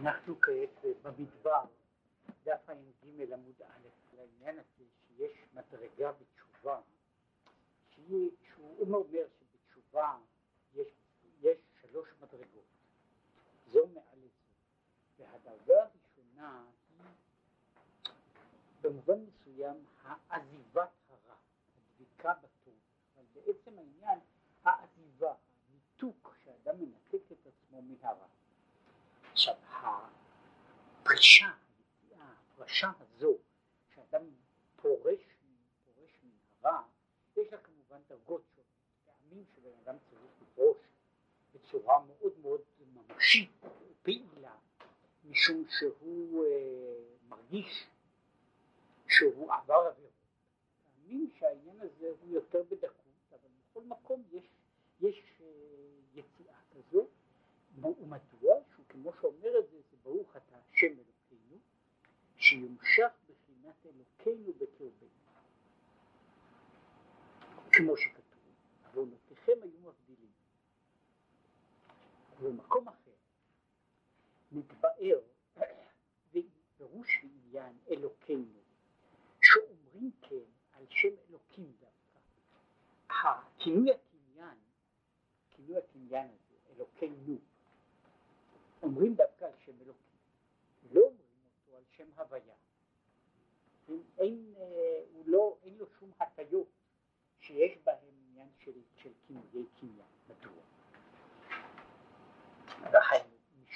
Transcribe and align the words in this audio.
אנחנו 0.00 0.40
כעת 0.40 0.84
במדבר, 1.02 1.64
דף 2.44 2.70
ע"ג 2.70 3.32
עמוד 3.32 3.62
א', 3.62 4.16
לעניין 4.16 4.58
הזה 4.58 4.84
שיש 5.06 5.38
מדרגה 5.54 6.12
בתשובה, 6.12 6.80
שהוא 7.96 8.80
אומר 8.80 8.98
שבתשובה 9.38 10.18
יש, 10.74 10.88
יש 11.40 11.58
שלוש 11.80 12.08
מדרגות, 12.20 12.64
זו 13.72 13.86
מעל 13.86 14.18
לזו, 14.18 14.50
והדרגה 15.18 15.82
הראשונה 15.82 16.64
היא 16.88 17.06
במובן 18.80 19.20
מסוים 19.20 19.84
העזיבת 20.02 20.90
הרע, 21.08 21.36
הדביקה 21.76 22.34
בטוב, 22.34 22.74
אבל 23.16 23.24
בעצם 23.32 23.78
העניין 23.78 24.18
העזיבה, 24.64 25.34
הניתוק 25.70 26.34
שאדם 26.44 26.80
מנתק 26.80 27.32
את 27.32 27.46
עצמו 27.46 27.82
מהרע. 27.82 28.26
עכשיו 29.40 29.54
הפרישה, 31.00 31.50
הפרשה 32.18 32.90
הזו 33.00 33.38
שאדם 33.94 34.22
פורש, 34.76 35.20
פורש 35.84 36.20
מן 36.22 36.70
יש 37.36 37.52
לה 37.52 37.58
כמובן 37.58 38.00
דרגות 38.08 38.42
שונות, 38.54 38.66
פעמים 39.04 39.44
שבן 39.54 39.70
אדם 39.84 39.96
צריך 40.10 40.20
לפרוש 40.42 40.76
בצורה 41.54 42.04
מאוד 42.06 42.32
מאוד 42.42 42.60
ממשית 42.94 43.50
ופעילה, 43.90 44.54
משום 45.24 45.64
שהוא 45.68 46.44
אה, 46.44 47.02
מרגיש 47.28 47.86
שהוא 49.08 49.52
עבר 49.52 49.74
עבירות. 49.74 50.10
פעמים 50.84 51.30
שהעניין 51.38 51.80
הזה 51.80 52.12
הוא 52.20 52.30
יותר 52.30 52.62
בדקות, 52.62 53.30
אבל 53.30 53.48
בכל 53.70 53.82
מקום 53.82 54.22
יש, 54.32 54.44
יש 55.00 55.40
אה, 55.40 55.46
יציאה 56.14 56.58
כזו, 56.70 57.06
ומדוע? 57.78 58.54
כמו 59.02 59.12
שאומר 59.20 59.58
את 59.58 59.70
זה, 59.70 59.80
זה 59.90 59.96
ברוך 60.02 60.36
אתה 60.36 60.56
השם 60.56 60.86
אלוקינו, 60.86 61.58
שיומשך 62.36 63.12
בחינת 63.28 63.86
אלוקינו 63.86 64.52
בקרבנו. 64.52 65.08
כמו 67.72 67.96
שכתוב, 67.96 68.54
עוונותיכם 68.86 69.52
היו 69.62 69.78
מבדילים. 69.80 70.30
ובמקום 72.40 72.88
אחר 72.88 73.10
מתבאר 74.52 75.20
פירוש 76.76 77.24
ועניין 77.24 77.76
אלוקינו, 77.90 78.60
שאומרים 79.42 80.10
כן 80.22 80.50
על 80.72 80.86
שם 80.90 81.14
אלוקים 81.28 81.72
דווקא. 81.80 82.18
הכינוי 83.08 83.90
הקניין, 83.94 84.58
כינוי 85.50 85.78
הקניין 85.78 86.28
הזה, 86.28 86.74
אלוקינו, 86.76 87.38
אומרים 88.82 89.14
דווקא 89.14 89.44
על 89.44 89.52
שם 89.64 89.72
אלוקים, 89.80 90.18
לא 90.92 91.00
אומרים 91.00 91.40
אותו 91.44 91.76
על 91.76 91.82
שם 91.96 92.08
הוויה. 92.16 92.54
אין, 94.18 94.54
אה, 94.56 95.02
הוא 95.12 95.24
לא, 95.26 95.56
אין 95.62 95.74
לו 95.78 95.86
שום 95.98 96.12
הטיות 96.20 96.68
שיש 97.40 97.78
בהם 97.84 98.14
עניין 98.30 98.48
של, 98.58 98.72
של 98.96 99.10
כינויי 99.26 99.66
קניין. 99.80 100.06
מדוע? 100.28 100.52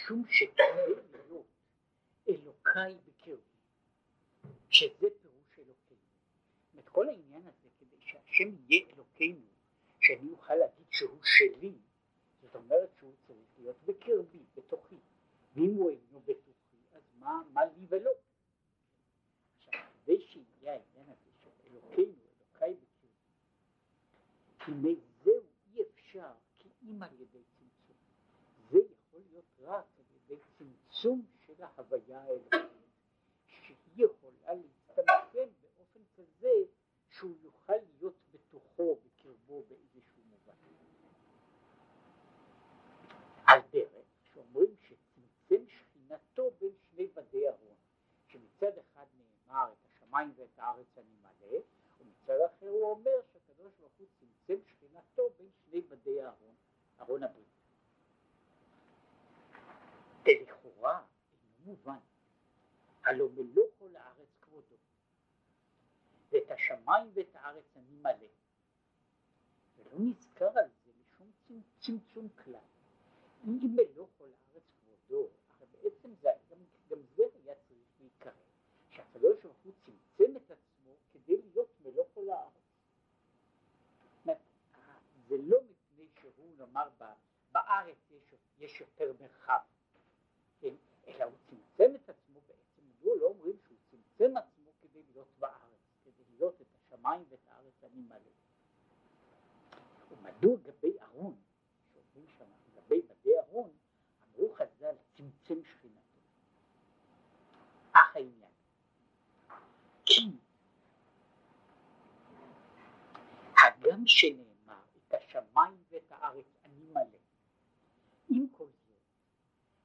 משום 0.05 0.25
שכדי 0.29 0.95
להיות 1.13 1.47
אלוקיי 2.29 2.99
בקרבי, 3.07 3.43
שזה 4.69 5.09
פירוש 5.23 5.59
אלוקינו. 5.59 6.01
זאת 6.75 6.89
כל 6.89 7.09
העניין 7.09 7.43
הזה, 7.47 7.69
כדי 7.81 7.97
שהשם 8.01 8.49
יהיה 8.69 8.87
אלוקינו, 8.95 9.47
שאני 10.01 10.31
אוכל 10.33 10.55
להגיד 10.55 10.87
שהוא 10.91 11.19
שלי, 11.23 11.75
זאת 12.43 12.55
אומרת 12.55 12.91
שהוא 12.99 13.13
צריך 13.27 13.49
להיות 13.59 13.77
בקרבי. 13.85 14.45
ואם 15.55 15.75
הוא 15.75 15.91
אינו 15.91 16.21
בתוכי, 16.21 16.77
אז 16.93 17.03
מה, 17.19 17.43
מה 17.53 17.65
לי 17.65 17.87
ולא? 17.89 18.11
עכשיו, 19.57 19.73
כדי 20.05 20.21
שיהיה 20.21 20.73
העניין 20.73 21.09
הזה 21.09 21.31
של 21.43 21.51
אלוקינו, 21.67 22.19
אלוקיי 22.41 22.75
בקרבי, 22.75 23.13
הנה 24.61 25.01
זהו 25.25 25.43
אי 25.67 25.83
אפשר 25.83 26.33
כי 26.59 26.69
אם 26.83 27.03
על 27.03 27.21
ידי 27.21 27.43
צמצום. 27.59 27.97
זה 28.71 28.79
יכול 28.79 29.21
להיות 29.31 29.45
רק 29.61 29.85
על 29.99 30.05
ידי 30.15 30.43
צמצום 30.59 31.27
של 31.47 31.63
ההוויה 31.63 32.23
האלוקית, 32.23 32.61
שהיא 33.47 34.05
יכולה 34.05 34.55
להצטמצם 34.55 35.49
באופן 35.63 36.01
כזה 36.17 36.53
שהוא 37.09 37.37
יוכל 37.43 37.73
להיות 37.99 38.15
בתוכו, 38.33 38.99
בקרבו, 39.05 39.63
באיזשהו 39.69 40.23
מובן. 40.31 40.53
על 43.47 43.61
דרך 43.73 44.07
שאומרים 44.33 44.77
שצמצם 44.81 45.65
שכינתו 45.69 46.51
בין 46.61 46.73
שני 46.91 47.07
בדי 47.07 47.49
ארון, 47.49 47.77
שמצד 48.27 48.79
אחד 48.79 49.07
נאמר 49.19 49.73
את 49.73 49.87
השמיים 50.15 50.33
ואת 50.37 50.59
הארץ 50.59 50.99
אני 50.99 51.17
מלא, 51.23 51.59
ומצד 51.99 52.41
אחר 52.47 52.69
הוא 52.69 52.91
אומר 52.91 53.11
שהקדוש 53.33 53.73
ברוך 53.81 53.93
הוא 53.99 54.07
צמצם 54.19 54.63
שכינתו 54.67 55.23
בין 55.39 55.49
שני 55.65 55.81
בדי 55.81 56.23
הארון, 56.23 56.55
ארון 57.01 57.23
הברית. 57.23 57.47
לכאורה 60.27 61.03
אינו 61.59 61.73
מובן, 61.73 61.99
הלא 63.05 63.29
מלוא 63.29 63.65
כל 63.79 63.97
הארץ 63.97 64.29
כבודו, 64.41 64.77
ואת 66.31 66.51
השמיים 66.51 67.11
ואת 67.15 67.35
הארץ 67.35 67.77
אני 67.77 67.97
מלא. 68.03 68.29
ולא 69.77 69.99
נזכר 69.99 70.59
על 70.59 70.71
זה 70.85 70.93
לשום 71.01 71.31
צמצום 71.79 72.29
כלל. 72.29 72.55
אם 73.45 73.59
מלוא 73.63 74.07
כל 74.19 74.25
הארץ 74.25 74.63
כבודו, 74.81 75.29
הרי 75.61 75.67
בעצם 75.83 76.15
זה, 76.23 76.29
גם, 76.51 76.59
גם 76.91 76.99
זה 77.17 77.23
היה 77.45 77.55
צריך 77.69 77.89
להיקרא, 78.01 78.33
שהקדוש 78.91 79.43
ברוך 79.43 79.57
הוא 79.65 79.73
צמצם 80.25 80.37
את 80.37 80.51
עצמו 80.51 80.93
כדי 81.13 81.43
להיות 81.43 81.69
מלוא 81.81 82.05
כל 82.15 82.31
הארץ. 82.31 82.65
זה 85.29 85.37
לא 85.43 85.59
מפני 85.63 86.09
שהוא 86.21 86.57
נאמר 86.59 86.89
בארץ 87.53 87.97
יש, 88.11 88.35
יש 88.59 88.81
יותר 88.81 89.13
מרחב, 89.21 89.61
כן? 90.61 90.75
אלא 91.07 91.25
הוא 91.25 91.35
צמצם 91.51 91.97
את 91.97 92.09
עצמו 92.09 92.41
בעצם, 92.47 92.83
מדוע 92.89 93.17
לא 93.17 93.27
אומרים 93.27 93.57
שהוא 93.67 93.79
צמצם 93.91 94.37
עצמו 94.37 94.71
כדי 94.81 95.03
להיות 95.13 95.29
בארץ, 95.39 95.81
כדי 96.05 96.25
להיות 96.31 96.61
את 96.61 96.67
השמיים 96.75 97.25
ואת 97.29 97.47
הארץ 97.49 97.85
אני 97.85 98.01
מלא. 98.01 98.31
ומדוע 100.11 100.57
גבי 100.63 101.01
ארון, 101.03 101.37
שאומרים 101.93 102.29
שם 102.39 102.45
גבי 102.75 103.03
בדי 103.03 103.39
ארון, 103.39 103.71
אמרו 104.25 104.55
חז"ל 104.55 104.95
צמצם 105.17 105.65
שכינתו. 105.65 106.21
אך 107.93 108.17
העניין, 108.17 108.53
כי 110.07 110.31
הגם 114.05 114.09
שנאמר 114.09 114.83
את 114.97 115.15
השמיים 115.15 115.83
ואת 115.91 116.13
הארץ 116.13 116.47
אני 116.65 116.85
מלא, 116.91 117.19
עם 118.29 118.47
כל 118.49 118.67
זאת 118.67 118.97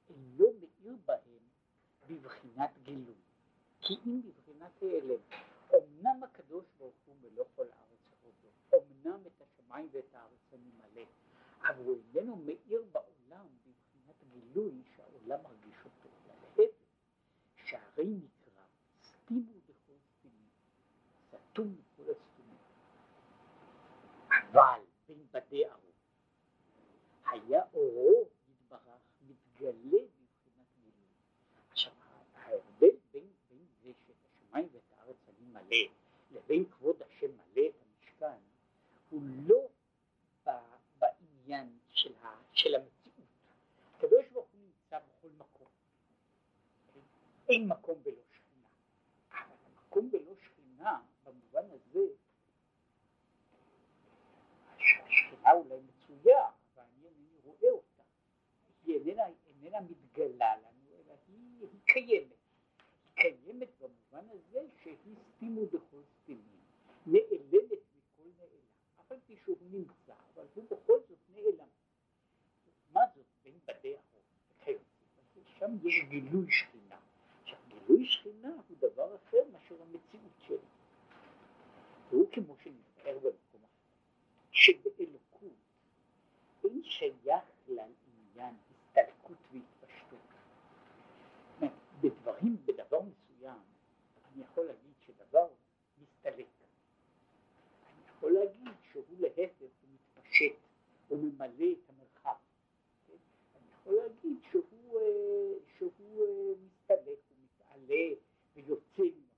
אינו 0.09 0.45
מאיר 0.59 0.97
בהם 1.05 1.43
בבחינת 2.09 2.69
גילוי, 2.83 3.15
כי 3.81 3.93
אם 4.05 4.21
בבחינת 4.21 4.71
העלם, 4.81 5.21
אמנם 5.73 6.23
הקדוש 6.23 6.65
ברוך 6.77 6.95
הוא 7.05 7.15
מלוא 7.21 7.45
כל 7.55 7.65
הארץ 7.71 7.99
כבודו, 8.11 8.47
אמנם 8.73 9.21
את 9.27 9.41
השמיים 9.41 9.89
ואת 9.91 10.15
הארץ 10.15 10.53
אני 10.53 10.71
מלא, 10.77 11.05
אבל 11.61 11.85
הוא 11.85 11.97
איננו 12.15 12.35
מאיר 12.35 12.83
בעולם 12.91 13.47
בבחינת 13.65 14.23
גילוי 14.31 14.81
שהעולם 14.95 15.43
מרגיש 15.43 15.77
אותו, 15.85 16.09
להפך, 16.27 16.73
שהרי 17.65 18.05
נקרא 18.05 18.63
סתימו 19.03 19.53
בכל 19.67 19.93
סתימים, 20.17 20.49
סתום 21.31 21.75
בכל 21.75 22.11
הסתומים, 22.11 22.29
אבל 24.51 24.81
בין 25.07 25.25
בדי 25.31 25.69
ארוך 25.69 25.95
היה 27.31 27.61
אורו 27.73 28.29
יתברך 28.49 29.01
מתגלה 29.21 30.01
בבחינת 30.01 30.67
גילוי. 30.81 31.09
עכשיו 31.71 31.93
ההבדל 32.33 32.95
בין, 33.11 33.27
בין 33.49 33.65
זה 33.83 33.91
שאת 34.07 34.15
השמיים 34.25 34.69
ואת 34.71 34.91
הארץ 34.97 35.17
אני 35.29 35.45
מלא 35.51 35.93
לבין 36.31 36.65
כבוד 36.71 37.01
השם 37.01 37.27
מלא 37.31 37.67
את 37.67 37.81
המשכן 37.81 38.41
הוא 39.09 39.21
לא 39.47 39.67
בעניין 40.99 41.77
של, 41.89 42.13
ה, 42.21 42.35
של 42.53 42.75
המציאות. 42.75 43.27
הקדוש 43.95 44.25
ברוך 44.33 44.47
הוא 44.51 44.61
נמצא 44.61 44.99
בכל 44.99 45.27
מקום. 45.37 45.67
אין 47.49 47.67
מקום 47.67 48.03
בלא 48.03 48.21
שכינה. 48.31 48.67
אבל 49.31 49.55
המקום 49.65 50.11
בלא 50.11 50.33
שכינה 50.35 51.01
במובן 51.23 51.71
הזה 51.71 52.05
השכינה 55.09 55.51
אולי 55.51 55.79
מצויה, 55.79 56.45
אבל 56.45 56.83
אני 56.83 57.07
אינני 57.07 57.37
רואה 57.43 57.71
אותה. 57.71 58.03
היא 58.83 58.95
איננה, 58.95 59.23
איננה 59.47 59.81
מתגלה 59.81 60.57
לנו, 60.57 60.95
אלא 60.95 61.13
היא, 61.27 61.59
היא 61.61 61.79
קיימת. 61.85 62.31
היא 63.05 63.15
קיימת 63.15 63.69
במובן 63.79 64.29
הזה 64.29 64.67
שהיא 64.83 65.15
סתימו 65.35 65.65
בכל 65.65 66.01
סתימים, 66.21 66.59
נעלמת 67.05 67.81
מכל 67.95 68.29
נעלם. 68.37 68.65
אף 68.99 69.11
על 69.11 69.19
פי 69.27 69.35
שהוא 69.43 69.57
נמצא, 69.61 70.13
אבל 70.33 70.45
הוא 70.53 70.65
בכל 70.65 70.99
זאת 71.09 71.19
נעלם. 71.29 71.67
מה 72.91 73.01
זאת 73.15 73.25
בין 73.43 73.59
בדי 73.67 73.95
ארוך 73.95 74.25
וכיוצא? 74.51 74.83
שם 75.33 75.41
שם 75.59 75.77
יש 75.89 76.01
גילוי 76.09 76.51
שכינה. 76.51 76.95
עכשיו 77.41 77.57
גילוי 77.67 78.05
שכינה 78.05 78.49
הוא 78.67 78.77
דבר 78.77 79.15
אחר 79.15 79.37
מאשר 79.51 79.75
המציאות 79.81 80.31
שלו. 80.47 80.57
והוא 82.09 82.31
כמו 82.31 82.55
שנתאר 82.63 83.17
במקום 83.17 83.61
אחר, 83.63 83.89
שבאלוקות 84.51 85.19
אין 86.63 86.83
שייך 86.83 87.43
לעניין 87.67 88.55
הסתלקות 88.69 89.37
והתפשטות. 89.51 90.19
בדברים, 92.01 92.57
בדבר 92.65 93.01
מסוים, 93.01 93.59
אני 94.33 94.43
יכול 94.43 94.65
להגיד 94.65 94.93
שדבר 95.05 95.47
מסתלק. 96.01 96.47
אני 97.87 98.03
יכול 98.09 98.31
להגיד 98.31 98.73
שהוא 98.91 99.03
להפך, 99.19 99.71
הוא 99.81 99.89
מתפשט, 99.93 100.55
הוא 101.07 101.19
ממלא 101.19 101.65
את 101.71 101.89
המרחב. 101.89 102.37
כן? 103.07 103.13
אני 103.55 103.67
יכול 103.81 103.93
להגיד 103.93 104.37
שהוא, 104.51 104.99
אה, 104.99 105.53
שהוא 105.77 106.21
אה, 106.21 106.53
מסתלק, 106.89 107.19
הוא 107.29 107.37
מתעלה 107.43 108.15
ויוצא 108.55 109.03
ממקום. 109.03 109.29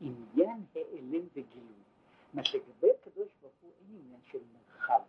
עניין 0.00 0.64
העלם 0.74 1.26
וגילוי, 1.32 1.82
מה 2.34 2.42
לגבי 2.54 2.90
הקדוש 3.00 3.28
ברוך 3.40 3.54
הוא 3.60 3.72
אין 3.80 4.00
עניין 4.00 4.20
של 4.30 4.38
מרחב, 4.52 5.00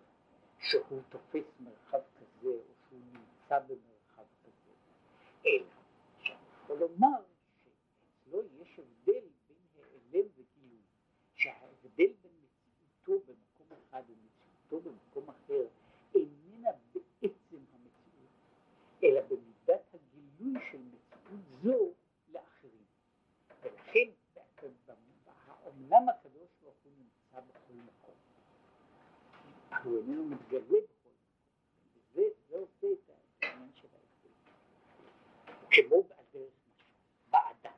שהוא 0.60 1.02
תופס 1.10 1.46
מרחב 1.60 2.00
כזה 2.20 2.48
או 2.48 2.74
שהוא 2.88 3.00
נמצא 3.14 3.60
במרחב 3.60 4.24
כזה, 4.44 4.72
אלא 5.46 5.66
שאני 6.20 6.38
יכול 6.64 6.78
לומר 6.80 7.22
שאצלו 7.64 8.42
יש 8.62 8.80
הבדל 8.80 9.28
בין 9.48 9.58
העלם 9.76 10.28
וגילוי, 10.36 10.82
שההבדל 11.36 12.14
בין 12.22 12.32
מציאותו 12.44 13.26
במקום 13.26 13.78
אחד 13.90 14.04
ומציאותו 14.10 14.90
במקום 14.90 15.30
אחר 15.30 15.68
איננה 16.16 16.70
בעצם 16.94 17.58
המציאות, 17.74 18.30
אלא 19.04 19.22
במידת 19.22 19.94
הגילוי 19.94 20.62
של 20.72 20.78
מציאות 20.78 21.55
זו 21.66 21.94
לאחרים. 22.28 22.86
ולכן 23.64 24.10
אמנם 25.68 26.10
הקדוש 26.10 26.50
ברוך 26.62 26.76
הוא 26.84 26.94
נמצא 26.98 27.40
בכל 27.40 27.74
מקום, 27.74 28.16
הוא 29.84 29.98
איננו 29.98 30.26
מתגלה 30.26 30.60
בכל 30.62 31.10
מקום, 31.10 32.12
וזה 32.16 32.58
עושה 32.58 32.88
את 32.94 33.10
העניין 33.42 33.72
של 33.76 33.88
ההבדל. 33.94 34.36
כמו 35.72 35.96
על 35.96 36.26
דרך 36.34 36.54
משל, 36.68 36.92
באדם, 37.30 37.78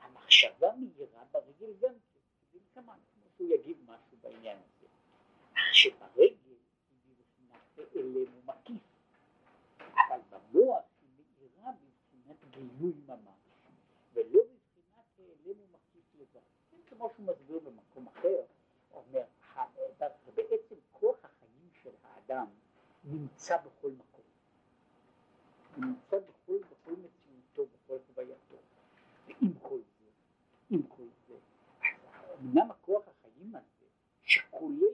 המחשבה 0.00 0.72
מהירה 0.76 1.24
ברגל 1.32 1.72
גם 1.80 1.94
כן, 2.12 2.20
כדלקמן, 2.52 2.98
כמו 3.14 3.24
שהוא 3.36 3.48
יגיד 3.48 3.76
משהו 3.86 4.16
בעניין 4.20 4.58
הזה, 4.58 4.86
שברגל 5.72 6.20
היא 6.20 7.14
בבחינת 7.18 7.94
אלם 7.96 8.34
ומקיף, 8.38 8.82
אבל 9.78 10.20
במוח 10.30 10.84
היא 11.00 11.08
מהירה 11.38 11.72
בבחינת 11.72 12.45
גילוי 12.56 12.92
ממש, 13.06 13.40
ולא 14.14 14.40
בבחינת 14.42 15.18
העלם 15.18 15.60
ומקיף 15.60 16.14
לבד. 16.14 16.40
כמו 16.86 17.10
שהוא 17.14 17.26
מסביר 17.26 17.58
במקום 17.58 18.06
אחר, 18.06 18.42
אומר, 18.92 19.22
בעצם 20.34 20.74
כוח 20.92 21.16
החיים 21.24 21.68
של 21.82 21.90
האדם 22.02 22.46
נמצא 23.04 23.56
בכל 23.56 23.90
מקום. 23.90 24.24
הוא 25.76 25.84
נמצא 25.84 26.18
בכל, 26.18 26.58
בכל 26.58 26.92
מציאותו, 26.92 27.72
בכל 27.72 27.96
חווייתו. 28.06 28.56
ועם 29.26 29.52
כל 29.62 29.78
זה, 29.98 30.10
עם 30.70 30.82
כל 30.82 31.06
זה, 31.28 31.34
אמנם 32.40 32.70
הכוח 32.70 33.02
החיים 33.08 33.56
הזה, 33.56 33.86
שכולל 34.22 34.85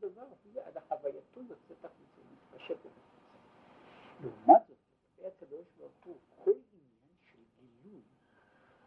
דבר, 0.00 0.26
עד 0.64 0.76
החווייתו 0.76 1.40
יוצאת 1.40 1.84
החוצה, 1.84 2.20
מתפשטת 2.32 2.76
החוצה. 2.86 3.00
לעומת 4.20 4.66
זאת, 4.68 4.76
לגבי 5.18 5.28
הקדוש 5.28 5.66
ברוך 5.78 5.92
הוא, 6.04 6.18
כל 6.44 6.50
עניין 6.50 7.16
של 7.24 7.38
גילוי 7.58 8.02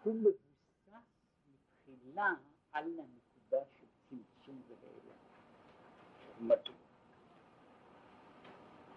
הוא 0.04 0.16
מבוסס 0.16 1.14
מתחילה 1.48 2.34
על 2.72 3.00
הנקודה 3.00 3.66
של 3.80 3.86
צמצום 4.10 4.62
ונעלם. 4.68 5.18
מדוע? 6.40 6.76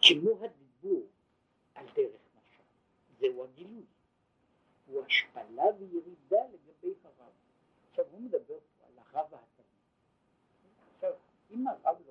כמו 0.03 0.45
הדיבור 0.45 1.07
על 1.75 1.87
דרך 1.95 2.21
משל, 2.39 2.63
זהו 3.19 3.45
הגילוי, 3.45 3.85
הוא 4.87 5.05
השפלה 5.05 5.65
וירידה 5.79 6.41
לגבי 6.53 6.95
הרב. 7.05 7.33
עכשיו 7.91 8.05
הוא 8.11 8.21
מדבר 8.21 8.59
פה 8.79 8.87
על 8.87 8.99
הרב 8.99 9.33
והתלמיד. 9.33 9.67
עכשיו, 10.95 11.13
אם 11.51 11.67
הרב 11.67 12.03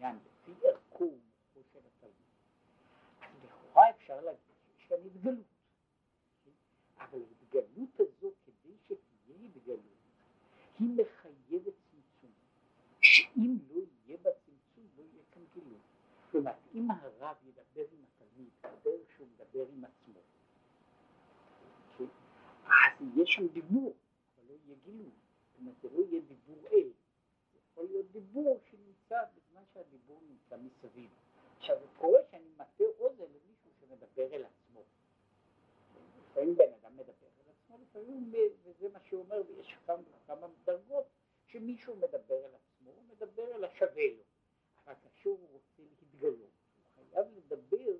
לומד 0.00 0.08
עם 0.08 0.16
התלמיד 0.16 0.16
עניין 0.16 0.18
לפי 0.26 0.66
ערכו 0.66 1.04
ומוחו 1.04 1.60
של 1.72 1.78
התלמיד, 1.78 3.44
לכאורה 3.44 3.90
אפשר 3.90 4.20
להגיד 4.20 4.54
שיש 4.66 4.86
כאן 4.88 4.96
התגלות. 5.06 5.46
אבל 6.98 7.22
ההתגלות 7.22 8.00
הזו, 8.00 8.32
כדי 8.46 8.76
שתהיה 8.84 9.36
התגלות, 9.44 9.80
היא 10.78 10.88
מחייבת 10.88 11.74
צמצום. 11.90 12.30
שאם 13.00 13.58
לא 13.68 13.80
יהיה 14.06 14.18
בה 14.22 14.30
צמצום, 14.30 14.84
לא 14.96 15.02
יהיה 15.02 15.24
כאן 15.32 15.42
גילוי. 15.54 15.78
כלומר, 16.30 16.52
אם 16.74 16.90
הרב 16.90 17.36
ידבר 17.44 17.84
עם 17.92 18.04
התלמיד 18.04 18.50
בדרך 18.62 19.10
שהוא 19.16 19.28
מדבר 19.34 19.66
עם 19.68 19.84
עצמו, 19.84 20.20
אז 22.66 23.00
יהיה 23.00 23.26
שם 23.26 23.46
דיבור, 23.48 23.94
אבל 24.36 24.44
לא 24.48 24.54
יהיה 24.64 24.76
גילוי. 24.84 25.10
זאת 25.10 25.58
אומרת, 25.58 25.74
זה 25.82 25.88
לא 25.90 26.04
יהיה 26.04 26.20
דיבור 26.20 26.66
אל, 26.72 26.90
יכול 27.76 27.84
להיות 27.84 28.10
דיבור 28.12 28.60
שנמצא 28.70 29.22
שהדיבור 29.76 30.20
נמצא 30.28 30.56
מסביב. 30.56 31.10
עכשיו, 31.58 31.76
זה 31.80 31.86
קורה 31.98 32.20
שאני 32.30 32.48
מטה 32.56 32.84
אוזן 32.98 33.24
למישהו 33.24 33.70
שמדבר 33.80 34.34
אל 34.34 34.44
עצמו. 34.44 34.82
לפעמים 36.30 36.56
בן 36.56 36.72
אדם 36.80 36.96
מדבר 36.96 37.26
אל 37.40 37.50
עצמו, 37.50 37.78
לפעמים, 37.82 38.32
וזה 38.64 38.88
מה 38.88 38.98
שהוא 39.08 39.20
אומר, 39.20 39.42
ויש 39.48 39.76
כמה, 39.86 40.02
כמה 40.26 40.46
דרגות, 40.64 41.06
שמישהו 41.46 41.96
מדבר 41.96 42.44
אל 42.44 42.54
עצמו, 42.54 42.90
הוא 42.90 43.02
מדבר 43.08 43.54
אל 43.54 43.64
השווה 43.64 44.04
לו. 44.16 44.22
אבל 44.86 44.94
כאשר 45.02 45.30
הוא 45.30 45.48
רוצה 45.52 45.82
להתגלות, 45.82 46.38
הוא 46.38 47.04
חייב 47.12 47.26
לדבר 47.36 47.92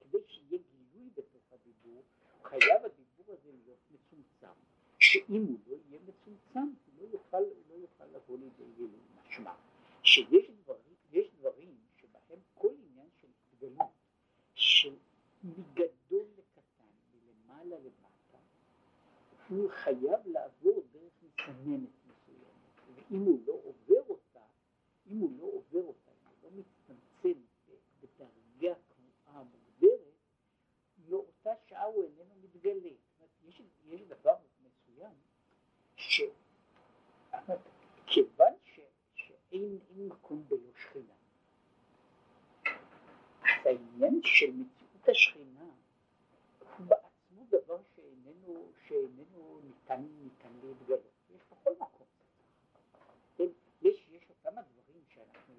כדי 0.00 0.18
שיהיה 0.26 0.58
גילוי 0.72 1.10
בתוך 1.14 1.52
הדיבור, 1.52 2.02
הוא 2.38 2.44
חייב 2.44 2.84
הדיבור 2.84 3.26
הזה 3.28 3.50
להיות 3.52 3.78
מצומצם. 3.90 4.60
שאם 4.98 5.44
הוא 5.48 5.58
לא 5.66 5.76
יהיה 5.88 6.00
מצומצם, 6.06 6.58
הוא 6.60 6.94
לא 6.98 7.06
יוכל, 7.12 7.40
לא 7.40 7.74
יוכל 7.74 8.04
לבוא 8.04 8.38
לידי 8.38 8.64
גילוי 8.76 9.00
משמע. 9.16 9.54
שיש 10.04 10.50
מגדול 15.44 16.26
לקטן, 16.38 16.90
מלמעלה 17.14 17.78
למטה, 17.78 18.38
הוא 19.48 19.70
חייב 19.70 20.26
לעבור 20.26 20.82
דרך 20.92 21.12
מסננת 21.22 21.90
מסוימת, 22.06 22.98
ואם 23.10 23.20
הוא 23.20 23.40
לא 23.46 23.52
עובר 23.64 24.02
אותה, 24.08 24.44
אם 25.06 25.18
הוא 25.18 25.30
לא 25.38 25.44
עובר 25.44 25.86
אותה, 25.86 26.10
אם 26.10 26.26
הוא 26.26 26.36
לא 26.42 26.50
מצטמצם 26.50 27.40
בדרגה 28.02 28.74
קבועה 28.88 29.42
מוגדרת, 29.42 30.14
מאותה 31.08 31.50
שעה 31.66 31.84
הוא 31.84 32.04
איננו 32.04 32.34
מתגלה. 32.42 32.90
יש, 33.48 33.62
יש 33.84 34.00
דבר 34.02 34.34
מסוים 34.64 35.12
שכיוון 38.06 38.52
ש, 38.64 38.80
שאין 39.14 39.78
מקום 39.96 40.44
בלא 40.48 40.72
שכינה, 40.76 41.14
אז 43.42 43.66
העניין 43.66 44.20
של 44.24 44.50
מציאות 44.52 45.08
השכינה 45.08 45.64
הוא 46.60 46.86
בעצמו 46.86 47.44
דבר 47.48 47.82
שאיננו, 47.94 48.66
שאיננו 48.86 49.60
ניתן, 49.64 50.06
ניתן 50.22 50.52
להתגלות. 50.62 51.00
יש 51.34 51.42
בכל 51.50 51.72
מקום. 51.80 52.06
כן? 53.36 53.48
יש, 53.82 54.06
יש 54.10 54.22
אותם 54.30 54.58
הדברים 54.58 55.02
שאנחנו 55.08 55.54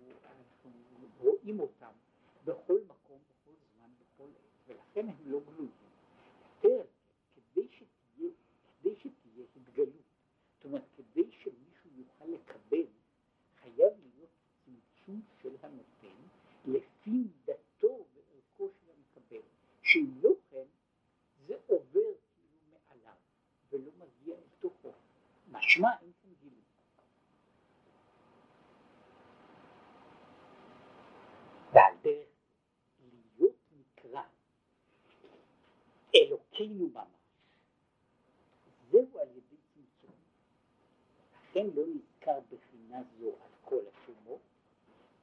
רואים 1.20 1.60
אותם 1.60 1.92
בכל 2.46 2.80
מקום, 2.88 3.20
בכל 3.30 3.52
זמן, 3.76 3.90
בכל 4.00 4.28
עת, 4.30 4.68
ולכן 4.68 5.10
הם 5.10 5.32
לא 5.32 5.40
גלויים. 5.40 5.86
יותר 6.66 6.86
כדי 7.36 7.68
שתהיה, 7.68 8.30
כדי 8.82 8.96
שתהיה 8.96 9.46
התגלות, 9.56 10.06
זאת 10.56 10.66
אומרת, 10.66 10.84
כדי 10.98 11.32
שמישהו 11.32 11.90
יוכל 11.96 12.26
לקבל, 12.26 12.86
חייב 13.62 13.94
להיות 14.04 14.30
צמצום 14.66 15.22
של 15.42 15.56
הנותן 15.62 16.16
לפי 16.66 17.10
מידתו 17.10 18.06
וערכו 18.14 18.70
של 18.70 18.92
המקבל, 18.92 19.42
שאם 19.84 20.12
לא 20.22 20.30
כן, 20.50 20.66
זה 21.48 21.56
עובר 21.68 22.00
כאילו 22.36 22.60
מעליו 22.72 23.16
ולא 23.72 23.92
מגיע 23.98 24.36
אל 24.36 24.50
תוכו. 24.60 24.92
משמע 25.52 25.90
אין 26.02 26.12
כאן 26.22 26.34
גילוי. 26.42 26.62
ועל 31.74 31.94
דרך 32.04 32.28
להיות 33.00 33.56
נקרא 33.72 34.24
אלוקינו 36.66 36.90
ממש, 36.90 37.06
זהו 38.92 39.20
על 39.20 39.28
ידי 39.30 39.56
צמצום. 39.74 40.16
לכן 41.34 41.66
לא 41.76 41.84
נזכר 41.88 42.40
בחינה 42.50 43.04
זו 43.20 43.36
על 43.42 43.52
כל 43.66 43.82
השמות, 43.88 44.42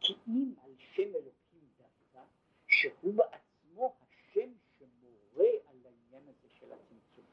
כי 0.00 0.14
אם 0.28 0.54
על 0.62 0.70
שם 0.78 1.02
אלוקים 1.02 1.68
דווקא, 1.78 2.20
שהוא 2.66 3.14
בעצמו 3.14 3.94
השם 4.02 4.50
שמורה 4.78 5.50
על 5.66 5.76
העניין 5.84 6.28
הזה 6.28 6.48
של 6.48 6.72
הצמצום. 6.72 7.24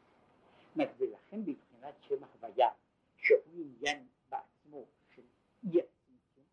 ולכן 0.97 1.45
בבחינת 1.45 1.95
שם 2.01 2.23
הוויה, 2.23 2.69
שהוא 3.17 3.41
עניין 3.55 4.07
בעצמו 4.29 4.85
של 5.15 5.21
אי 5.63 5.79
הצמצום, 5.79 6.45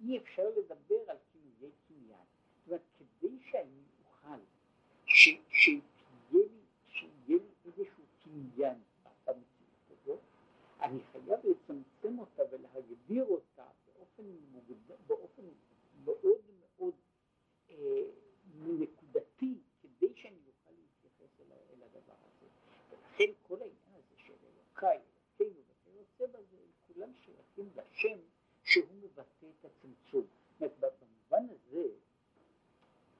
אי 0.00 0.18
אפשר 0.18 0.48
לדבר 0.56 1.10
על 1.10 1.16
כינויי 1.32 1.72
קניין. 1.88 2.24
זאת 2.56 2.66
אומרת, 2.66 2.82
כדי 2.98 3.38
שאני 3.50 3.82
אוכל, 4.06 4.40
שיהיה 5.06 5.80
לי, 6.32 6.48
שיהיה 6.86 7.38
לי 7.38 7.38
איזשהו 7.64 8.04
קניין 8.24 8.78
במציאות 9.24 9.90
הזאת, 9.90 10.20
חייב 11.34 11.56
לצמצם 11.56 12.18
אותה 12.18 12.42
ולהגדיר 12.50 13.24
אותה 13.24 13.66
באופן, 13.86 14.22
מוגד... 14.52 14.74
באופן 15.06 15.42
מאוד 16.04 16.40
מאוד 16.60 16.94
אה, 17.70 18.02
נקודתי, 18.56 19.58
כדי 19.82 20.12
שאני 20.14 20.38
אוכל 20.46 20.70
להתייחס 20.70 21.40
אל, 21.40 21.52
אל 21.52 21.82
הדבר 21.82 22.14
הזה. 22.20 22.46
ולכן 22.90 23.32
כל 23.42 23.54
העניין 23.54 23.94
הזה 23.94 24.14
של 24.16 24.34
אלוקיי, 24.44 25.00
אלוקינו 25.40 25.60
וכיוצא 25.68 26.26
בזה, 26.26 26.56
כולם 26.86 27.12
שייכים 27.14 27.70
לשם 27.76 28.18
שהוא 28.62 28.94
מבטא 29.02 29.46
את 29.60 29.64
הצמצום. 29.64 30.26
זאת 30.60 30.72
אומרת, 30.80 30.94
במובן 31.00 31.46
הזה, 31.54 31.88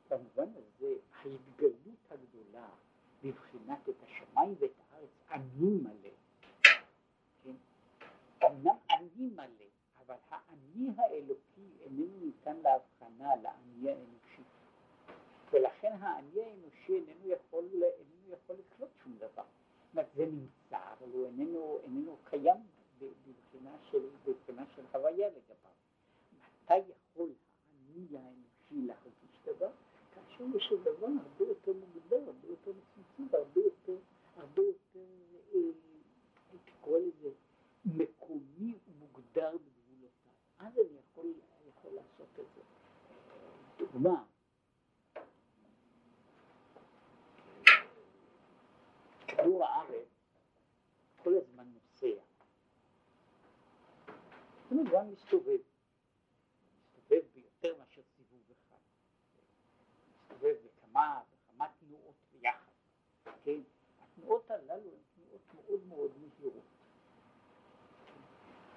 במובן 0.09 0.49
הזה, 0.57 0.95
ההתגלות 1.13 2.11
הגדולה 2.11 2.69
בבחינת 3.25 3.89
את 3.89 4.03
השמיים 4.03 4.55
ואת 4.59 4.73
הארץ 4.91 5.11
אני 5.31 5.71
מלא? 5.71 6.04
אמנם 8.47 8.77
אני 8.91 9.31
מלא, 9.31 9.67
אבל 10.07 10.15
האני 10.29 10.89
האלוקי 10.97 11.69
איננו 11.81 12.19
ניתן 12.21 12.57
להבחנה 12.57 13.37
לאני 13.43 13.91
האנושי. 13.91 14.43
ולכן 15.53 15.93
האני 16.01 16.43
האנושי 16.43 16.93
איננו 16.93 17.29
יכול, 17.29 17.65
איננו 17.73 18.33
יכול 18.33 18.57
לקלוט 18.57 18.91
שום 19.05 19.17
דבר. 19.17 19.43
זאת 19.43 19.93
אומרת, 19.93 20.07
זה 20.17 20.27
נמצא, 20.27 20.79
אבל 20.99 21.13
הוא 21.13 21.27
איננו, 21.27 21.79
איננו 21.83 22.17
קיים 22.25 22.61
בבחינה 22.99 23.77
של, 23.91 24.09
של 24.77 24.83
הוויה 24.93 25.29
לגביו. 25.29 25.71
מתי 26.65 26.75
יכול 26.77 27.31
האני 27.95 28.17
האנושי 28.17 28.87
להרגיש 28.87 29.41
דבר? 29.47 29.71
כאשר 30.15 30.45
יש 30.57 30.71
לו 30.71 30.79
דבר 30.79 31.07
הרבה 31.07 31.45
יותר 31.45 31.73
מוגדר, 31.73 32.17
הרבה 32.17 32.49
יותר 32.49 32.73
מצומצם, 32.73 33.37
הרבה 33.37 33.61
יותר, 33.61 33.97
הרבה 34.37 34.63
יותר, 34.63 35.05
אה, 35.55 35.61
קורא 36.81 36.99
לזה, 36.99 37.31
מקומי 37.85 38.79
ומוגדר 38.87 39.57
בגבולותיו. 39.57 40.33
אז 40.59 40.79
אני 40.79 40.99
יכול, 40.99 41.35
יכול 41.69 41.93
לעשות 41.93 42.29
את 42.41 42.47
זה. 42.55 42.63
דוגמה, 43.79 44.25
כדור 49.29 49.65
הארץ 49.65 50.15
כל 51.25 51.35
הזמן 51.37 51.69
נוסע. 51.75 52.23
כל 54.69 54.75
הזמן 54.87 55.11
מסתובב. 55.11 55.59
מסתובב 56.83 57.23
ביותר 57.35 57.79
מאשר 57.79 58.03
סיבוב 58.17 58.43
אחד. 58.51 58.79
מסתובב 60.21 60.55
בכמה 60.65 61.21
וכמה 61.33 61.67
תנועות 61.81 62.15
ביחד. 62.33 62.73
כן? 63.45 63.61
התנועות 64.03 64.51
הללו 64.51 64.91
הן 64.91 65.03
תנועות 65.15 65.41
מאוד 65.55 65.87
מאוד. 65.87 66.11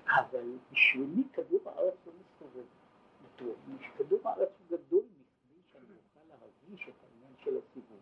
אבל 0.07 0.57
בשבילי 0.71 1.23
כדור 1.33 1.61
הארץ 1.65 1.95
לא 2.05 2.13
מסתובב 2.19 2.65
כדור 3.97 4.19
הארץ 4.23 4.49
הוא 4.59 4.77
גדול 4.77 5.03
מכדי 5.03 5.61
שאני 5.71 5.93
אוכל 5.97 6.27
להרגיש 6.27 6.89
את 6.89 6.93
העניין 7.03 7.33
של 7.43 7.57
הסיבוב. 7.57 7.99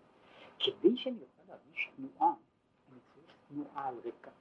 כדי 0.59 0.97
שאני 0.97 1.17
אוכל 1.21 1.43
להרגיש 1.47 1.89
תנועה, 1.95 2.33
אני 2.91 3.00
צריך 3.13 3.35
תנועה 3.47 3.88
על 3.88 3.95
רקע. 4.05 4.31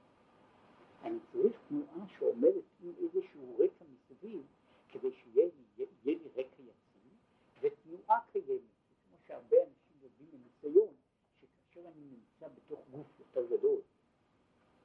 אני 1.03 1.19
צריך 1.31 1.55
תנועה 1.67 2.07
שעומדת 2.17 2.63
עם 2.83 2.91
איזשהו 2.97 3.57
רקע 3.59 3.85
מסביב, 3.85 4.43
כדי 4.89 5.11
שיהיה 5.11 5.49
לי, 5.77 5.85
לי 6.05 6.19
רקע 6.35 6.61
יציב, 6.61 7.13
ותנועה 7.61 8.19
קיימת. 8.31 8.61
כמו 9.09 9.17
שהרבה 9.27 9.57
אנשים 9.57 9.97
יודעים 10.01 10.29
מניסיון, 10.33 10.93
שכאשר 11.39 11.87
אני 11.87 12.05
נמצא 12.05 12.47
בתוך 12.55 12.79
גוף 12.91 13.07
יותר 13.19 13.57
גדול, 13.57 13.81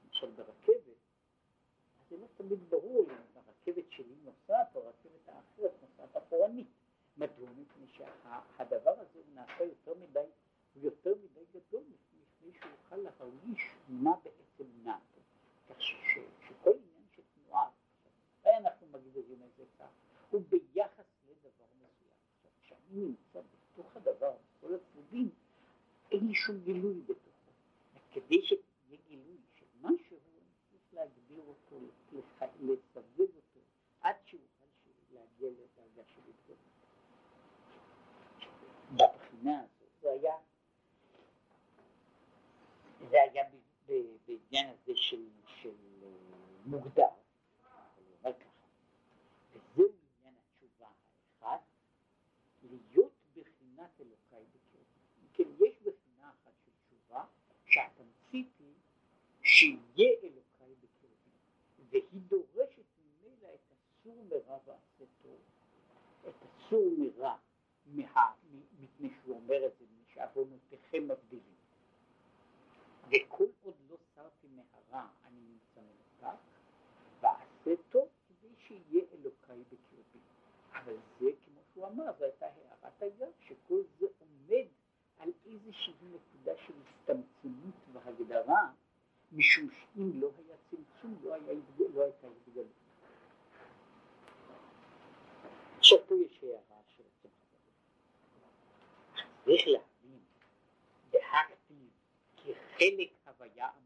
למשל 0.04 0.30
ברכבת, 0.30 0.89
תמיד 2.42 2.70
ברור 2.70 3.04
לי 3.09 3.14
הרכבת 3.35 3.92
שלי 3.92 4.14
נוסעת 4.25 4.76
או 4.76 4.87
הרכבת 4.87 5.28
האחרת 5.28 5.73
נוסעת 5.82 6.16
אחורנית. 6.16 6.66
מדוע? 7.16 7.50
מפני 7.50 7.87
שהדבר 7.87 8.90
הזה 9.00 9.18
הוא 9.18 9.35
נעשה 9.35 9.64
יותר 9.64 9.94
מדי, 9.94 10.20
הוא 10.75 10.82
יותר 10.82 11.14
מדי 11.14 11.44
גדול 11.54 11.82
לפני 11.82 12.52
שהוא 12.52 12.70
יוכל 12.70 12.97
להרגיש 12.97 13.61
מה 13.88 14.11
בעצם 14.25 14.70
נע. 14.85 14.97
כך 15.68 15.80
שכל 15.80 16.70
עניין 16.70 17.06
של 17.16 17.23
תנועה, 17.35 17.70
מתי 18.40 18.49
אנחנו 18.56 18.87
מגדירים 18.87 19.42
את 19.42 19.56
זה 19.56 19.64
כך? 19.78 19.90
הוא 20.30 20.42
ביחס 20.50 21.06
לדבר 21.28 21.64
מסוים. 21.75 22.16
עכשיו, 22.40 22.50
כשאני 22.61 23.04
נמצא 23.04 23.40
בתוך 23.40 23.97
הדבר, 23.97 24.32
בכל 24.59 24.75
הצדדים, 24.75 25.30
אין 26.11 26.26
לי 26.26 26.35
שום 26.35 26.61
גילוי 26.61 27.00
בתוכו. 27.00 27.50
כדי 28.12 28.42
שתהיה 28.42 28.99
גילוי 29.09 29.38
של 29.54 29.66
משהו, 29.80 30.16
אני 30.16 30.40
צריך 30.70 30.94
להגדיר 30.94 31.42
אותו, 31.49 31.76
לסווג 32.61 33.30
אותו, 33.37 33.61
עד 34.00 34.16
שיוכל 34.25 34.66
להגיע 35.12 35.50
לדרגה 35.50 36.02
של 36.04 36.20
התגלות. 36.28 36.59
בבחינה 38.92 39.61
הזאת 39.61 39.88
זה 40.00 40.11
היה, 40.11 40.35
זה 43.11 43.16
היה 43.23 43.44
בעניין 44.26 44.68
הזה 44.70 44.92
של, 44.97 45.28
של 45.47 45.75
מוגדר, 46.66 47.02
אבל 47.04 48.04
הוא 48.06 48.16
אומר 48.18 48.32
ככה, 48.40 48.66
וזהו 49.52 49.88
עניין 50.18 50.35
התשובה 50.38 50.88
האחד, 51.40 51.64
להיות 52.62 53.12
בחינת 53.37 54.00
אלוקיי 54.00 54.44
בקרב. 54.54 54.85
כן, 55.32 55.64
יש 55.66 55.75
בחינה 55.82 56.30
אחת 56.30 56.52
של 56.64 56.70
תשובה, 56.87 57.25
שהתמצית 57.66 58.49
היא 58.59 58.75
שיהיה 59.42 60.11
אלוקיי 60.23 60.39
והיא 61.90 62.20
דורשת 62.28 62.85
ממילא 62.99 63.49
את 63.54 63.73
הסור 63.73 64.25
מרע 64.28 64.59
ועשה 64.64 65.04
טוב, 65.23 65.40
את 66.28 66.35
הסור 66.42 66.90
מרע, 66.99 67.37
מה, 67.87 68.32
מפני 68.80 69.11
שהוא 69.23 69.37
אומר 69.37 69.66
את 69.66 69.73
זה, 69.78 69.85
שעוונותיכם 70.14 71.09
מבדילים. 71.09 71.61
וכל 73.09 73.47
עוד 73.62 73.75
לא 73.90 73.97
סרתי 74.14 74.47
מהרע 74.49 75.06
אני 75.26 75.40
נמצא 75.40 75.80
מנותק, 75.80 76.38
ועשה 77.20 77.82
טוב 77.90 78.09
כדי 78.28 78.54
שיהיה 78.66 79.04
אלוקיי 79.12 79.62
בקרבי. 79.62 80.20
אבל 80.73 80.97
זה, 81.20 81.26
כמו 81.44 81.61
שהוא 81.73 81.87
אמר, 81.87 82.12
זו 82.18 82.25
הייתה 82.25 82.47
הערת 82.47 83.02
אגב, 83.02 83.28
שכל 83.40 83.82
זה 83.99 84.06
עומד 84.18 84.66
על 85.18 85.32
איזושהי 85.47 85.94
נקודה 86.02 86.52
של 86.66 86.73
הצטמצמות 86.82 87.75
והגדרה, 87.92 88.73
משום 89.32 89.68
שאם 89.70 90.20
לא 90.20 90.30
היה 90.38 90.56
צמצום, 90.70 91.18
לא, 91.22 91.34
היה, 91.34 91.54
לא 91.94 92.02
הייתה 92.02 92.26
התגלות. 92.26 92.66
עכשיו 95.78 95.99
פה 96.08 96.14
יש 96.14 96.40
הערה 96.42 96.80
של 96.96 97.02
הצמח 97.02 97.32
צריך 99.44 99.66
להבין, 99.66 100.20
דהכתיב 101.10 101.90
כחלק 102.37 103.10
הוויה 103.26 103.68
אמור. 103.68 103.80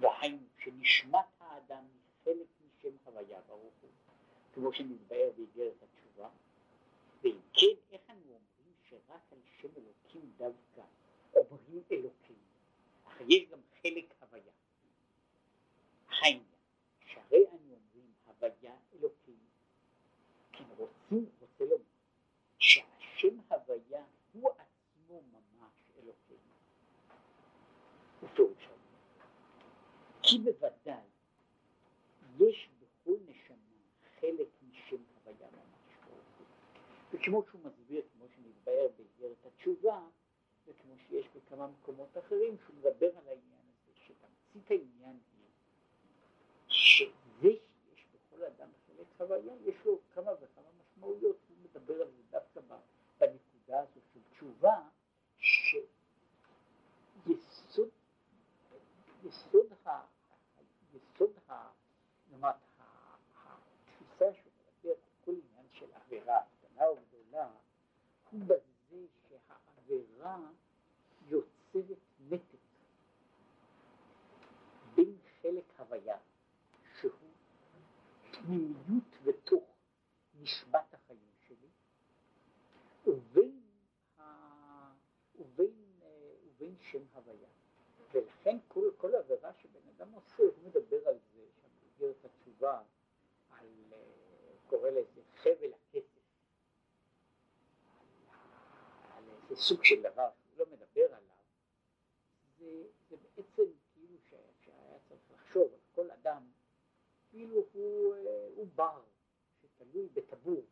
והיינו 0.00 0.46
שנשמת 0.58 1.26
האדם 1.40 1.84
היא 1.92 2.00
חלק 2.24 2.46
משם 2.66 2.96
הוויה 3.04 3.40
ברוך 3.48 3.74
הוא, 3.80 3.90
כמו 4.54 4.72
שנתבהר 4.72 5.30
באיגרת 5.36 5.82
התשובה, 5.82 6.28
ואם 7.22 7.38
כן, 7.52 7.66
איך 7.92 8.02
אנו 8.10 8.20
אומרים 8.20 8.74
שרק 8.88 9.32
על 9.32 9.38
שם 9.60 9.68
אלוקים 9.76 10.32
דווקא 10.36 10.82
אומרים 11.34 11.82
אלוקים, 11.92 12.27
יש 13.28 13.48
גם 13.50 13.58
חלק 13.82 14.04
הוויה. 14.20 14.52
העניין, 16.08 16.44
שהרי 17.06 17.44
אנו 17.48 17.74
אומרים 17.74 18.12
הוויה 18.26 18.76
אלוקים, 18.92 19.38
כן 20.52 20.64
רוצים, 20.76 21.26
רוצה 21.40 21.64
לומר, 21.64 21.84
שהשם 22.58 23.38
הוויה 23.48 24.04
הוא 24.32 24.50
עצמו 24.50 25.22
ממש 25.32 25.72
אלוקים. 25.98 26.38
ופירוש 28.22 28.68
כי 30.22 30.38
בוודאי 30.38 31.06
יש 32.40 32.68
בכל 32.80 33.16
נשמה 33.26 33.56
חלק 34.20 34.48
משם 34.62 34.96
הוויה 35.24 35.50
ממש. 35.50 35.68
וכמו 37.12 37.42
שהוא 37.50 37.60
מסביר, 37.64 38.02
כמו 38.12 38.24
שנתבהר 38.28 38.88
באיגרת 38.96 39.46
התשובה, 39.46 40.00
בכמה 41.48 41.66
מקומות 41.66 42.18
אחרים, 42.18 42.56
שהוא 42.64 42.76
מדבר 42.76 43.18
על 43.18 43.28
העניין 43.28 43.62
הזה, 43.68 43.92
שתמצית 43.94 44.70
העניין 44.70 45.18
היא 45.32 45.46
שזה 46.68 47.50
שיש 47.50 48.06
בכל 48.14 48.44
אדם 48.44 48.68
חלק 48.86 49.06
הוויה, 49.20 49.54
יש 49.64 49.76
לו 49.84 49.98
כמה 50.14 50.32
וכמה 50.32 50.68
משמעויות, 50.80 51.36
הוא 51.48 51.56
מדבר 51.62 52.02
על 52.02 52.10
זה 52.10 52.22
דווקא 52.30 52.60
בנקודה 53.18 53.80
הזו 53.80 54.00
של 54.12 54.20
תשובה, 54.30 54.82
שיסוד 55.38 55.88
יסוד 59.24 59.66
ה... 59.86 60.00
יסוד 60.94 61.30
ה... 61.48 61.68
נאמר, 62.30 62.50
התפיסה 63.42 64.32
שהוא 64.34 64.52
כל 65.24 65.30
עניין 65.30 65.66
של 65.72 65.86
עבירה 65.94 66.40
קטנה 66.42 66.86
או 66.86 66.96
גדולה, 66.96 67.50
הוא 68.30 68.40
בזה 68.40 69.06
שהעבירה 69.28 70.38
יוצרת 71.28 71.98
נתק 72.20 72.58
בין 74.94 75.16
חלק 75.42 75.64
הוויה, 75.78 76.16
שהוא 77.00 77.12
פנימיות 78.48 79.16
בתוך 79.24 79.64
נשמת 80.34 80.94
החיים 80.94 81.30
שלי, 81.46 81.68
ובין, 83.06 83.62
ה... 84.18 84.22
ובין, 85.34 86.00
ובין 86.46 86.76
שם 86.80 87.02
הוויה. 87.14 87.48
ולכן 88.12 88.58
כל, 88.68 88.90
כל 88.96 89.14
עבירה 89.14 89.52
שבן 89.52 89.88
אדם 89.96 90.12
עושה, 90.12 90.42
הוא 90.42 90.64
מדבר 90.64 91.08
על 91.08 91.18
זה, 91.32 91.40
שם 91.60 91.68
במסגרת 91.82 92.24
התשובה, 92.24 92.82
על, 93.50 93.66
קורא 94.68 94.90
לזה 94.90 95.20
חבל 95.36 95.72
הכסף, 95.74 96.20
על, 97.90 98.06
על 99.16 99.24
איזה 99.42 99.56
סוג 99.62 99.84
של 99.84 100.02
דבר 100.02 100.28
שהוא 100.38 100.58
לא 100.58 100.66
מדבר 100.72 101.14
עליו, 101.14 101.36
זה, 102.58 102.84
זה 103.08 103.16
בעצם 103.16 103.62
כאילו 103.92 104.18
שהיה 104.60 104.98
צריך 105.08 105.20
לחשוב 105.30 105.72
על 105.72 105.80
כל 105.94 106.10
אדם, 106.10 106.50
כאילו 107.38 107.64
הוא, 107.72 108.14
הוא 108.56 108.66
בר 108.74 109.00
שתלוי 109.60 110.08
בטבור 110.14 110.62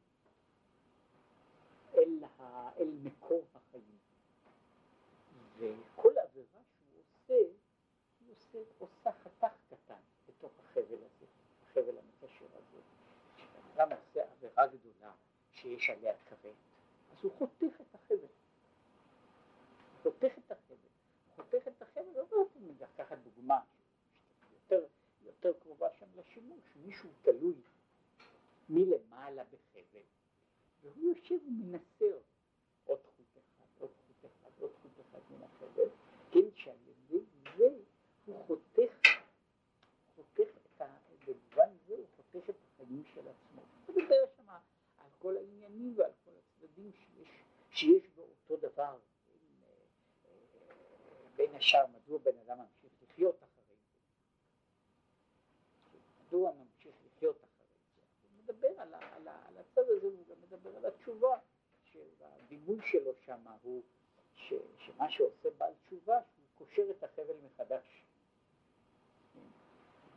אל, 1.94 2.24
ה, 2.38 2.70
אל 2.78 2.90
מקור 3.02 3.44
החיים. 3.54 3.98
וכל 5.58 6.18
עבירה 6.18 6.60
שהוא 6.76 7.00
עושה, 7.00 7.34
הוא 8.20 8.32
עושה, 8.32 8.58
עושה 8.78 9.10
חתך 9.12 9.54
קטן 9.70 10.00
בתוך 10.28 10.52
החבל 10.58 10.82
הזה, 10.82 11.26
החבל 11.62 11.98
המקשר 11.98 12.46
הזה. 12.52 12.80
כשאדם 13.36 13.88
עושה 13.92 14.32
עבירה 14.32 14.66
גדולה 14.66 15.12
שיש 15.52 15.90
עליה 15.90 16.14
כרת, 16.16 16.54
אז 17.12 17.24
הוא 17.24 17.32
חותך 17.38 17.80
את 17.80 17.94
החבל. 17.94 18.28
חותך 20.02 20.38
את 20.38 20.52
החבל. 20.52 20.88
חותך 21.36 21.68
את 21.68 21.82
החבל, 21.82 22.12
לא 22.16 22.26
רוצים 22.32 22.76
לקחת 22.80 23.18
דוגמה 23.18 23.60
יותר, 24.52 24.86
יותר 25.24 25.52
קרובה 25.60 25.88
שם 25.98 26.05
לשימוש, 26.36 26.64
מישהו 26.84 27.10
תלוי 27.22 27.54
מלמעלה 28.68 29.44
בחבל, 29.44 30.02
והוא 30.82 31.14
יושב 31.14 31.34
ומנסר 31.48 32.18
עוד 32.84 32.98
חוט 33.16 33.26
אחד, 33.38 33.66
עוד 33.80 33.90
חוט 34.06 34.30
אחד, 34.30 34.50
עוד 34.60 34.70
חוט 34.82 35.00
אחד 35.00 35.18
מן 35.30 35.42
החבל, 35.42 35.88
כן, 36.30 36.48
שעל 36.54 36.76
ידי 36.86 37.24
זה 37.56 37.68
הוא 38.26 38.44
חותך, 38.46 38.92
חותך 40.16 40.50
את 40.76 40.80
ה... 40.80 40.96
במובן 41.26 41.68
זה 41.86 41.94
הוא 41.94 42.06
חותך 42.16 42.50
את 42.50 42.54
החיים 42.64 43.04
של 43.14 43.20
עצמו. 43.20 43.62
הוא 43.86 44.02
מדבר 44.02 44.26
שם 44.36 44.48
על 44.98 45.10
כל 45.18 45.36
העניינים 45.36 45.94
ועל 45.96 46.12
כל 46.24 46.30
הצדדים 46.38 46.92
שיש, 46.92 47.28
שיש 47.70 48.08
בו 48.08 48.22
אותו 48.22 48.68
דבר. 48.68 48.98
בין 51.36 51.54
השאר, 51.54 51.86
מדוע 51.86 52.18
בן 52.18 52.38
אדם 52.38 52.58
ממשיך 52.58 52.92
לחיות? 53.02 53.45
מדוע 56.36 56.52
ממשיך 56.52 56.94
לחיות 57.06 57.36
אחרי 57.36 57.66
זה? 57.96 58.02
הוא 58.22 58.44
מדבר 58.44 58.80
על, 58.80 58.94
על, 58.94 59.28
על 59.28 59.58
הצד 59.58 59.82
הזה, 59.88 60.06
הוא 60.06 60.24
גם 60.30 60.36
מדבר 60.42 60.76
על 60.76 60.86
התשובה, 60.86 61.38
שהדימוי 61.82 62.78
שלו 62.86 63.14
שם 63.14 63.46
הוא 63.62 63.82
ש, 64.34 64.52
שמה 64.78 65.10
שעושה 65.10 65.50
בעל 65.58 65.72
תשובה, 65.86 66.20
שהוא 66.34 66.46
קושר 66.66 66.90
את 66.90 67.04
החבל 67.04 67.34
מחדש. 67.44 68.04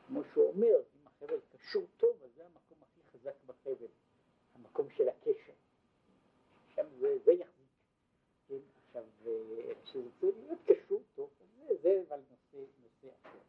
כמו 0.08 0.22
שהוא 0.34 0.48
אומר, 0.48 0.78
אם 0.96 1.08
החבל 1.08 1.40
קשור 1.54 1.86
טוב, 1.98 2.24
אז 2.24 2.30
זה 2.36 2.46
המקום 2.46 2.78
הכי 2.82 3.02
חזק 3.12 3.36
בחבל, 3.46 3.92
המקום 4.56 4.90
של 4.90 5.10
הקשר. 5.10 5.54
שם 6.76 6.86
זה, 7.00 7.18
זה 7.26 7.32
יחזיק. 7.32 7.70
כן, 8.48 8.60
עכשיו, 8.88 9.04
כשזה 9.84 10.10
צריך 10.20 10.36
להיות 10.38 10.60
קשור 10.66 11.02
טוב, 11.16 11.30
אז 11.42 11.48
זה, 11.58 11.76
זה 11.82 12.04
אבל 12.08 12.20
נושא, 12.30 12.58
נושא 12.84 13.16
אחר. 13.22 13.40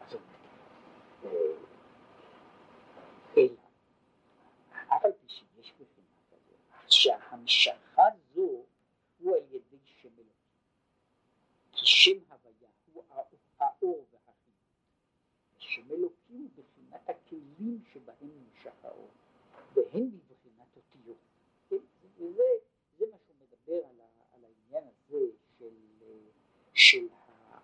אז 0.00 0.16
אלא, 3.36 3.62
אף 4.72 5.04
על 5.04 5.12
פי 5.12 5.28
שיש 5.28 5.72
בחינה 5.72 6.06
כזו, 6.30 6.54
שההמשכה 6.88 8.02
זו 8.34 8.64
הוא 9.18 9.36
על 9.36 9.42
ידי 9.50 9.78
שם 9.84 10.08
אלוקים. 10.08 10.32
כי 11.72 11.86
שם 11.86 12.18
הוויה 12.30 12.70
הוא 12.92 13.04
האור 13.58 14.06
והחיים. 14.12 14.54
שם 15.58 15.90
אלוקים 15.90 16.48
הוא 16.56 16.64
בחינת 16.64 17.08
הכלים 17.08 17.82
שבהם 17.92 18.30
נמשך 18.30 18.84
האור, 18.84 19.10
והם 19.74 20.10
בבחינת 20.10 20.76
אותיות. 20.76 21.18
כן? 21.68 21.76
וזה 22.18 22.42
זה 22.98 23.04
מה 23.10 23.16
שהוא 23.18 23.36
מדבר 23.40 23.86
על, 23.86 24.00
ה, 24.00 24.34
על 24.34 24.44
העניין 24.44 24.84
הזה 24.88 25.26
של, 25.58 25.74
של 26.74 27.08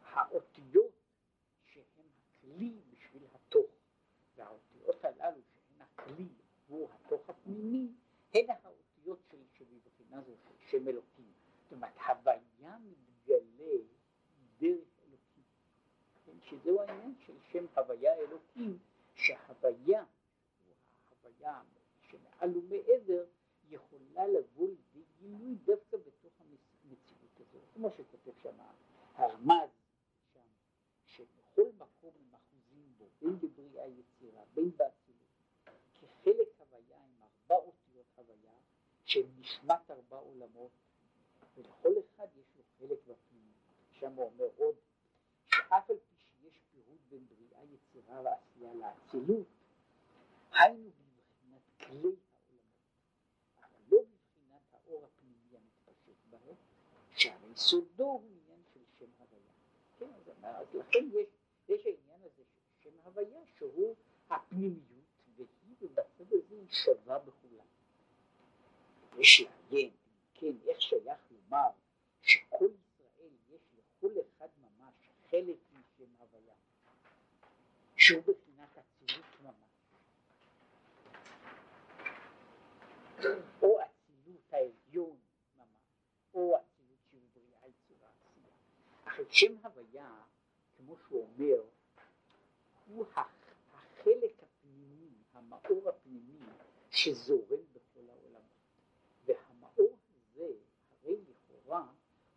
האותיות 0.03 0.93
שהן 1.67 2.07
הכלי 2.49 2.73
בשביל 2.91 3.23
התוך, 3.35 3.67
והאותיות 4.37 5.05
הללו 5.05 5.41
שהן 5.55 5.81
הכלי 5.81 6.29
עבור 6.65 6.89
התוך 6.93 7.31
הפנימי, 7.31 7.89
הן 8.35 8.47
האותיות 8.49 9.19
של, 9.31 9.39
שבבחינה 9.55 10.21
זו 10.21 10.33
של 10.37 10.55
שם 10.71 10.89
אלוקים. 10.89 11.33
זאת 11.63 11.73
אומרת, 11.73 11.97
הוויה 12.07 12.79
מתגלה 12.79 13.79
דרך 14.61 14.89
אלוקים. 15.09 15.45
כן? 16.27 16.33
שזהו 16.43 16.81
העניין 16.81 17.15
של 17.27 17.35
שם 17.53 17.67
הוויה 17.77 18.15
אלוקים, 18.15 18.79
שההוויה, 19.15 20.05
ההוויה 21.23 21.63
שמעל 22.01 22.57
ומעבר, 22.57 23.25
יכולה 23.71 24.27
לבוא 24.27 24.69
לידי 24.69 25.05
גילוי 25.21 25.55
דווקא 25.55 25.97
בתוך 25.97 26.39
כמו 27.79 27.91
שכותב 27.91 28.33
שם 28.43 28.57
הרמז, 29.15 29.71
שם, 30.33 30.41
שבכל 31.05 31.71
מקום 31.79 32.13
הם 32.21 32.35
אחוזים 32.35 32.93
בו, 32.99 33.09
בין 33.23 33.39
בבריאה 33.39 33.87
יצירה, 33.87 34.43
בין 34.55 34.71
באצילות, 34.77 35.29
כחלק 35.95 36.49
הוויה 36.59 36.99
עם 36.99 37.23
ארבע 37.23 37.65
אותיות 37.65 38.07
הוויה, 38.17 38.53
שהם 39.05 39.27
נשמת 39.39 39.91
ארבע 40.49 40.61
עולמות, 40.61 40.71
ולכל 41.57 41.93
אחד 42.01 42.27
יש 42.37 42.47
לו 42.57 42.63
חלק 42.79 42.99
בפנימי. 42.99 43.53
שם 43.93 44.13
הוא 44.13 44.25
אומר 44.25 44.49
עוד, 44.57 44.75
שאף 45.47 45.91
על 45.91 45.97
פי 45.97 46.15
שיש 46.17 46.61
פירוט 46.73 47.01
בין 47.11 47.27
בריאה, 47.29 47.65
יצירה 47.65 48.23
ועשייה 48.23 48.75
לאצילות, 48.75 49.47
היינו 50.53 50.91
בבחינת 50.91 51.63
כלי 51.79 51.89
העולמות, 51.93 52.19
אבל 53.59 53.81
לא 53.91 53.99
בבחינת 54.03 54.63
האור 54.73 55.05
הפנימי 55.05 55.57
המתפשט 55.57 56.17
בהם, 56.31 56.55
שהרי 57.17 57.57
סודו 57.57 58.05
הוא 58.05 58.23
עניין 58.31 58.61
של 58.75 58.81
שם 58.99 59.11
הוויה. 59.19 59.53
כן, 59.99 60.11
אז 60.43 60.75
לכן 60.75 61.05
יש, 61.13 61.29
יש 61.69 61.87
העניין 61.87 62.23
הזה 62.23 62.43
של 62.45 62.91
שם 62.91 62.99
הוויה 63.05 63.41
שהוא 63.59 63.95
הפנימיות, 64.31 65.05
והיא 65.37 65.77
במצב 65.81 66.33
הזה 66.33 66.37
היא 66.51 66.69
שווה 66.71 67.19
בכולם. 67.19 67.67
יש 69.19 69.41
לעיין, 69.71 69.91
כן, 70.41 70.53
איך 70.67 70.81
שייך 70.81 71.19
לומר 71.31 71.69
שכל 72.23 72.65
ישראל 72.65 73.31
יש 73.49 73.61
לכל 73.79 74.13
אחד 74.21 74.49
ממש 74.61 74.95
חלק 75.31 75.57
משם 75.73 76.11
הוויה, 76.19 76.55
שהוא 77.97 78.23
בחינת 78.23 78.79
אצילות 78.79 79.25
ממש, 79.43 79.55
או 83.63 83.79
אצילות 83.81 84.53
העליון 84.53 85.17
ממש, 85.57 85.67
או 86.35 86.57
אצילות 86.57 86.99
של 87.11 87.19
בריאה 87.35 87.69
יצירה 87.69 88.09
עשייה. 88.09 88.55
אך 89.05 89.21
שם 89.31 89.57
הוויה, 89.67 90.23
כמו 90.77 90.97
שהוא 90.97 91.29
אומר, 91.33 91.63
הוא 92.87 93.07
החלק 93.13 94.43
הפנימי, 94.43 95.11
המאור 95.33 95.89
הפנימי 95.89 96.39
שזורם 96.91 97.65
בכל 97.73 98.09
העולמות. 98.09 98.49
והמאור 99.25 99.97
הזה, 100.11 100.53
הרי 100.91 101.17
לכאורה, 101.17 101.87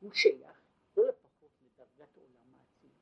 הוא 0.02 0.14
שייך 0.14 0.62
כל 0.94 1.10
הפחות 1.10 1.52
לדרגת 1.62 2.18
עולם 2.18 2.54
האצילות. 2.54 3.02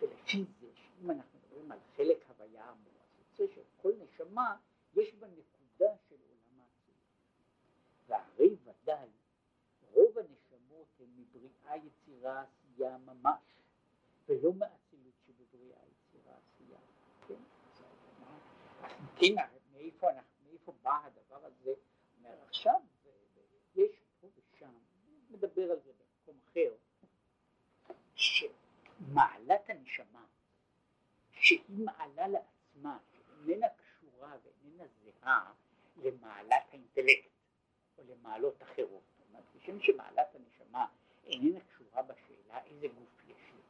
ולפי 0.00 0.44
זה, 0.60 0.66
שאם 0.74 1.10
אנחנו 1.10 1.38
מדברים 1.38 1.72
על 1.72 1.78
חלק 1.96 2.24
הוויה 2.28 2.70
אמור, 2.70 2.92
אז 3.02 3.18
יוצא 3.18 3.54
שכל 3.54 3.92
נשמה 3.98 4.56
יש 4.94 5.14
בה 5.14 5.26
נקודה 5.26 5.96
של 6.08 6.16
עולם 6.28 6.60
האצילות. 6.60 7.02
והרי 8.06 8.56
ודאי 8.64 9.08
רוב 9.92 10.18
הנשמות 10.18 10.86
הן 11.00 11.08
מבריאה 11.16 11.76
יצירה 11.76 12.42
עשייה 12.42 12.98
ממש, 12.98 13.42
ולא 14.26 14.52
מאצילות 14.54 15.14
שבבריאה 15.26 15.80
יצירה 15.86 16.34
עשייה. 16.36 16.78
כן? 17.28 17.42
כן, 19.16 19.34
מאיפה, 19.72 20.72
בא 20.82 21.00
הדבר 21.04 21.44
הזה? 21.46 21.74
אומר 22.18 22.42
עכשיו, 22.42 22.80
מדבר 25.42 25.70
על 25.70 25.78
זה 25.84 25.92
במקום 25.92 26.40
אחר, 26.48 26.74
שמעלת 28.14 29.70
הנשמה, 29.70 30.24
שהיא 31.32 31.84
מעלה 31.84 32.28
לעצמה, 32.28 32.98
שאיננה 33.12 33.66
קשורה 33.68 34.36
ואיננה 34.42 34.84
זהה 35.04 35.52
למעלת 35.96 36.62
האינטלקט 36.70 37.30
או 37.98 38.02
למעלות 38.08 38.62
אחרות. 38.62 39.02
זאת 39.18 39.26
אומרת, 39.28 39.44
כשם 39.52 39.80
שמעלת 39.80 40.34
הנשמה 40.34 40.86
איננה 41.24 41.60
קשורה 41.60 42.02
בשאלה 42.02 42.64
איזה 42.64 42.88
גוף 42.88 43.22
יש 43.28 43.52
לי. 43.54 43.62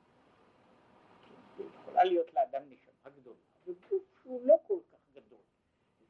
כן, 1.56 1.64
יכולה 1.80 2.04
להיות 2.04 2.32
לאדם 2.34 2.62
נשמה 2.68 3.10
גדולה, 3.16 3.36
וגוף 3.66 4.02
שהוא 4.22 4.46
לא 4.46 4.56
כל 4.66 4.78
כך 4.92 4.98
גדול, 5.12 5.42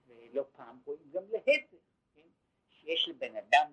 ולא 0.06 0.44
פעם 0.52 0.80
רואים 0.84 1.10
גם 1.10 1.22
להפך, 1.28 1.76
כן? 2.14 2.28
שיש 2.68 3.08
לבן 3.08 3.36
אדם 3.36 3.72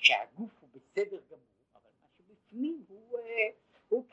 שהגוף 0.00 0.50
הוא 0.60 0.68
בסדר 0.72 1.20
גמור, 1.30 1.40
אבל 1.74 1.90
מה 2.02 2.08
שבפנים 2.18 2.84
הוא, 2.88 3.18
אה, 3.18 3.48
הוא 3.88 4.04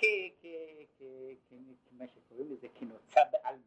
כמה 1.89 2.07
שקוראים 2.07 2.51
לזה 2.51 2.67
כנוצה 2.79 3.21
בעלמא. 3.31 3.61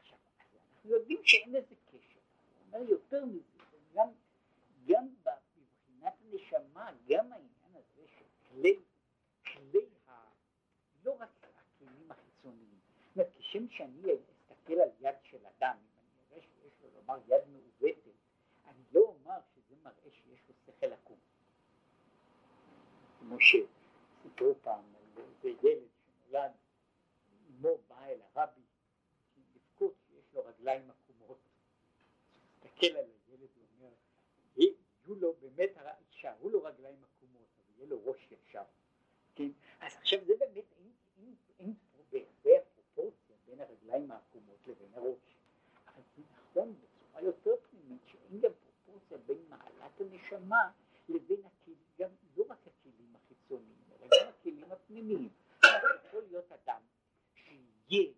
עכשיו, 0.00 0.18
אנחנו 0.38 0.90
יודעים 0.90 1.20
שאין 1.24 1.52
לזה 1.52 1.74
קשר, 1.86 2.18
הוא 2.18 2.80
אומר 2.80 2.90
יותר 2.90 3.24
מזה, 3.24 3.58
גם, 3.94 4.08
גם 4.86 5.06
מבחינת 5.06 6.14
הנשמה, 6.20 6.90
גם 7.08 7.32
העניין 7.32 7.74
הזה 7.74 8.06
של 8.18 8.24
כלי, 8.48 8.78
כלי 9.44 9.86
ה... 10.08 10.12
לא 11.04 11.16
רק 11.20 11.46
הכלים 11.56 12.10
החיצוניים, 12.10 12.78
זאת 13.06 13.16
אומרת, 13.16 13.32
כשם 13.38 13.68
שאני 13.68 14.02
אסתכל 14.02 14.72
על 14.72 14.90
יד 15.00 15.14
של 15.22 15.46
אדם, 15.46 15.76
אם 15.76 15.98
אני 15.98 16.30
אראה 16.30 16.42
שיש 16.42 16.72
לו 16.82 16.88
לומר 16.94 17.18
יד 17.28 17.48
מעוותת, 17.48 18.10
אני 18.66 18.82
לא 18.92 19.00
אומר 19.00 19.38
שזה 19.54 19.74
מראה 19.82 20.10
שיש 20.10 20.40
לו 20.48 20.54
שכל 20.66 20.92
עקום. 20.92 21.18
כמו 23.30 23.38
שסיפרו 23.40 24.54
פעם 24.62 24.84
על 24.94 25.22
איזה 25.22 25.48
ילד 25.62 25.88
שנולד, 25.96 26.50
אמו 27.50 27.78
באה 27.88 28.08
אל 28.08 28.20
הרבי 28.34 28.60
לבכות 29.54 29.94
שיש 30.08 30.34
לו 30.34 30.44
רגליים 30.44 30.90
עקומות. 30.90 31.38
מסתכל 32.46 32.86
על 32.86 33.04
הילד 33.28 33.48
ואומר, 33.56 33.92
יהיו 34.56 35.14
לו 35.14 35.34
באמת, 35.40 35.70
יישארו 36.00 36.48
לו 36.48 36.64
רגליים 36.64 37.04
עקומות, 37.04 37.48
אבל 37.58 37.76
יהיה 37.76 37.86
לו 37.86 38.00
ראש 38.04 38.28
ישר. 38.32 38.64
כן? 39.34 39.48
אז 39.80 39.96
עכשיו 39.96 40.24
זה 40.24 40.32
באמת, 40.38 40.64
אין, 41.58 41.74
בהרבה 42.12 42.50
הפרופורציה 42.58 43.36
בין 43.46 43.60
הרגליים 43.60 44.10
העקומות 44.10 44.58
לבין 44.66 44.94
הראש. 44.94 45.36
אבל 45.86 46.02
זה 46.16 46.22
נכון 46.32 46.74
בצורה 46.74 47.22
יותר 47.22 47.54
פנימית, 47.70 48.02
שאין 48.06 48.40
גם 48.40 48.50
פרופורציה 48.84 49.18
בין 49.18 49.38
מעלת 49.48 50.00
הנשמה 50.00 50.70
לבין 51.08 51.40
הכלים, 51.44 51.76
גם 51.98 52.10
לא 52.36 52.44
רק 52.48 52.58
הכלים 52.66 53.16
החיצוניים, 53.16 53.78
אלא 53.92 54.06
גם 54.10 54.29
הכלים 54.40 54.72
הפנימיים. 54.72 55.28
יכול 56.04 56.22
להיות 56.28 56.52
אדם 56.52 56.80
שיהיה 57.34 58.12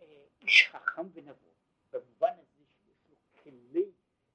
אה, 0.00 0.24
איש 0.40 0.68
חכם 0.70 1.06
ונבון, 1.12 1.54
במובן 1.90 2.32
הזה 2.38 2.64
שיש 2.82 3.08
לו 3.08 3.16
כלי, 3.42 3.92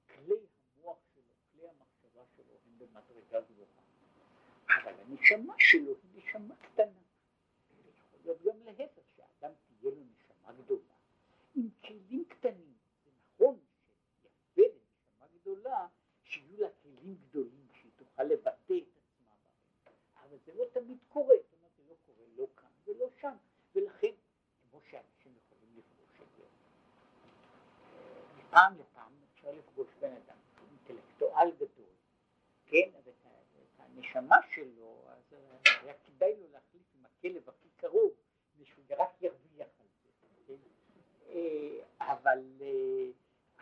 כלי 0.08 0.36
המוח 0.76 0.98
שלו, 1.14 1.34
כלי 1.52 1.70
המחשבה 1.70 2.22
שלו 2.36 2.54
הם 2.66 2.78
במדרגה 2.78 3.42
גבוהה, 3.42 3.84
אבל 4.66 4.94
הנשמה 5.00 5.54
שלו 5.58 5.94
היא 6.04 6.24
נשמה 6.24 6.56
קטנה. 6.56 7.02
ויכול 7.84 8.20
להיות 8.24 8.42
גם 8.42 8.64
להפך, 8.64 9.02
שאדם 9.16 9.52
תהיה 9.68 9.92
לו 9.92 10.04
נשמה 10.04 10.54
גדולה, 10.54 10.94
עם 11.56 11.70
כלים 11.86 12.26
קטנים. 12.30 12.74
זה 13.06 13.12
נכון 13.34 13.60
שיפה 14.56 15.26
גדולה, 15.42 15.88
שיהיו 16.24 16.58
לה 16.62 16.68
כלים 16.82 17.16
גדולים, 17.16 17.68
שהיא 17.74 17.92
תוכל 17.96 18.24
לבטא 18.24 18.74
את 18.74 18.98
עצמה 18.98 19.36
בהם. 19.44 19.94
אבל 20.24 20.38
זה 20.46 20.54
לא 20.54 20.67
תמיד 20.80 20.98
קורה, 21.10 21.36
זאת 21.36 21.54
אומרת, 21.54 21.72
זה 21.78 21.84
לא 21.88 21.96
קורה 22.06 22.26
לא 22.38 22.48
כאן 22.58 22.70
ולא 22.86 23.10
שם, 23.22 23.36
ולכן, 23.76 24.14
כמו 24.72 24.80
שאנשים 24.90 25.34
יכולים 25.38 25.78
לפגוש 25.78 26.22
את 26.22 26.28
זה, 26.38 26.44
מפעם 28.38 28.80
לפעם 28.80 29.12
אפשר 29.34 29.52
לפגוש 29.52 29.88
בן 30.00 30.12
אדם, 30.12 30.38
אינטלקטואל 30.72 31.52
גדול, 31.52 31.94
כן, 32.66 32.90
ואת 33.04 33.16
הנשמה 33.78 34.36
שלו, 34.56 35.02
אז 35.08 35.36
היה 35.66 35.94
כדאי 35.94 36.36
לו 36.36 36.48
להחליף 36.52 36.84
עם 37.00 37.06
הכלב 37.06 37.50
הכי 37.50 37.70
קרוב, 37.78 38.12
שהוא 38.64 38.86
רק 38.90 39.22
ירוויח 39.22 39.68
על 39.80 39.88
זה, 40.04 40.28
כן? 40.48 40.54
אבל 42.00 42.44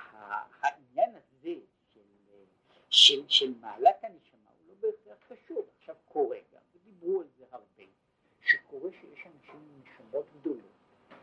העניין 0.05 1.15
הזה 1.15 1.55
של, 1.93 2.01
של, 2.89 3.29
של 3.29 3.53
מעלת 3.61 4.03
הנשמה 4.03 4.49
הוא 4.59 4.75
לא 4.81 4.91
בהכרח 4.91 5.17
קשור, 5.27 5.65
עכשיו 5.77 5.95
קורה 6.05 6.37
גם, 6.53 6.61
ודיברו 6.75 7.21
על 7.21 7.27
זה 7.37 7.45
הרבה, 7.51 7.83
שקורה 8.41 8.89
שיש 8.91 9.27
אנשים 9.27 9.55
עם 9.55 9.81
נשמות 9.81 10.25
גדולות, 10.39 10.61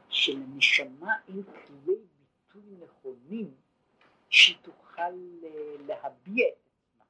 שלנשמה 0.09 1.13
אין 1.29 1.43
כלי 1.43 1.97
ביטוי 2.19 2.63
נכונים 2.79 3.55
שהיא 4.29 4.57
תוכל 4.63 5.11
להביע 5.87 6.49
את 6.49 6.67
עצמה. 6.67 7.05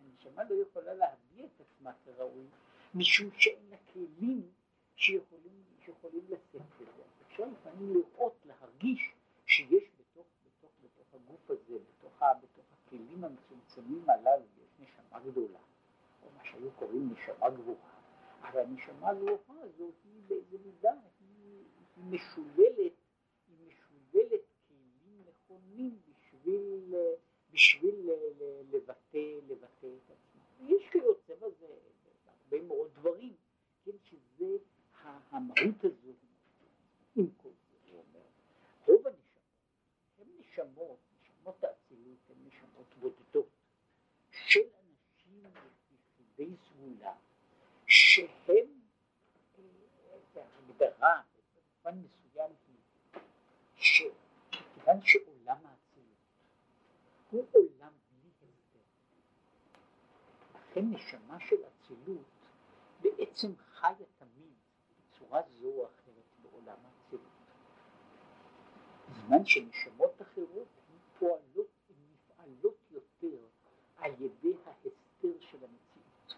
הנשמה 0.00 0.44
לא 0.44 0.54
יכולה 0.54 0.94
להביע 0.94 1.46
את 1.46 1.60
עצמה 1.60 1.92
כראוי, 2.92 3.00
משום 3.02 3.30
שאין 3.38 3.70
לה 3.70 3.76
כלים 3.92 4.50
שיכולים, 4.96 5.62
שיכולים 5.84 6.24
לשאת 6.28 6.56
את 6.56 6.86
זה. 6.96 7.02
אפשר 7.26 7.44
לפעמים 7.44 7.94
לראות, 7.94 8.34
להרגיש 8.44 9.14
שיש 9.46 9.84
בתוך, 9.98 10.26
בתוך, 10.46 10.70
בתוך 10.84 11.14
הגוף 11.14 11.50
הזה, 11.50 11.78
בתוך, 11.78 12.22
בתוך 12.42 12.64
הכלים 12.72 13.24
המצומצמים 13.24 14.10
הללו, 14.10 14.44
יש 14.62 14.70
נשמה 14.80 15.20
גדולה, 15.20 15.58
או 16.22 16.28
מה 16.36 16.44
שהיו 16.44 16.70
קוראים 16.78 17.12
נשמה 17.12 17.50
גבוהה, 17.50 18.00
אבל 18.40 18.60
הנשמה 18.60 19.10
הגבוהה 19.10 19.62
הזו 19.62 19.90
היא 20.04 20.22
באיזה 20.28 20.58
מידה, 20.64 20.92
היא, 21.20 21.64
היא 21.96 22.04
משוללת, 22.04 22.92
היא 23.48 23.56
משוללת 23.66 24.40
כלים 24.68 25.22
נכונים 25.28 25.98
בשביל, 26.08 26.94
בשביל 27.52 28.10
לבטא, 28.70 29.38
לבטא 29.48 29.86
את 29.86 30.10
עצמה. 30.10 30.68
יש 30.68 30.92
נשמות, 40.52 40.98
נשמות 41.20 41.64
האצילות 41.64 42.18
הן 42.30 42.36
נשמות 42.46 42.94
בודדות, 43.00 43.48
של 44.30 44.60
אנשים 44.60 45.44
יחידי 45.92 46.56
סגולה, 46.56 47.14
שהם, 47.86 48.66
ההגדרה 50.36 51.22
במובן 51.84 51.98
מסוים 51.98 52.50
היא, 52.68 53.22
שכיוון 53.76 55.00
שעולם 55.02 55.66
האצילות 55.66 56.16
הוא 57.30 57.46
עולם 57.52 57.92
בלי 58.10 58.30
הסבר, 58.42 58.80
לכן 60.54 60.84
נשמה 60.90 61.40
של 61.40 61.56
אצילות 61.64 62.46
בעצם 63.00 63.52
חיה 63.56 64.06
תמיד 64.18 64.54
בצורה 64.98 65.42
זו 65.48 65.66
או 65.66 65.86
אחרת 65.86 66.36
בעולם 66.42 66.76
האצילות. 66.84 67.32
בזמן 69.12 69.46
שנשמות 69.46 70.22
אחרות 70.22 70.68
הן 70.88 70.98
פועלות, 71.18 71.68
הן 71.88 71.96
נפעלות 72.12 72.76
יותר 72.90 73.38
על 73.96 74.12
ידי 74.20 74.54
ההסתר 74.66 75.40
של 75.40 75.58
המציאות. 75.64 76.34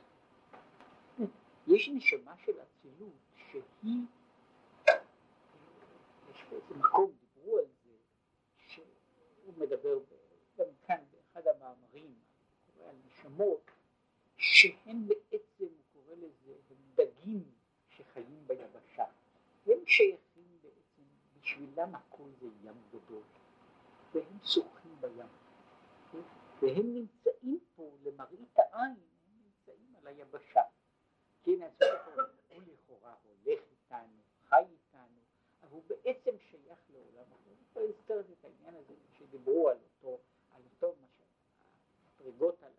יש 1.66 1.88
נשמה 1.88 2.36
של 2.36 2.52
אצילות 2.62 3.12
שהיא, 3.36 4.02
יש 6.30 6.44
באיזה 6.50 6.74
מקום, 6.74 7.12
דיברו 7.20 7.58
על 7.58 7.64
זה, 7.84 7.92
שהוא 9.54 9.66
מדבר 9.66 9.98
גם 10.58 10.66
כאן 10.86 11.04
באחד 11.10 11.46
המאמרים, 11.46 12.14
קורא 12.66 12.88
על 12.88 12.96
נשמות, 13.06 13.70
שהן 14.36 15.08
בעצם, 15.08 15.44
הוא 15.58 15.82
קורא 15.92 16.14
לזה, 16.16 16.54
הם 16.70 16.76
דגים 16.94 17.44
שחיים 17.88 18.44
ביבשה. 18.46 19.04
הם 19.66 19.86
שייכים 19.86 20.58
בעצם, 20.62 21.02
בשבילם 21.40 21.94
הכל 21.94 22.28
זה 22.40 22.46
ים 22.62 22.82
גדול, 22.90 23.22
והם 24.14 24.38
שוחים 24.44 24.96
בים. 25.00 25.26
והם 26.62 26.94
נמצאים 26.94 27.58
פה 27.76 27.96
למראית 28.02 28.58
העין, 28.58 28.96
הם 29.26 29.42
נמצאים 29.44 29.94
על 29.96 30.06
היבשה. 30.06 30.62
כן, 31.42 31.62
אז 31.62 31.72
הוא 32.48 32.62
לכאורה 32.66 33.14
הולך 33.22 33.60
איתנו, 33.70 34.22
חי 34.48 34.56
איתנו, 34.56 35.20
אבל 35.62 35.70
הוא 35.70 35.82
בעצם 35.88 36.38
שייך 36.50 36.78
לעולם 36.90 37.32
אחר. 37.32 37.44
שדיברו 39.44 39.68
על 39.68 39.78
אותו, 39.84 40.20
על 40.54 40.62
אותו 40.64 40.96
משל, 41.02 41.24
המדרגות 42.20 42.62
הללו, 42.62 42.74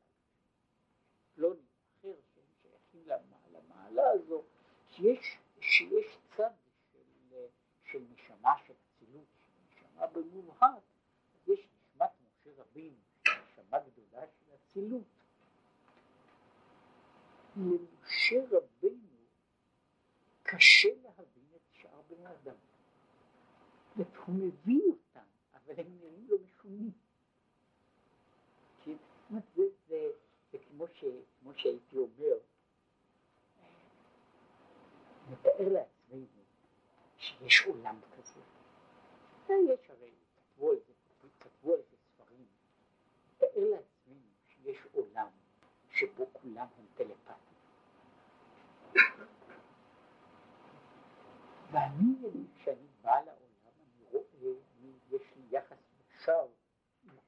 פלוני 1.35 1.61
אחר 1.99 2.13
שהם 2.33 2.43
שייכים 2.61 3.07
למעלה 3.51 4.03
הזו, 4.13 4.43
שיש, 4.87 5.37
שיש 5.61 6.17
צד 6.37 6.51
של, 6.91 7.45
של 7.83 8.05
נשמה 8.09 8.53
של 8.67 8.73
אצילות, 8.73 9.25
נשמה 9.69 10.07
במובהק, 10.07 10.83
יש 11.47 11.59
נשמת 11.59 12.09
משה 12.23 12.61
רבינו, 12.61 12.97
נשמה 13.27 13.79
גדולה 13.79 14.27
של 14.27 14.53
אצילות. 14.55 15.03
למשה 17.57 18.41
רבינו 18.51 19.25
קשה 20.43 20.89
להבין 21.03 21.45
את 21.55 21.61
שאר 21.71 22.01
בני 22.07 22.27
אדם. 22.27 22.55
הוא 23.95 24.35
מבין 24.35 24.81
אותם, 24.87 25.25
אבל 25.53 25.73
הם 25.77 25.97
נראים 25.99 26.27
לו 26.29 26.37
כן? 28.83 28.95
זה, 29.87 30.09
כמו, 30.69 30.85
שהייתי 31.55 31.97
אומר, 31.97 32.37
נתאר 35.31 35.69
לעצמנו 35.69 36.25
שיש 37.17 37.65
עולם 37.65 37.99
כזה. 38.17 38.41
יש 39.49 39.89
הרי, 39.89 40.11
כתבו 40.35 40.69
על 40.69 40.77
זה, 40.87 40.93
כתבו 41.39 41.73
על 41.73 41.79
זה 41.91 41.97
ספרים. 41.97 42.45
נתאר 43.35 43.49
לעצמנו 43.55 44.29
שיש 44.47 44.77
עולם 44.93 45.27
שבו 45.91 46.27
כולם 46.33 46.67
הם 46.77 46.85
טלפטים. 46.95 47.35
ואני, 51.71 52.15
כשאני 52.55 52.87
בא 53.01 53.11
לעולם, 53.11 53.35
אני 53.65 54.05
רואה, 54.11 54.23
יש 55.11 55.21
לי 55.35 55.57
יחס 55.57 55.77
ישר 56.25 56.41
עם 56.41 56.54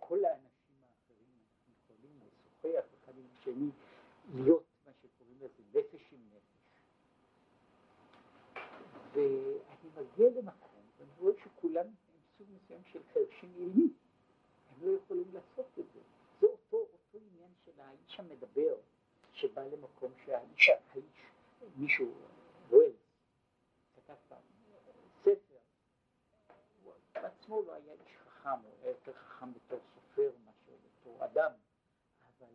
כל 0.07 0.25
האנשים 0.25 0.75
האחרים, 0.83 1.29
אנחנו 1.39 1.73
יכולים 1.83 2.19
לשוחח 2.21 2.87
אחד 3.03 3.17
עם 3.17 3.25
השני, 3.33 3.69
להיות 4.33 4.63
מה 4.85 4.91
שקוראים 5.01 5.37
לזה 5.41 5.63
נפש 5.79 6.13
עם 6.13 6.19
נפש. 6.33 6.81
ואני 9.13 9.89
מגיע 9.95 10.29
למקום, 10.29 10.81
ואני 10.99 11.11
רואה 11.19 11.33
שכולם 11.43 11.85
הם 11.85 12.19
סוג 12.37 12.47
מסוים 12.55 12.81
של 12.91 13.01
חרשים 13.13 13.53
אילמי, 13.55 13.89
הם 14.69 14.87
לא 14.87 14.97
יכולים 14.97 15.27
לעשות 15.33 15.79
את 15.79 15.85
זה. 15.93 15.99
זה 16.41 16.47
אותו, 16.47 16.77
אותו 16.77 17.17
עניין 17.17 17.51
של 17.65 17.81
האיש 17.81 18.19
המדבר, 18.19 18.75
שבא 19.33 19.63
למקום 19.63 20.11
שהאיש, 20.25 20.69
האיש, 20.69 21.03
מישהו, 21.75 22.11
רואל, 22.69 22.91
כתב 23.95 24.13
פעם 24.27 24.41
ספר, 25.21 25.57
הוא 26.83 26.93
בעצמו 27.13 27.61
לא 27.61 27.73
היה 27.73 27.93
איש 27.93 28.17
חכם, 28.17 28.49
הוא 28.49 28.71
היה 28.81 28.91
יותר 28.91 29.13
חכם 29.13 29.53
בתור 29.53 29.79
סופר 29.95 30.31
מאשר 30.45 30.75
בתור 30.85 31.25
אדם, 31.25 31.51
אבל 32.21 32.53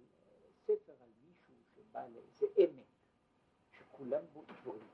ספר 0.64 0.92
על 1.00 1.08
מישהו 1.24 1.54
שבא 1.74 2.06
לאיזה 2.08 2.46
עמק, 2.56 2.86
שכולם 3.78 4.22
בו 4.32 4.44
עיוורים, 4.48 4.88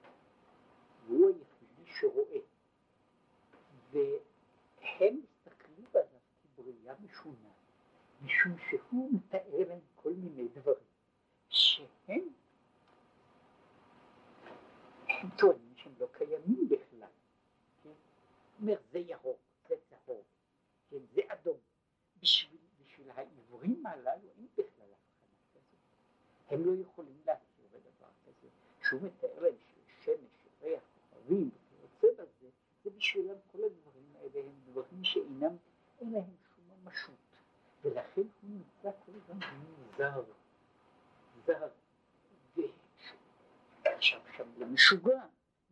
והוא 1.07 1.29
היחידי 1.29 1.93
שרואה, 2.01 2.41
והם 3.91 5.21
מסתכלים 5.23 5.87
עליו 5.95 6.21
כבריאה 6.43 6.95
משונה, 7.01 7.51
משום 8.23 8.57
שהוא 8.71 9.11
מתאר 9.13 9.65
להם 9.69 9.81
כל 9.95 10.13
מיני 10.13 10.49
דברים 10.49 10.89
שהם 11.49 12.29
הם 15.09 15.31
טוענים 15.39 15.75
שהם 15.77 15.93
לא 15.99 16.09
קיימים 16.13 16.69
בכלל. 16.69 17.09
כן? 17.83 17.91
אומר 18.61 18.77
זה 18.93 18.99
ירוק, 18.99 19.39
זה 19.69 19.75
צהוב, 19.91 20.25
כן? 20.91 20.97
זה 21.15 21.21
אדום. 21.29 21.57
בשביל, 22.21 22.61
בשביל 22.85 23.11
העיוורים 23.11 23.87
הללו 23.87 24.29
אין 24.39 24.47
בכלל 24.55 24.89
הבחנה 24.93 25.37
כזאת. 25.55 25.79
הם 26.49 26.65
לא 26.65 26.83
יכולים 26.83 27.23
להכיר 27.27 27.65
בדבר 27.73 28.09
כזה. 28.27 28.49
שהוא 28.83 29.01
מתאר 29.03 29.41
להם 29.41 29.55
ששמש, 29.59 30.47
ריח, 30.63 30.83
כוכבים 30.95 31.51
וכיוצא 31.83 32.23
בזה, 32.23 32.49
זה 32.85 32.91
בשבילם 32.91 33.37
כל 33.53 33.59
הדברים 33.65 34.13
האלה 34.17 34.41
הם 34.41 34.61
דברים 34.65 35.05
שאינם, 35.05 35.57
אין 36.01 36.13
להם 36.13 36.37
שום 36.55 36.65
ממשות. 36.83 37.15
ולכן 37.83 38.23
הוא 38.43 38.51
נמצא 38.51 38.91
כל 39.07 39.13
הזמן 39.15 39.39
זר, 39.97 40.23
זר. 41.47 41.69
עכשיו 43.85 44.21
שם 44.37 44.49
למשוגע, 44.59 45.23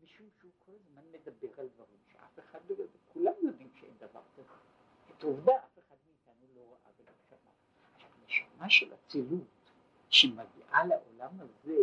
משום 0.03 0.27
שהוא 0.41 0.51
כל 0.67 0.73
הזמן 0.73 1.03
מדבר 1.13 1.61
על 1.61 1.69
דברים 1.69 1.99
שאף 2.13 2.39
אחד 2.39 2.61
לא 2.69 2.75
יודע, 2.75 2.99
כולם 3.13 3.33
יודעים 3.43 3.71
שאין 3.81 3.97
דבר 3.99 4.23
כזה. 4.37 4.49
את 5.11 5.23
עובדה 5.23 5.53
אף 5.57 5.79
אחד 5.79 5.97
מאיתנו 6.07 6.47
לא 6.57 6.61
ראה 6.61 6.91
ולא 6.99 7.13
שמע. 7.29 7.51
עכשיו 7.95 8.09
נשמה 8.27 8.71
של 8.71 8.95
אצילות 8.95 9.73
שמגיעה 10.09 10.87
לעולם 10.87 11.41
הזה, 11.41 11.79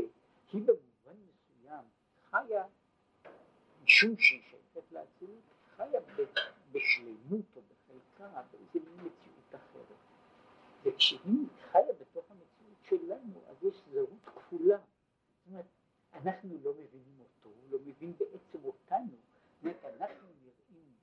היא 0.54 0.62
במובן 0.62 1.16
מסוים 1.28 1.86
חיה, 2.30 2.66
משום 4.04 4.18
שהיא 4.18 4.42
שייכת 4.50 4.92
לאצילות, 4.92 5.44
חיה 5.76 6.00
בשלמות 6.72 7.46
או 7.56 7.62
בחלקה 7.62 8.42
באיזה 8.52 8.90
מין 8.90 8.98
מציאות 8.98 9.56
אחרת. 9.56 9.98
וכשהיא 10.84 11.48
חיה 11.72 11.94
בתוך 12.00 12.26
המציאות 12.32 12.78
שלנו, 12.90 13.42
אז 13.48 13.64
יש 13.64 13.76
זהות 13.94 14.26
כפולה. 14.26 14.78
זאת 14.78 15.48
אומרת, 15.48 15.66
אנחנו 16.14 16.58
לא 16.64 16.72
מבינים 16.74 17.20
אותו, 17.20 17.50
הוא 17.50 17.72
לא 17.72 17.78
מבין 17.86 18.14
בעצם 18.18 18.66
אותנו, 18.66 19.08
זאת 19.08 19.64
אומרת, 19.64 19.86
אנחנו 19.86 20.28
נראים 20.44 20.94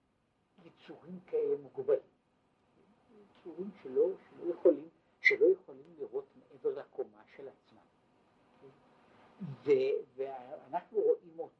יצורים 0.65 1.21
כאלה 1.27 1.57
מוגבלים, 1.63 2.01
יצורים 3.39 3.71
שלא, 3.83 4.09
שלא 4.31 4.51
יכולים, 4.51 4.89
שלא 5.21 5.47
יכולים 5.47 5.95
לראות 5.99 6.27
מעבר 6.37 6.81
לקומה 6.81 7.23
של 7.37 7.49
עצמם. 7.49 7.81
ואנחנו 10.17 11.01
רואים 11.01 11.39
אותו, 11.39 11.60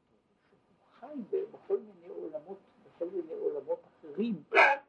חי 1.01 1.37
בכל 1.51 1.79
מיני 1.79 2.07
עולמות, 2.07 2.57
בכל 2.85 3.09
מיני 3.09 3.33
עולמות 3.33 3.79
אחרים, 3.85 4.43
שהם, 4.53 4.79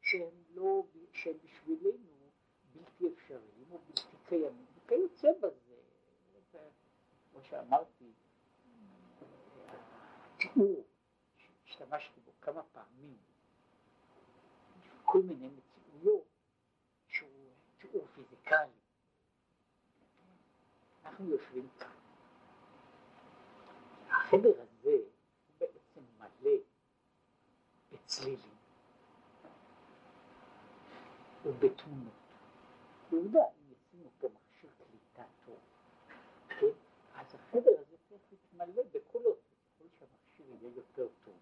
שהם 0.00 0.30
לא, 0.54 0.84
שהם 1.12 1.34
בשבילנו 1.44 2.30
בלתי 2.74 3.08
אפשריים 3.14 3.66
או 3.70 3.78
בלתי 3.78 4.16
קיימים, 4.28 4.66
וכיוצא 4.76 5.28
בזה. 5.40 5.74
כמו 7.32 7.42
שאמרתי, 7.42 8.12
התיאור 10.34 10.84
שהשתמשתי 11.36 12.20
בו 12.20 12.32
כמה 12.40 12.62
פעמים, 12.72 13.16
כל 15.04 15.22
מיני 15.22 15.48
מציאויות 15.48 16.24
שהוא 17.08 17.50
תיאור 17.78 18.06
פיזיקלי. 18.14 18.70
אנחנו 21.04 21.30
יושבים 21.30 21.68
כאן. 21.78 21.93
החדר 24.34 24.62
הזה 24.62 24.90
הוא 24.90 25.58
בעצם 25.58 26.00
מלא 26.18 26.56
בצלילים. 27.92 28.54
ובתמונות. 31.44 32.12
עובדה, 33.10 33.40
אם 33.40 33.72
ישימו 33.72 34.10
פה 34.20 34.28
מכשיר 34.28 34.70
קליטה 34.78 35.28
טוב, 35.46 35.58
כן? 36.48 36.66
אז 37.14 37.26
החדר 37.34 37.70
הזה 37.80 37.96
צריך 38.08 38.22
להתמלא 38.32 38.82
בקולות, 38.92 39.38
ככל 39.78 39.84
שהמכשיר 39.98 40.46
יהיה 40.48 40.74
יותר 40.76 41.08
טוב, 41.24 41.34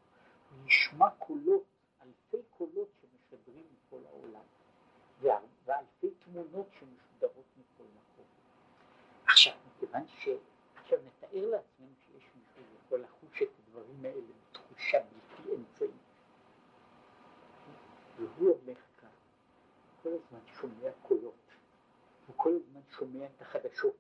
הוא 0.51 0.67
ישמע 0.67 1.11
קולות, 1.19 1.65
אלפי 2.03 2.49
קולות 2.51 2.89
שמשדרים 3.01 3.67
מכל 3.73 4.07
העולם, 4.07 4.45
ואלפי 5.65 6.11
תמונות 6.25 6.67
שמשודרות 6.73 7.47
מכל 7.57 7.85
מקום. 7.85 8.27
עכשיו, 9.27 9.55
מכיוון 9.67 10.07
ש... 10.09 10.29
עכשיו 10.75 10.99
נתאר 11.07 11.51
לעצמנו 11.51 11.95
שיש 12.01 12.25
מישהו 12.37 12.63
שיכול 12.73 13.01
לחוש 13.01 13.43
את 13.43 13.49
הדברים 13.59 13.92
האלה 14.05 14.21
בתחושה 14.51 14.99
בלתי 14.99 15.55
אמצעית. 15.55 15.91
והוא 18.17 18.59
הולך 18.65 18.79
כאן, 19.01 19.09
כל 20.03 20.09
הזמן 20.09 20.41
שומע 20.47 20.91
קולות, 21.03 21.35
הוא 22.27 22.35
כל 22.39 22.53
הזמן 22.57 22.81
שומע 22.91 23.27
את 23.27 23.43
החדשות, 23.43 23.97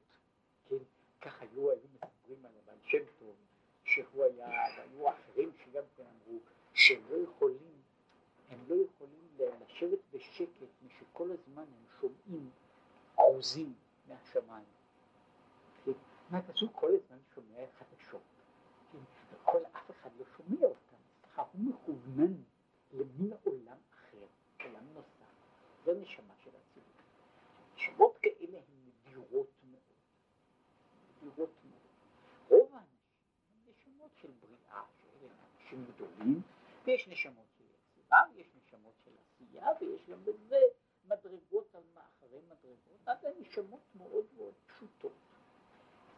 כן? 0.68 0.76
כך 1.20 1.42
היו, 1.42 1.70
היו 1.70 1.80
מספרים 1.94 2.46
על 2.46 2.52
הבעל 2.62 2.78
שם 2.82 3.04
טוב, 3.18 3.34
שהוא 3.84 4.24
היה, 4.24 4.48
והיו 4.76 5.08
אחרים 5.08 5.52
שגם 5.64 5.82
כן 5.96 6.02
אמרו 6.02 6.38
שהם 6.74 7.02
לא 7.10 7.16
יכולים, 7.16 7.82
הם 8.50 8.58
לא 8.68 8.74
יכולים 8.74 9.28
לשבת 9.60 9.98
בשקט, 10.12 10.66
משכל 10.86 11.30
הזמן 11.30 11.62
הם 11.62 11.84
שומעים 12.00 12.50
כרוזים 13.16 13.74
מהשמיים. 14.08 14.64
כן? 15.84 15.92
אז 16.32 16.62
הוא 16.62 16.70
כל 16.72 16.90
הזמן 16.94 17.18
שומע 17.34 17.66
חדשות, 17.78 17.98
כן? 17.98 18.01
אחד 20.02 20.10
לא 20.16 20.24
שומע 20.36 20.66
אותם, 20.66 20.96
הוא 21.52 21.60
מכוונן 21.60 22.42
למין 22.92 23.32
עולם 23.44 23.78
אחר, 23.90 24.26
עולם 24.64 24.92
נוסף, 24.94 25.32
זו 25.84 25.94
נשמה 25.94 26.34
של 26.44 26.50
הציבור. 26.56 26.92
נשמות 27.74 28.18
כאלה 28.22 28.58
הן 28.58 28.64
נדירות 28.84 29.50
מאוד, 29.70 29.82
נדירות 31.16 31.50
מאוד. 31.64 31.80
רוב 32.48 32.74
האנשים 32.74 32.90
הם 33.50 33.70
נשמות 33.70 34.10
של 34.20 34.30
בריאה, 34.40 34.84
אנשים 35.54 35.84
גדולים, 35.84 36.42
ויש 36.84 37.08
נשמות 37.08 37.46
של 37.56 37.64
יצירה, 37.64 38.22
ויש 38.34 38.46
נשמות 38.56 38.94
של 39.04 39.10
עשייה, 39.18 39.66
ויש 39.80 40.02
גם 40.08 40.24
בזה 40.24 40.58
מדרגות 41.04 41.74
על 41.74 41.82
מאחרי 41.94 42.40
מדרגות, 42.48 43.00
אז 43.06 43.24
הן 43.24 43.32
נשמות 43.40 43.82
מאוד 43.94 44.24
מאוד 44.36 44.54
פשוטות. 44.66 45.12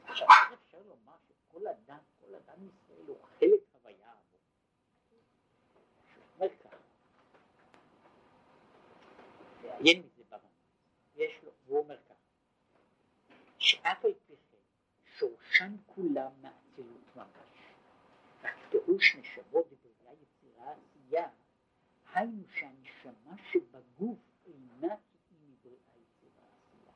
עכשיו, 0.04 0.28
איך 0.28 0.60
אפשר 0.60 0.82
לומר 0.82 1.16
שכל 1.28 1.66
אדם, 1.66 1.98
כל 2.20 2.34
אדם 2.34 2.68
ישראל 2.68 3.06
הוא 3.06 3.18
חלק 3.38 3.60
הוויה 3.72 4.10
עבור? 4.10 4.40
אומר 6.40 6.48
ככה, 6.64 6.76
לעיין 9.62 10.02
מזה 10.02 10.22
ברמה, 10.28 10.48
יש 11.14 11.32
לו, 11.42 11.50
הוא 11.66 11.78
אומר 11.78 11.98
ככה, 12.04 12.14
שאף 13.58 14.04
על 14.04 14.14
פי 14.26 14.34
כן 14.50 14.56
שורשן 15.04 15.76
כולם 15.86 16.30
מאצילות 16.42 17.16
ממש, 17.16 17.74
והפירוש 18.42 19.16
נשמות 19.16 19.66
דברייה 19.66 20.12
יצירה 20.22 20.72
עשייה, 20.72 21.28
היינו 22.14 22.42
שהנשמה 22.48 23.36
שבגוף 23.52 24.18
אינה 24.46 24.96
כי 25.28 25.34
מבריאה 25.40 25.94
יצירה 25.96 26.44
עשייה, 26.54 26.92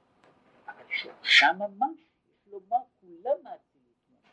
אבל 0.66 0.84
שורשה 0.88 1.46
ממש 1.58 2.00
לומר 2.46 2.82
כולם 3.00 3.42
מאצילות 3.42 3.96
ממש, 4.10 4.30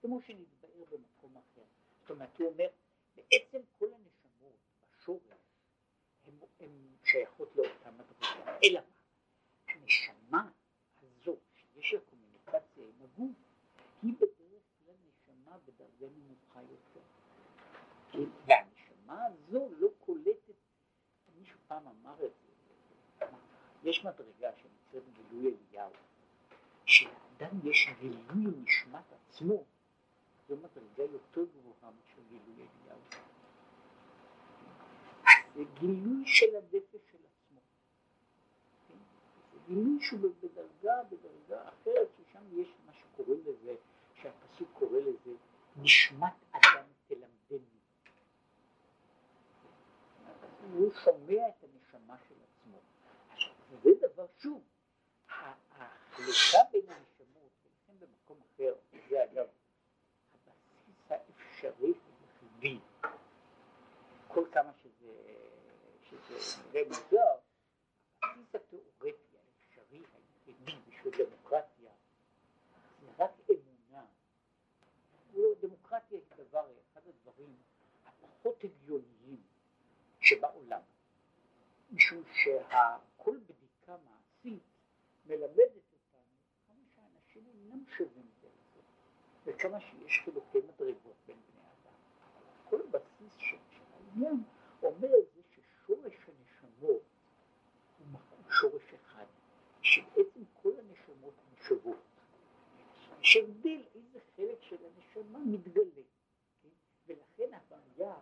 כמו 0.00 0.20
שנתבאר 0.20 0.84
במקום 0.90 1.36
אחר. 1.36 1.64
זאת 2.00 2.10
אומרת, 2.10 2.38
הוא 2.38 2.48
אומר, 2.48 2.68
בעצם 3.16 3.58
כל 3.78 3.86
הנשמות 3.94 4.56
בשורש 5.02 5.42
הן 6.60 6.70
שייכות 7.04 7.56
לאותה 7.56 7.90
מדרגה, 7.90 8.58
אלא 8.64 8.80
מה? 8.80 8.86
הנשמה 9.68 10.50
הזו, 11.02 11.36
שיש 11.54 11.94
לה 11.94 12.00
קומוניקציה 12.00 12.84
עם 12.84 13.02
הגוף, 13.02 13.36
היא 14.02 14.14
בדרך 14.14 14.62
כלל 14.78 14.94
נשמה 15.06 15.58
בדרגה 15.58 16.06
נמוכה 16.16 16.60
יותר. 16.62 17.00
והנשמה 18.46 19.26
הזו 19.26 19.68
לא 19.78 19.88
קולטת, 19.98 20.54
מישהו 21.38 21.58
פעם 21.66 21.88
אמר 21.88 22.14
את 22.24 22.32
זה, 22.44 23.26
יש 23.92 24.04
מדרגה 24.04 24.50
שנקראת 24.56 25.02
גילוי 25.12 25.54
אליהו. 25.54 25.92
שלאדם 26.86 27.58
יש 27.64 27.88
גילוי 28.00 28.52
נשמת 28.64 29.04
עצמו, 29.12 29.64
זו 30.48 30.56
מדרגה 30.56 31.12
יותר 31.12 31.44
גבוהה 31.44 31.92
מאשר 31.92 32.22
גילוי 32.28 32.54
אליהו. 32.56 32.98
זה 35.54 35.64
גילוי 35.80 36.26
של 36.26 36.56
הנפש 36.56 37.00
של 37.10 37.18
עצמו. 37.18 37.60
זה 39.52 39.58
גילוי 39.66 39.98
שהוא 40.00 40.20
בדרגה, 40.40 41.02
בדרגה 41.10 41.68
אחרת, 41.68 42.08
ששם 42.16 42.60
יש 42.60 42.68
מה 42.86 42.92
שקוראים 42.92 43.40
לזה, 43.46 43.74
שהפסוק 44.14 44.68
קורא 44.72 44.98
לזה, 44.98 45.34
נשמת 45.76 46.32
אדם 46.50 46.84
תלמדני. 47.06 47.80
הוא 50.74 50.92
שומע 51.04 51.48
את 51.48 51.64
הנשמה 51.64 52.16
של. 52.28 52.34
זה 53.80 53.90
דבר 54.00 54.26
שוב, 54.38 54.62
החלוקה 55.28 56.58
בין 56.72 56.88
הנשמות, 56.88 57.52
ולכן 57.64 57.98
במקום 57.98 58.40
אחר, 58.54 58.74
זה 59.08 59.24
אגב 59.24 59.46
הבסיס 60.34 61.10
האפשרי 61.10 61.92
היחידי, 61.94 62.78
כל 64.28 64.44
כמה 64.52 64.72
שזה, 64.72 65.12
שזה 66.02 66.62
נראה 66.68 66.82
מוזר, 66.88 67.34
הבסיס 68.22 68.54
התיאורטי 68.54 69.36
האפשרי 69.36 70.02
היחידי 70.14 70.76
בשביל 70.88 71.26
דמוקרטיה 71.26 71.90
זה 73.02 73.24
רק 73.24 73.30
אמונה. 73.50 74.04
דמוקרטיה 75.60 76.18
היא 76.18 76.44
דבר, 76.48 76.66
אחד 76.92 77.00
הדברים 77.06 77.56
הפחות 78.06 78.64
הגיוניים 78.64 79.42
שבעולם, 80.20 80.80
משום 81.92 82.22
מעשית 82.22 83.11
מלמדת 85.32 85.82
אינם 87.72 87.84
שווים 87.96 88.26
זה 88.40 88.48
לזה, 88.48 88.80
וכמה 89.44 89.80
שיש 89.80 90.20
חילוקי 90.24 90.58
מדרגות 90.58 91.16
בין 91.26 91.36
בני 91.36 91.62
אדם. 91.62 91.94
כל 92.64 92.80
הבסיס 92.80 93.36
של 93.36 93.56
העניין 93.92 94.42
אומר 94.82 95.08
את 95.18 95.34
זה 95.34 95.42
ששורש 95.50 96.14
הנשמות 96.28 97.02
הוא 97.98 98.50
שורש 98.50 98.94
אחד, 98.94 99.26
שבעצם 99.82 100.40
כל 100.62 100.72
הנשמות 100.78 101.34
הן 101.38 101.64
שוות. 101.64 101.98
יש 103.20 103.36
הבדל 103.36 103.82
איזה 103.94 104.18
חלק 104.36 104.62
של 104.62 104.76
הנשמה 104.84 105.38
מתגלה, 105.38 106.02
כן? 106.62 106.68
ולכן 107.06 107.54
הבעיה, 107.54 108.14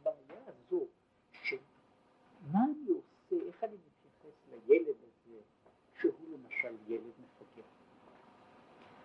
הבעיה 0.00 0.46
הזו, 0.46 0.86
שמה 1.32 2.64
אני 2.64 2.88
עושה, 2.88 3.46
איך 3.46 3.64
אני 3.64 3.76
מתייחס 3.76 4.48
לילד 4.48 4.96
למשל 6.64 6.92
ילד 6.92 7.12
מפגר. 7.18 7.62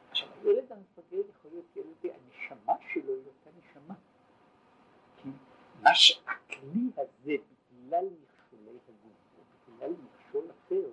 עכשיו 0.10 0.28
הילד 0.44 0.72
המפגר 0.72 1.22
יכול 1.30 1.52
להיות 1.52 1.76
ילד, 1.76 2.16
הנשמה 2.16 2.74
שלו 2.94 3.14
היא 3.14 3.24
אותה 3.26 3.50
נשמה. 3.58 3.96
כן? 5.24 5.30
מה 5.82 5.96
שהכלי 5.96 6.92
הזה 6.98 7.34
בגלל 7.72 8.06
מכשולי 8.06 8.78
הגוף, 8.88 9.38
או 9.38 9.44
בגלל 9.76 9.92
מכשול 9.92 10.52
אחר, 10.52 10.90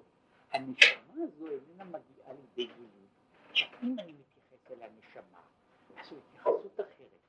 הנשמה 0.53 1.15
הזו 1.15 1.47
איננה 1.49 1.85
מגיעה 1.85 2.33
לידי 2.33 2.73
גילוי. 2.75 3.07
עכשיו 3.51 3.69
אם 3.83 3.99
אני 3.99 4.13
מתייחס 4.13 4.71
אל 4.71 4.83
הנשמה, 4.83 5.41
אז 5.97 6.09
זו 6.09 6.17
התייחסות 6.17 6.81
אחרת. 6.81 7.21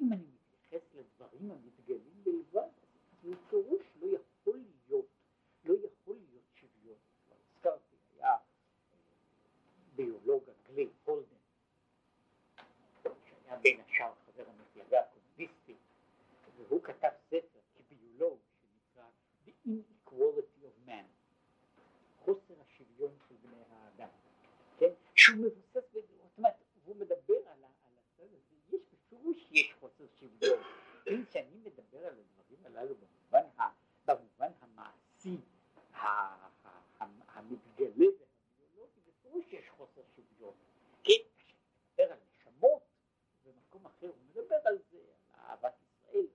אם 0.00 0.12
אני 0.12 0.24
מתייחס 0.34 0.86
לדברים 0.94 1.50
המתגלים 1.50 2.24
בלבד, 2.24 2.60
אז 2.62 3.30
בפירוש 3.30 3.82
לא 4.00 4.06
יכול 4.06 4.58
להיות, 4.88 5.06
לא 5.64 5.74
יכול 5.74 6.16
להיות 6.16 6.44
שוויון. 6.54 6.98
כבר 7.26 7.36
הזכרתי, 7.36 7.96
היה 8.14 8.36
ביולוג 9.96 10.42
אנגלי, 10.48 10.88
הולדן, 11.04 11.26
שהיה 13.02 13.53
בין 13.64 13.80
השאר 13.80 14.12
חבר 14.26 14.44
המפלגה 14.48 15.00
הקומוניסטית, 15.00 15.76
והוא 16.56 16.82
כתב 16.82 17.08
ספר 17.30 17.58
כביולוג 17.74 18.38
שנקרא 18.60 19.04
The 19.46 19.50
Inequality 19.68 20.64
of 20.64 20.88
Man, 20.88 21.04
חוסר 22.24 22.54
השוויון 22.60 23.10
של 23.28 23.34
בני 23.42 23.62
האדם, 23.70 24.08
כן? 24.78 24.90
שהוא 25.14 25.38
מבוסס, 25.38 25.92
זאת 25.92 26.38
אומרת, 26.38 26.54
הוא 26.84 26.96
מדבר 26.96 27.34
על 27.46 27.64
הצד 27.64 28.24
הזה, 28.24 28.36
יש 28.72 28.82
בפירוש 28.92 29.48
יש 29.50 29.74
חוסר 29.80 30.04
שוויון, 30.20 30.62
אם 31.06 31.24
שאני 31.30 31.58
מדבר 31.64 32.06
על 32.06 32.18
הדברים 32.18 32.66
הללו 32.66 32.94
במובן, 32.94 33.46
במובן 34.06 34.52
המעשי, 34.60 35.36
המתגלה 37.28 37.88
והביולוגי, 37.88 39.00
בפירוש 39.06 39.52
יש 39.52 39.70
חוסר 39.70 40.02
שוויון, 40.16 40.54
כן? 41.04 41.12
כשאני 41.36 41.58
מדבר 41.96 42.12
על 42.12 42.18
נשמות, 42.36 42.82
במקום 43.44 43.86
אחר 43.86 44.06
הוא 44.06 44.16
מדבר 44.30 44.56
על 44.64 44.78
זה, 44.90 44.98
על 45.32 45.40
אהבת 45.40 45.74
ישראל, 45.82 46.26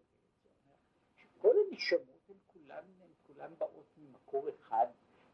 שכל 1.16 1.56
הנשמות 1.68 2.30
הן 2.30 2.38
כולן, 2.48 2.84
הן 3.02 3.10
כולן 3.28 3.40
כולן 3.40 3.56
באות 3.58 3.86
ממקור 3.98 4.50
אחד, 4.50 4.88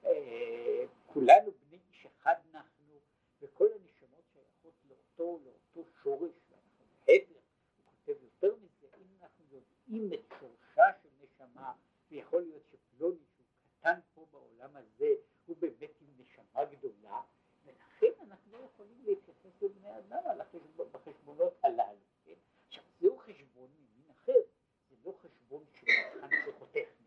אה, 0.06 0.86
כולנו 1.06 1.52
בני 1.52 1.80
איש 1.90 2.06
אחד 2.06 2.36
אנחנו, 2.52 3.00
וכל 3.42 3.68
הנשמות 3.76 4.24
שייכות 4.34 4.74
לאותו, 4.90 5.40
לאותו 5.46 5.90
שורש, 6.04 6.32
ואנחנו 6.50 6.86
בהפך, 7.06 7.30
הוא 7.76 7.86
כותב 7.86 8.24
יותר 8.24 8.56
מזה, 8.56 8.88
אם 8.98 9.08
אנחנו 9.22 9.46
יודעים 9.52 10.14
את 10.14 10.34
שורשה 10.40 10.84
של 11.04 11.10
נשמה, 11.24 11.74
ויכול 12.12 12.42
להיות 12.42 12.64
שפלוני 12.72 13.26
שהוא 13.36 13.46
קטן 13.80 14.00
פה 14.14 14.26
בעולם 14.32 14.76
הזה, 14.76 15.14
הוא 15.46 15.58
באמת 15.60 16.02
עם 16.02 16.08
נשמה 16.18 16.66
גדולה, 16.66 17.22
ולכן 17.66 18.12
אנחנו 18.22 18.58
לא 18.58 18.64
יכולים 18.66 19.04
להתייחס 19.06 19.62
לבני 19.62 19.98
אדם 19.98 20.22
על 20.26 20.42
החשבון, 20.42 20.88
בחשבונות 20.92 21.54
הללו. 21.64 22.00
כן? 22.26 22.34
עכשיו 22.68 22.84
זהו 23.00 23.18
חשבון 23.18 23.70
ממין 23.80 24.12
אחר, 24.12 24.42
זה 24.90 24.96
לא 25.06 25.14
חשבון 25.22 25.64
של 25.74 25.88
מבחן 25.88 26.28
פסיכוטכני, 26.28 27.06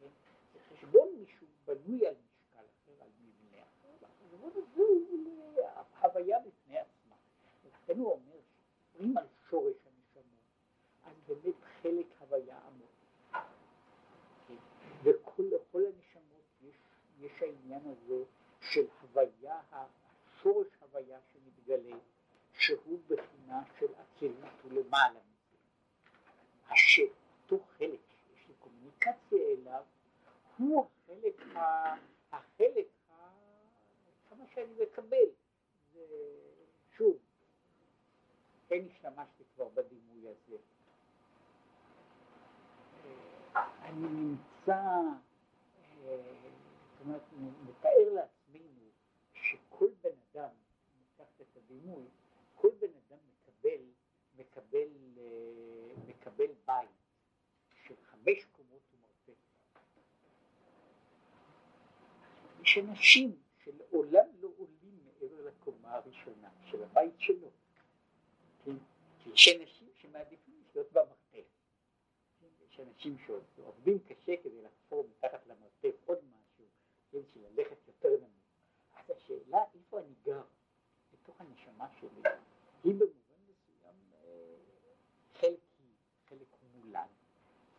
כן? 0.00 0.08
זה 0.52 0.58
חשבון 0.70 1.08
מישהו 1.18 1.46
בנוי 1.64 2.06
על 2.06 2.14
משקל 2.14 2.58
אחר, 2.58 3.02
על 3.02 3.08
מבנה 3.20 3.62
אחר, 3.62 3.94
והחשבון 4.00 4.50
הזה 4.54 4.82
הוא 4.82 5.64
הוויה 6.02 6.38
בפני 6.40 6.78
עצמה. 6.78 7.16
ולכן 7.64 7.98
הוא 7.98 8.12
אומר 8.12 8.38
שאם 8.92 9.18
על 9.18 9.26
שורש 9.50 9.76
הנשמות, 9.86 10.24
אז 11.04 11.16
באמת 11.28 11.54
חלק 11.82 12.06
הוויה 12.18 12.58
עמוק. 12.58 12.90
כן? 14.48 14.54
וכל 15.02 15.82
הנשמות 15.86 16.44
יש, 16.62 16.76
יש 17.18 17.42
העניין 17.76 17.96
הזה 17.96 18.24
של 18.60 18.86
הוויה, 19.02 19.60
השורש 19.72 20.66
הוויה 20.80 21.18
שמתגלה, 21.32 21.96
שהוא 22.52 23.00
בחינה 23.08 23.62
של 23.78 23.86
אצילות 23.86 24.64
ולמעלה 24.64 25.20
מזה. 25.20 25.56
מה 26.68 26.76
שאותו 26.76 27.64
חלק 27.78 28.00
שיש 28.08 28.48
לי 28.48 28.54
קומוניקציה 28.58 29.38
אליו, 29.38 29.82
הוא 30.58 30.86
החלק, 30.86 31.56
ה, 31.56 31.94
החלק 32.32 32.86
ה, 33.10 33.14
כמה 34.30 34.44
שאני 34.54 34.72
מקבל. 34.82 35.28
שוב, 36.96 37.16
כן 38.68 38.84
השתמשתי 38.90 39.44
כבר 39.54 39.68
בדימוי 39.68 40.28
הזה. 40.28 40.56
אה, 43.56 43.70
אני 43.82 44.08
נמצא, 44.08 44.82
אומרת, 47.06 47.22
מתאר 47.68 48.12
לעצמי 48.14 48.68
שכל 49.32 49.88
בן 50.02 50.10
אדם, 50.32 50.50
ניקח 51.00 51.30
את 51.40 51.56
הדימוי, 51.56 52.04
כל 52.54 52.70
בן 52.78 52.92
אדם 53.08 53.18
מקבל, 53.32 53.80
מקבל, 54.36 54.88
אה, 55.18 55.92
מקבל 56.06 56.52
בית 56.66 56.90
של 57.86 57.94
חמש 57.96 58.44
קומות 58.44 58.82
ומרפא. 58.92 59.32
יש 62.62 62.78
אנשים 62.78 63.36
שלעולם 63.64 64.26
לא 64.40 64.48
עולים 64.56 65.04
מעבר 65.04 65.46
לקומה 65.48 65.94
הראשונה 65.94 66.50
של 66.70 66.82
הבית 66.82 67.14
שלו. 67.18 67.50
כן? 68.64 68.76
יש 69.26 69.48
אנשים 69.48 69.88
שמעדיפים 69.94 70.54
לחיות 70.68 70.92
במרתף. 70.92 71.46
כן? 72.40 72.46
יש 72.68 72.80
אנשים 72.80 73.16
שעובדים 73.56 73.98
קשה 73.98 74.36
כדי 74.42 74.62
לחפור 74.62 75.08
מתחת 75.10 75.46
למרתף 75.46 75.96
עוד 76.06 76.18
כן? 76.18 76.35
של 77.34 77.40
ללכת 77.40 77.76
יותר 77.88 78.08
נמוך. 78.08 78.30
אז 78.96 79.10
השאלה 79.10 79.58
איפה 79.74 80.00
אני 80.00 80.14
גר, 80.22 80.42
בתוך 81.12 81.40
הנשמה 81.40 81.88
שלי, 82.00 82.22
היא 82.84 82.94
במובן 82.94 83.36
מסוים 83.48 83.94
אה, 84.14 84.56
חלק 85.32 85.60
היא, 85.78 85.94
חלק 86.28 86.46
הוא 86.50 86.68
מולן, 86.74 87.06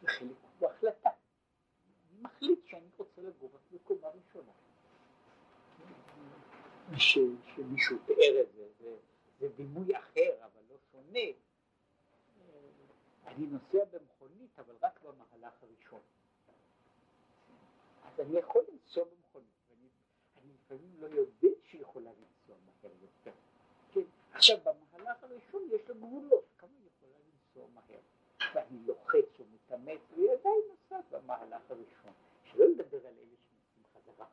וחלק 0.03 0.37
הוא 0.59 0.69
החלטה. 0.69 1.09
אני 1.09 2.21
מחליט 2.21 2.65
שאני 2.65 2.89
רוצה 2.97 3.21
לגור 3.21 3.49
רק 3.53 3.61
בקומה 3.71 4.07
ראשונה. 4.07 4.51
שמישהו 6.97 7.97
תיאר 8.05 8.41
את 8.41 8.51
זה, 8.53 8.67
זה, 8.79 8.95
זה 9.39 9.49
דימוי 9.49 9.97
אחר, 9.97 10.45
אבל 10.45 10.61
לא 10.69 10.75
שונה. 10.91 11.19
אה, 11.19 11.33
אני 13.25 13.45
נוסע 13.45 13.85
במכונית, 13.91 14.59
אבל 14.59 14.75
רק 14.81 14.99
במהלך 15.03 15.63
הראשון. 15.63 16.01
אז 18.03 18.19
אני 18.19 18.37
יכול 18.37 18.63
לנסוע 18.71 19.03
במכונית. 19.03 19.26
לפעמים 20.67 20.95
לא 20.99 21.07
יודע 21.07 21.47
שהיא 21.63 21.81
יכולה 21.81 22.11
לנסוע 22.11 22.55
מהר 22.65 22.91
יותר. 23.01 23.31
כן? 23.93 24.01
עכשיו 24.31 24.57
במהלך 24.63 25.23
הראשון 25.23 25.61
יש 25.71 25.81
לה 25.89 25.95
גבולות, 25.95 26.45
כמה 26.57 26.69
היא 26.79 26.87
יכולה 26.87 27.17
לנסוע 27.27 27.67
מהר. 27.73 27.99
ואני 28.55 28.79
לוחץ 28.85 29.39
ומתאמץ, 29.39 29.99
והיא 30.11 30.31
עדיין 30.31 30.61
נוסעת 30.69 31.05
במהלך 31.11 31.71
הראשון. 31.71 32.13
שלא 32.43 32.65
לדבר 32.65 33.07
על 33.07 33.13
אלה 33.17 33.35
שנוסעים 33.49 33.85
חזרה. 33.93 34.25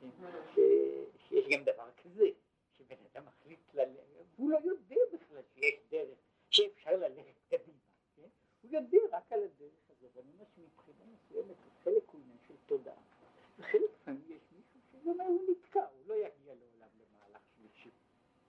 כן? 0.00 0.08
שיש 0.54 1.48
גם 1.48 1.64
דבר 1.64 1.90
כזה, 2.02 2.26
שבן 2.78 2.96
אדם 3.12 3.26
מחליט 3.26 3.74
ללכת, 3.74 4.24
והוא 4.34 4.50
לא 4.50 4.58
יודע 4.64 4.96
בכלל 5.12 5.42
שיש 5.54 5.80
דרך, 5.90 6.18
שאפשר 6.50 6.96
ללכת 6.96 7.34
קדימה. 7.48 7.78
כן? 8.16 8.28
הוא 8.62 8.70
יודע 8.72 8.98
רק 9.12 9.32
על 9.32 9.40
הדרך 9.42 9.90
הזאת, 9.90 10.10
ואני 10.14 10.28
אומר 10.32 10.44
שמבחינה 10.56 11.04
מסוימת 11.12 11.56
חלק 11.84 12.02
הוא 12.06 12.20
עניין 12.20 12.38
של 12.48 12.54
תודעה. 12.66 13.02
וחלק 13.58 13.90
לפעמים 13.94 14.22
יש 14.28 14.42
זאת 15.08 15.14
אומרת, 15.14 15.28
הוא 15.28 15.50
נתקע, 15.50 15.84
הוא 15.84 16.06
לא 16.06 16.14
יגיע 16.14 16.54
לעולם 16.54 16.88
למהלך 16.98 17.42
שלישי. 17.56 17.90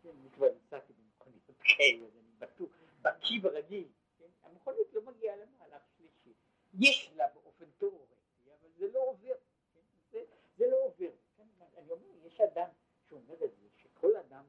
כן, 0.02 0.10
אני 0.10 0.30
כבר 0.30 0.48
נסעתי 0.56 0.94
במכוניות 0.94 1.44
כאלה, 1.64 2.06
אז 2.06 2.16
אני 2.16 2.32
בטוח, 2.40 2.70
בקיא 3.02 3.40
ורגיל, 3.44 3.88
כן? 4.18 4.26
המכונית 4.44 4.94
לא 4.94 5.02
מגיעה 5.02 5.36
למהלך 5.36 5.82
שלישי. 5.98 6.34
יש 6.80 7.12
לה 7.16 7.28
באופן 7.34 7.66
תיאורטי, 7.78 8.14
אבל 8.46 8.70
זה 8.78 8.88
לא 8.94 9.00
עובר, 9.00 9.34
כן? 9.74 9.80
זה, 10.12 10.24
זה 10.58 10.66
לא 10.68 10.78
עובר. 10.86 11.12
כן? 11.38 11.44
אני 11.78 11.92
אומר, 11.92 12.26
יש 12.26 12.42
אדם 12.42 12.70
שאומר 13.10 13.46
את 13.46 13.52
זה, 13.62 13.68
שכל 13.76 14.16
אדם, 14.16 14.44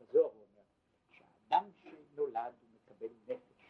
בזוהר 0.00 0.24
הוא 0.24 0.46
אומר, 0.50 0.62
שהאדם 1.10 1.70
שנולד 1.82 2.54
הוא 2.60 2.68
מקבל 2.74 3.10
נפש, 3.26 3.66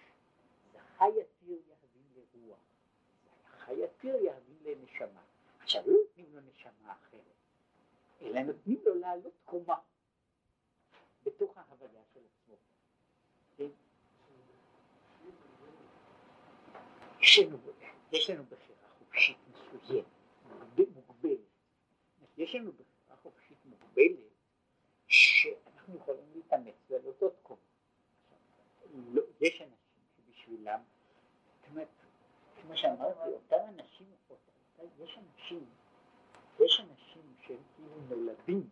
זכה 0.73 1.05
יתיר 1.09 1.61
יהבין 1.69 2.03
לרוח, 2.15 2.61
זכה 3.45 3.73
יתיר 3.73 4.17
יהבין 4.17 4.59
לנשמה. 4.63 5.23
עכשיו 5.61 5.83
לא 5.87 5.93
נותנים 5.93 6.35
לו 6.35 6.41
נשמה 6.41 6.93
אחרת. 6.93 7.33
אלא 8.23 8.43
נותנים 8.43 8.81
לו 8.85 8.95
לעלות 8.95 9.35
קומה 9.45 9.75
בתוך 11.23 11.57
ההוויה 11.57 12.03
של 12.15 12.21
עצמו. 12.21 12.55
כן? 13.57 13.69
יש 18.13 18.31
לנו 18.31 18.45
בחירה 18.45 18.89
חופשית 18.99 19.37
מסוימת, 19.51 20.07
מוגבלת. 20.95 21.39
יש 22.37 22.55
לנו 22.55 22.73
בחירה 22.73 23.17
חופשית 23.23 23.59
מוגבלת 23.65 24.33
שאנחנו 25.07 25.97
יכולים 25.97 26.25
להתאמץ 26.35 26.75
עוד 27.21 27.33
קומה. 27.43 27.61
לא, 28.95 29.23
יש 29.41 29.63
אנשים 29.63 30.03
שבשבילם, 30.17 30.81
כמו 32.63 32.77
שאמרתי, 32.77 33.29
אותם 33.29 33.57
אנשים, 33.69 34.07
יש 34.99 35.19
אנשים 35.19 35.67
יש 36.61 36.81
אנשים 36.81 37.02
שהם 37.53 37.63
כאילו 37.77 38.01
נולדים, 38.09 38.71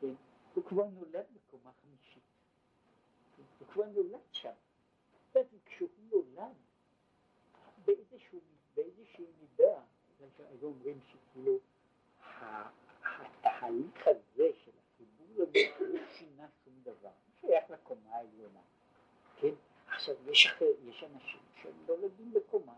כן? 0.00 0.14
הוא 0.54 0.64
כבר 0.64 0.84
נולד 0.84 1.24
בקומה 1.34 1.70
חמישית, 1.82 2.22
כן? 3.36 3.42
הוא 3.58 3.68
כבר 3.68 3.84
נולד 3.86 4.20
שם. 4.32 4.50
כשהוא 5.66 5.88
נולד, 6.12 6.56
באיזשהו, 7.84 8.40
באיזושהי 8.74 9.24
מידה, 9.40 9.80
היו 10.38 10.68
אומרים 10.68 11.00
שכאילו 11.08 11.58
התהליך 13.02 14.06
הזה 14.06 14.50
של 14.64 14.70
החיבור 14.78 15.26
לזה 15.36 15.58
לא 15.80 16.00
שינה 16.12 16.48
שום 16.64 16.74
דבר, 16.82 17.08
הוא 17.08 17.34
שייך 17.40 17.70
לקומה 17.70 18.16
העליונה, 18.16 18.60
כן? 19.40 19.54
עכשיו 19.86 20.30
יש, 20.30 20.48
יש 20.84 21.04
אנשים 21.04 21.40
שהם 21.62 21.74
נולדים 21.86 22.32
בקומה, 22.32 22.74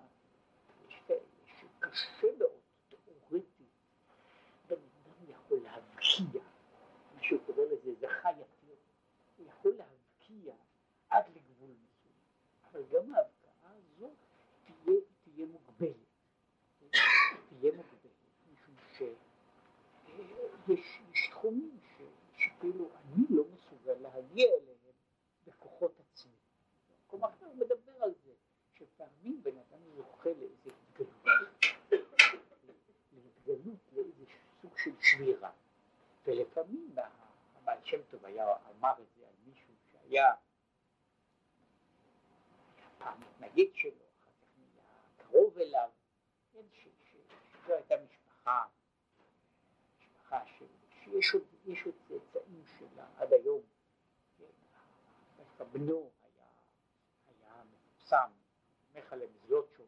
יש 0.89 1.01
כאלה 1.07 1.21
שקשה 1.61 2.27
מאוד 2.39 2.51
יכול 5.29 5.59
להבקיע, 6.21 6.43
מה 7.15 7.23
שהוא 7.23 7.41
קורא 7.47 7.65
לזה 7.65 7.95
זכה 8.01 8.31
יתיר, 8.31 8.77
הוא 9.37 9.47
יכול 9.47 9.73
להבקיע 9.73 10.55
עד 11.09 11.25
לגבול 11.29 11.71
מסוים, 11.71 12.15
אבל 12.65 12.83
גם 12.83 13.15
ההבקעה 13.15 13.73
הזאת 13.75 14.11
תהיה, 14.65 15.01
תהיה 15.25 15.47
מוגבלת, 15.47 15.97
תהיה 17.49 17.73
מוגבלת, 17.73 18.07
משום 18.53 18.75
שיש 20.67 21.29
תחומים 21.31 21.81
שכאילו 22.39 22.89
אני 22.95 23.25
לא 23.31 23.45
מסוגל 23.55 23.93
להגיע 23.93 24.49
אליהם 24.63 24.77
בכוחות 25.47 26.01
עצמי. 26.01 26.33
מקום 27.07 27.25
אחר 27.25 27.47
מדבר 27.55 28.03
על 28.03 28.15
זה, 28.25 28.33
שפעמים 28.75 29.43
בן 29.43 29.59
אדם 29.59 29.79
זוכה 29.97 30.31
לאיזה 30.31 30.71
התגלות, 30.71 31.65
להתגלות 33.13 33.81
לאיזה 33.93 34.25
סוג 34.63 34.79
של 34.79 34.93
שבירה. 35.01 35.51
ולפעמים 36.27 36.95
הבעל 37.57 37.79
שם 37.85 38.03
טוב 38.11 38.25
היה 38.25 38.55
אמר 38.71 38.93
את 39.03 39.07
זה 39.17 39.27
על 39.27 39.35
מישהו 39.47 39.75
שהיה 39.93 40.35
פעם 42.99 43.21
מתנגד 43.21 43.75
שלו, 43.75 43.91
אחר 44.21 44.31
כך 44.41 44.47
נהיה 44.59 44.85
קרוב 45.17 45.59
אליו, 45.59 45.91
כן, 46.53 46.65
שזו 46.73 47.75
הייתה 47.75 47.95
יש 51.07 51.35
עוד, 51.35 51.43
יש 51.67 51.83
עוד 51.85 51.95
צאצאים 52.09 52.63
שלה 52.79 53.07
עד 53.17 53.33
היום, 53.33 53.63
כן, 54.39 55.65
בנו 55.73 56.11
היה, 56.23 56.47
היה 57.27 57.63
מיכאל 58.95 59.21
מזלוטשוב, 59.27 59.87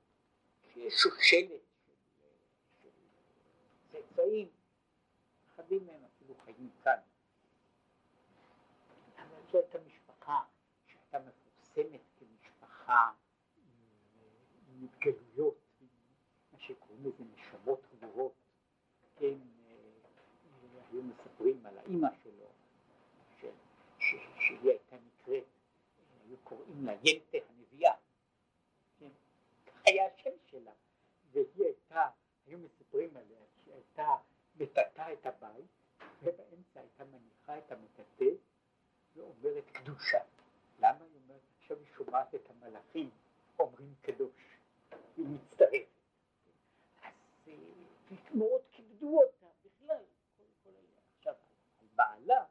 שיש 0.73 0.95
שושלת 0.95 1.63
של, 2.83 2.89
של 3.93 4.03
צאצאים, 4.03 4.49
אחדים 5.55 5.87
מהם 5.87 6.05
אפילו 6.05 6.35
חיים 6.45 6.71
כאן. 6.85 6.99
אבל 9.17 9.37
זו 9.53 9.59
הייתה 9.59 9.79
משפחה 9.79 10.43
שהייתה 10.87 11.19
מפורסמת 11.19 12.01
כמשפחה 12.19 13.13
עם 14.69 14.85
התגלויות, 14.85 15.59
מה 16.53 16.59
שקוראים 16.59 17.05
לזה 17.05 17.25
נשמות 17.25 17.81
גבוהות, 17.93 18.33
כן, 19.17 19.27
אה, 19.27 19.79
היו 20.91 21.03
מספרים 21.03 21.67
על 21.67 21.79
האימא 21.79 22.09
שלו, 22.23 22.49
שהיא 23.99 24.71
הייתה 24.71 24.97
נקראת, 24.97 25.45
היו 26.25 26.37
קוראים 26.45 26.87
לה 26.87 26.93
ינטה 26.93 27.39
היה 29.89 30.07
השם 30.07 30.31
שלה, 30.47 30.73
והיא 31.33 31.65
הייתה, 31.65 32.09
היו 32.47 32.59
מספרים 32.59 33.17
עליה 33.17 33.39
שהיא 33.55 33.75
הייתה 33.75 34.17
מטאטה 34.57 35.13
את 35.13 35.27
הבית, 35.27 35.67
ובאמצע 36.23 36.81
הייתה 36.81 37.05
מניחה 37.05 37.59
את 37.59 37.73
המטאטא 37.73 38.25
ואומרת 39.17 39.71
קדושה. 39.73 40.19
למה 40.79 41.05
היא 41.05 41.17
אומרת? 41.25 41.41
עכשיו 41.59 41.79
היא 41.79 41.87
שומעת 41.97 42.35
את 42.35 42.51
המלאכים 42.51 43.11
אומרים 43.59 43.95
קדוש, 44.03 44.59
היא 45.17 45.27
מצטרפת. 45.27 45.89
אז 47.03 47.49
אה, 47.49 48.17
מאוד 48.35 48.61
כיבדו 48.71 49.21
אותה 49.23 49.47
בכלל, 49.65 50.05
כל, 50.37 50.45
כל 50.65 50.71
עכשיו 51.19 51.35
על 51.81 51.87
בעלה, 51.95 52.45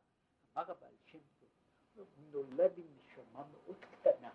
אמר 0.53 0.71
הבעל 0.71 0.95
שם 1.05 1.19
טוב, 1.39 1.49
הוא 1.95 2.05
נולד 2.31 2.77
עם 2.77 2.87
נשמה 2.97 3.43
מאוד 3.51 3.85
קטנה, 3.91 4.31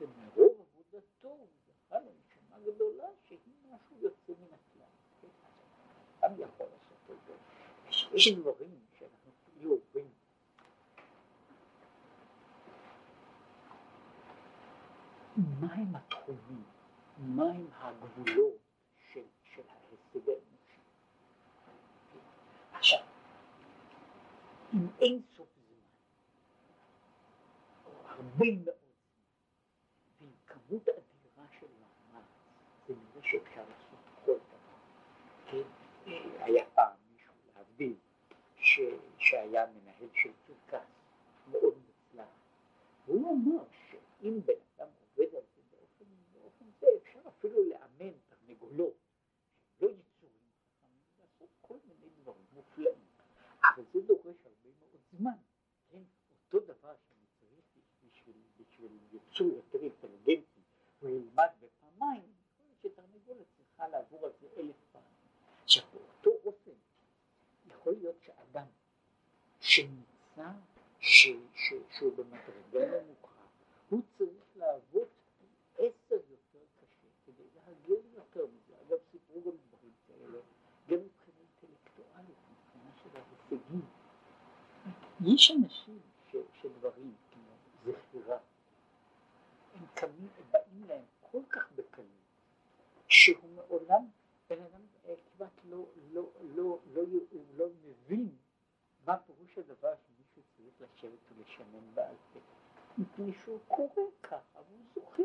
ומרוב 0.00 0.60
עבודתו 0.60 1.28
הוא 1.28 1.46
זכה 1.66 1.98
לנשמה 2.00 2.58
גדולה 2.60 3.08
שהיא 3.24 3.54
משהו 3.64 3.91
יוצא 4.02 4.32
מן 4.40 4.46
הכלל. 4.46 5.30
אדם 6.20 6.34
יכול 6.40 6.66
לעשות 6.66 7.10
את 7.10 7.16
זה. 7.26 7.34
יש 8.16 8.32
דברים 8.32 8.70
שאנחנו 8.98 9.30
כאילו 9.44 9.70
עוברים 9.70 10.08
מהם 15.36 15.96
התחומים, 15.96 16.64
מהם 17.18 17.66
הגבולות 17.72 18.58
של, 19.12 19.22
של 19.44 19.62
ההישג 19.68 20.28
האנושי. 20.28 20.80
עכשיו, 22.72 23.00
עם 24.72 24.88
אין 25.00 25.22
סוף 25.36 25.48
זמן, 25.66 25.76
או 27.86 28.08
הרבה 28.08 28.46
מאוד 28.64 28.76
זמן, 29.00 29.22
ועם 30.20 30.32
כמות 30.46 30.88
אדירה 30.88 31.46
של 31.60 31.66
מאמץ, 31.80 32.24
זה 32.88 32.94
נראה 32.94 33.22
שאפשר 33.22 33.60
לעשות 33.60 33.98
כל 34.24 34.32
דבר. 34.32 34.76
כן, 35.46 35.68
היה 36.42 36.64
פעם 36.74 36.92
מישהו 37.12 37.32
להבדיל, 37.56 37.94
שהיה 39.18 39.66
מנהל 39.66 40.08
של 40.14 40.30
קרקס, 40.46 40.86
מאוד 41.50 41.74
מוצלח, 41.86 42.28
אמר 43.32 43.64
שאם 43.90 44.40
בן 44.44 44.52
אדם 44.76 44.88
עובד 45.00 45.34
על 45.34 45.42
זה 45.54 45.62
באופן, 45.70 46.04
באופן 46.32 46.64
זה 46.80 46.86
אפשר 47.02 47.20
אפילו 47.28 47.64
לאמן 47.68 48.12
תרנגולות, 48.28 48.94
לא 49.80 49.88
יצורים 49.88 50.48
חכמים, 50.62 51.00
לעשות 51.20 51.48
כל 51.60 51.76
מיני 51.84 52.06
דברים 52.20 52.46
מופלאים, 52.52 53.06
אבל 53.64 53.84
זה 53.92 54.00
דורש 54.00 54.36
הרבה 54.46 54.70
מאוד 54.80 55.00
זמן, 55.12 55.36
כן? 55.90 56.02
אותו 56.30 56.60
דבר 56.60 56.94
שאני 57.08 57.26
צריך 57.40 57.64
בשביל, 58.04 58.36
בשביל 58.58 58.98
יצור 59.12 59.46
יותר 59.46 59.78
אינטליגנטי, 59.82 60.60
הוא 61.00 61.10
ילמד 61.10 61.48
בפעמיים, 61.60 62.32
שתרנגולת 62.82 63.46
צריכה 63.56 63.88
לעבור 63.88 64.26
על 64.26 64.32
זה 64.40 64.46
אלף 64.56 64.76
פעמים. 64.92 65.06
עכשיו 65.64 65.82
באותו 65.92 66.30
אופן 66.44 66.70
יכול 67.66 67.92
להיות 67.92 68.16
שאדם 68.22 68.66
שנמצא, 69.60 70.50
שהוא 71.00 72.16
במדרגה 72.16 73.02
נמוכה, 73.02 73.21
הוא 73.92 74.02
צריך 74.18 74.56
לעבוד 74.56 75.08
עשר 75.74 76.20
יותר 76.30 76.64
קשה 76.80 77.08
כדי 77.26 77.44
להגיע 77.54 77.96
יותר 78.14 78.46
מזה. 78.46 78.74
אגב, 78.86 78.98
סיפרו 79.10 79.40
גם 79.40 79.56
דברים 79.68 79.92
כאלה, 80.06 80.38
גם 80.88 80.98
מבחינה 81.04 81.38
אינטלקטואלית, 81.40 82.38
מבחינה 82.50 82.90
של 83.02 83.08
ההישגים. 83.14 83.86
יש 85.20 85.50
אנשים 85.50 85.98
שדברים 86.60 87.14
כמו 87.30 87.52
זכירה, 87.84 88.38
הם 89.74 89.86
קמים, 89.94 90.28
באים 90.50 90.84
להם 90.86 91.04
כל 91.30 91.42
כך 91.50 91.72
בקלות, 91.72 92.06
שהוא 93.08 93.50
מעולם, 93.54 94.06
בן 94.50 94.60
אדם 94.60 94.80
כמעט 95.36 95.60
לא, 95.64 95.86
לא, 96.12 96.30
לא, 96.54 96.78
לא, 96.94 97.02
לא, 97.04 97.46
לא 97.56 97.66
מבין 97.84 98.36
מה 99.06 99.18
פירוש 99.18 99.58
הדבר 99.58 99.94
שמישהו 99.96 100.42
צריך 100.56 100.80
לשבת 100.80 101.18
ולשנן 101.36 101.94
בעל 101.94 102.16
פה. 102.31 102.31
מפני 102.98 103.32
שהוא 103.44 103.58
קורא 103.68 104.02
ככה, 104.22 104.60
והוא 104.68 104.84
זוכר. 104.94 105.22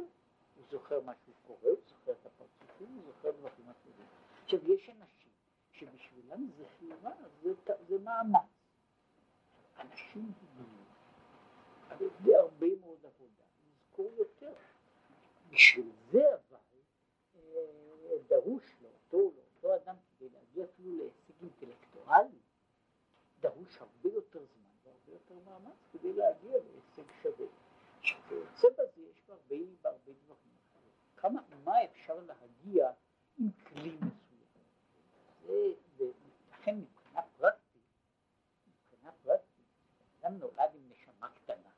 הוא 0.56 0.66
זוכר 0.72 1.02
מה 1.02 1.14
שהוא 1.16 1.36
קורא, 1.48 1.70
הוא 1.70 1.78
זוכר 1.88 2.12
את 2.12 2.26
הפרצופים, 2.26 2.88
הוא 2.96 3.04
זוכר 3.08 3.32
דברים 3.32 3.70
אחרים. 3.70 4.08
עכשיו, 4.44 4.72
יש 4.72 4.90
אנשים 4.90 5.32
שבשבילם 5.72 6.48
זכירה 6.58 7.12
זה, 7.42 7.50
זה 7.88 7.98
מאמץ. 7.98 8.42
אנשים 9.80 10.32
הבינו, 10.44 10.84
אבל 11.90 12.10
זה 12.26 12.40
הרבה 12.40 12.68
מאוד 12.82 12.98
עבודה, 13.06 13.44
לזכור 13.68 14.12
יותר. 14.18 14.54
בשביל 15.50 15.92
זה 16.12 16.24
אבל 16.34 16.60
אה, 17.36 18.18
דרוש 18.28 18.64
לאותו, 18.82 19.32
לאותו 19.36 19.76
אדם 19.76 19.96
כדי 20.10 20.30
להגיע 20.30 20.66
אפילו 20.66 20.98
להישג 20.98 21.42
אינטלקטואלי, 21.42 22.40
דרוש 23.40 23.78
הרבה 23.78 24.10
יותר 24.10 24.46
זמן 24.46 24.74
והרבה 24.84 25.12
יותר 25.12 25.36
מאמץ 25.46 25.87
כדי 26.08 26.16
להגיע 26.16 26.52
להישג 26.52 27.12
שווה. 27.22 27.46
עכשיו 28.00 28.20
יוצא 28.32 28.68
בזה 28.74 29.02
יש 29.02 29.22
בהרבה, 29.28 29.56
בהרבה 29.82 30.14
דברים 30.24 30.58
אחרים. 30.70 30.92
כמה, 31.16 31.42
מה 31.64 31.84
אפשר 31.84 32.20
להגיע 32.20 32.92
עם 33.38 33.52
כלי 33.52 33.98
מסוים. 33.98 34.48
ולכן 35.46 36.76
מבחינה 36.76 37.22
פרקטית, 37.38 37.84
מבחינה 38.68 39.12
פרקטית, 39.24 39.66
אדם 40.22 40.38
נולד 40.38 40.76
עם 40.76 40.90
נשמה 40.90 41.30
קטנה. 41.30 41.70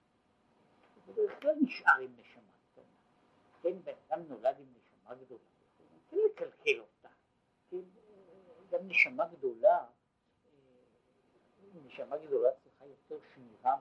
הוא 0.95 1.13
בדרך 1.13 1.41
כלל 1.41 1.55
נשאר 1.61 1.99
עם 2.01 2.15
נשמה 2.17 2.53
קטנה. 2.71 2.83
כן, 3.61 3.81
בן 3.83 3.93
אדם 4.07 4.27
נולד 4.27 4.59
עם 4.59 4.73
נשמה 4.73 5.15
גדולה. 5.15 5.49
כן 6.09 6.17
לקלקל 6.25 6.79
אותה. 6.79 7.09
כן, 7.69 7.83
גם 8.69 8.87
נשמה 8.87 9.27
גדולה, 9.27 9.85
נשמה 11.73 12.17
גדולה 12.17 12.49
צריכה 12.63 12.85
יותר 12.85 13.17
שמירה 13.35 13.77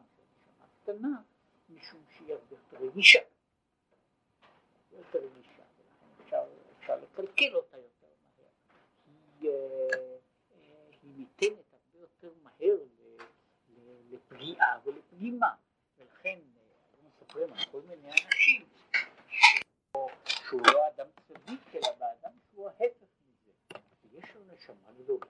קטנה, 0.89 1.22
משום 1.68 2.01
שהיא 2.16 2.34
הרבה 2.34 2.57
יותר 2.57 2.86
רגישה. 2.86 3.18
יותר 4.93 5.18
רגישה, 5.18 5.62
ולכן 5.78 6.07
אפשר, 6.24 6.45
אפשר 6.78 6.97
לקלקל 6.97 7.57
אותה 7.57 7.76
יותר 7.76 8.07
מהר. 8.36 8.49
היא, 9.43 9.51
היא 11.03 11.11
ניתנת 11.16 11.64
הרבה 11.72 12.01
יותר 12.01 12.30
מהר 12.43 12.76
לפגיעה 14.11 14.80
ולפגימה, 14.84 15.55
ולכן 15.99 16.39
מספרים 17.03 17.53
על 17.53 17.64
כל 17.72 17.80
מיני 17.80 18.11
אנשים 18.11 18.66
שהוא 20.24 20.61
לא 20.66 20.89
אדם 20.89 21.07
צדיק, 21.28 21.74
אלא 21.74 21.93
באדם 21.99 22.39
שהוא 22.51 22.68
ההפך 22.68 23.07
מזה. 23.28 23.78
ויש 24.05 24.34
לו 24.34 24.41
נשמה 24.55 24.93
גדולה, 24.99 25.26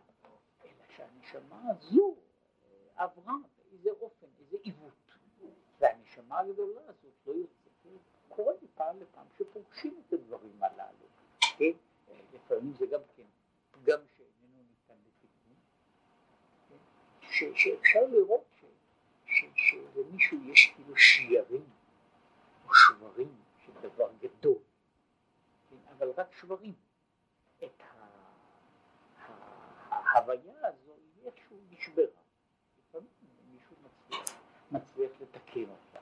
אלא 0.65 0.85
שהנשמה 0.97 1.63
הזו 1.71 2.17
עברה 2.97 3.35
באיזה 3.57 3.91
אופן, 4.01 4.27
איזה 4.41 4.57
עיוות. 4.63 4.98
והנשמה 6.29 6.39
הגדולה 6.39 6.81
הזאת 6.89 7.12
לא 7.26 7.33
יוצאת, 7.33 8.03
קורה 8.29 8.53
מפעם 8.62 9.01
לפעם 9.01 9.26
שפוגשים 9.39 10.03
את 10.07 10.12
הדברים 10.12 10.62
הללו. 10.62 11.07
כן? 11.41 11.72
לפעמים 12.35 12.72
זה 12.74 12.87
גם 12.87 13.01
כן 13.16 13.22
פגם 13.70 13.99
שאיננו 14.16 14.62
ניתן 14.70 14.95
לתיקון. 15.07 15.55
כן? 16.68 17.55
שאפשר 17.55 18.07
לראות 18.11 18.45
שלמישהו 19.55 20.39
יש 20.45 20.72
כאילו 20.74 20.97
שיירים 20.97 21.64
או 22.64 22.74
שברים 22.74 23.35
של 23.66 23.72
דבר 23.83 24.11
גדול, 24.20 24.59
כן? 25.70 25.76
אבל 25.97 26.11
רק 26.16 26.33
שברים. 26.41 26.74
את 27.64 27.83
ההוויה 29.91 30.66
הזו 30.68 30.93
היא 30.95 31.26
איכשהו 31.26 31.57
נשברה. 31.70 32.05
לפעמים 32.79 33.09
מישהו 33.53 33.76
מצליח, 33.83 34.41
מצליח 34.70 35.11
לתקן 35.20 35.70
אותה. 35.70 35.99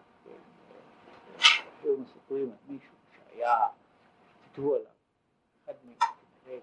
היו 1.86 1.98
מספרים 1.98 2.50
על 2.52 2.58
מישהו 2.66 2.94
שהיה, 3.16 3.68
כתבו 4.44 4.74
עליו, 4.74 4.90
אחד 5.64 5.74
מהם 5.84 6.60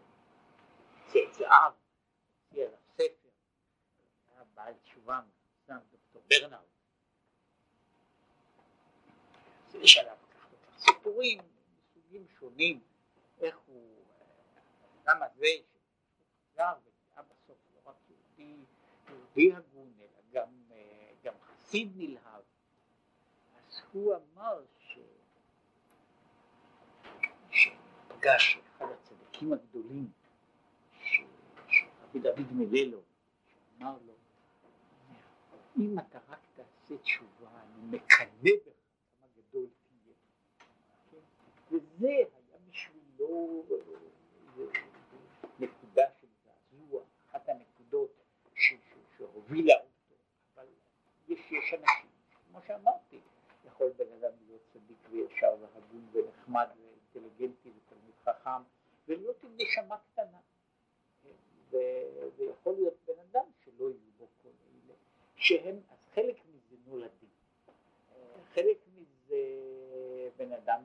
צאצאיו, 1.07 1.73
הוציא 2.49 2.65
עליו 2.65 2.77
ספר, 2.93 3.29
היה 4.57 4.73
תשובה 4.83 5.21
מפורסם 5.21 5.85
דוקטור 5.91 6.21
ברנארד 6.29 6.63
יש 9.73 9.97
עליו 9.97 10.17
כך 10.31 10.47
וכך 10.51 10.77
סיפורים 10.77 11.39
מסוגים 12.53 12.79
שונים 12.79 12.79
איך 13.41 13.57
הוא 13.67 14.03
האדם 15.05 15.21
הזה 15.23 15.45
שחזר 15.45 16.73
והיה 16.83 17.23
בסוף 17.23 17.57
לא 17.75 17.89
רק 17.89 17.95
יהודי, 18.09 18.63
יהודי 19.09 19.53
הגון 19.53 19.93
אלא 19.99 20.21
גם, 20.31 20.49
גם 21.23 21.33
חסיד 21.41 21.91
נלהב 21.95 22.43
אז 23.57 23.81
הוא 23.91 24.15
אמר 24.15 24.61
ש... 24.79 24.99
שפגש 27.51 28.57
אחד 28.77 28.85
הצדיקים 28.91 29.53
הגדולים 29.53 30.11
שרבי 31.67 32.19
דוד 32.19 32.51
מללו 32.51 33.01
שאמר 33.45 33.97
לו 34.05 34.13
אם 35.77 35.99
אתה 35.99 36.19
רק 36.29 36.39
תעשה 36.55 36.97
תשובה 36.97 37.49
אני 37.61 37.97
מקנא 37.97 38.27
בך 38.43 38.73
כמה 39.19 39.27
גדול 39.37 39.67
תהיה 39.81 40.15
כן? 41.11 41.75
וזה 41.75 42.42
נקודה 45.59 46.03
של 46.21 46.27
זעזוע, 46.45 47.03
אחת 47.29 47.49
הנקודות 47.49 48.11
שהובילה 49.17 49.73
אותו, 49.75 50.15
אבל 50.55 50.65
יש, 51.27 51.51
יש 51.51 51.73
אנשים, 51.73 52.09
כמו 52.47 52.61
שאמרתי, 52.67 53.19
יכול 53.65 53.89
בן 53.89 54.11
אדם 54.19 54.31
להיות 54.45 54.61
צדיק 54.73 54.97
וישר 55.09 55.55
והגון 55.61 56.07
ונחמד 56.11 56.67
ואינטליגנטי 56.77 57.69
ותלמיד 57.69 58.15
חכם 58.23 58.61
ולהיות 59.07 59.43
עם 59.43 59.51
נשמה 59.57 59.97
קטנה. 59.97 60.39
ויכול 62.37 62.75
להיות 62.75 62.93
בן 63.05 63.19
אדם 63.19 63.45
שלא 63.63 63.89
יהיו 63.89 64.11
בו 64.17 64.27
כל 64.43 64.49
אלה 64.49 64.93
שהם, 65.35 65.79
אז 65.89 66.07
חלק 66.15 66.35
מזה 66.45 66.75
נולדים. 66.85 67.29
חלק 68.53 68.77
מזה 68.95 69.37
בן 70.37 70.51
אדם, 70.53 70.83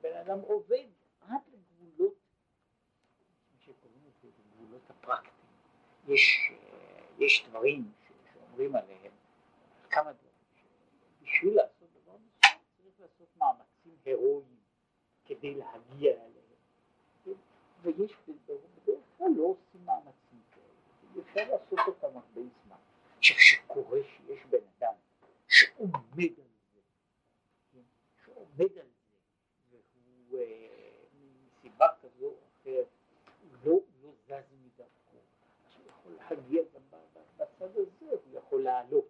בן 0.00 0.16
אדם 0.16 0.40
עובד 0.40 0.86
עד 1.20 1.40
לגבולות, 1.52 2.14
שקוראים 3.58 4.00
לזה 4.06 4.28
הפרקטיים. 5.04 5.34
יש, 6.08 6.52
יש 7.18 7.46
דברים 7.48 7.92
שאומרים 8.32 8.76
עליהם, 8.76 9.12
כמה 9.90 10.12
דברים, 10.12 10.34
שבשביל 11.20 11.56
לעשות 11.56 11.88
דבר 12.02 12.12
מסוים 12.12 12.58
צריך 12.76 13.00
לעשות 13.00 13.28
מאמצים 13.36 13.96
הירואיים 14.04 14.58
כדי 15.24 15.54
להגיע 15.54 16.12
אליהם. 16.12 16.34
ויש 17.82 18.12
בדרך 18.26 19.00
כלל 19.18 19.28
לא 19.36 19.42
עושים 19.42 19.84
מאמצים 19.84 20.42
כאלה, 20.50 21.22
אפשר 21.22 21.50
לעשות 21.50 21.78
אותם 21.86 22.16
הרבה 22.16 22.40
זמן. 22.64 22.76
שכשקורה 23.20 23.98
שיש 24.02 24.46
בן 24.50 24.58
אדם 24.78 24.94
שעומד 25.48 26.32
על 26.38 26.48
זה, 26.74 27.80
שעומד 28.24 28.78
על 28.78 28.86
זה, 29.70 29.76
והוא 30.30 30.40
מסיבה 31.46 31.86
כזו 32.02 32.26
או 32.26 32.34
אחרת, 32.62 32.86
לא, 33.64 33.78
לא 34.02 34.10
זז 34.26 34.54
מדרכו, 34.64 35.18
אז 35.66 35.72
הוא 35.76 35.86
יכול 35.88 36.12
להגיע 36.12 36.62
גם 36.74 36.98
בצד 37.36 37.76
הזה, 37.76 38.06
הוא 38.24 38.38
יכול 38.38 38.62
לעלות 38.62 39.08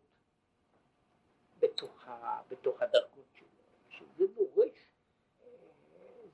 בתוך, 2.64 2.82
הדרגות 2.82 3.24
שלו, 3.34 3.48
שזה 3.88 4.26
דורש, 4.34 4.88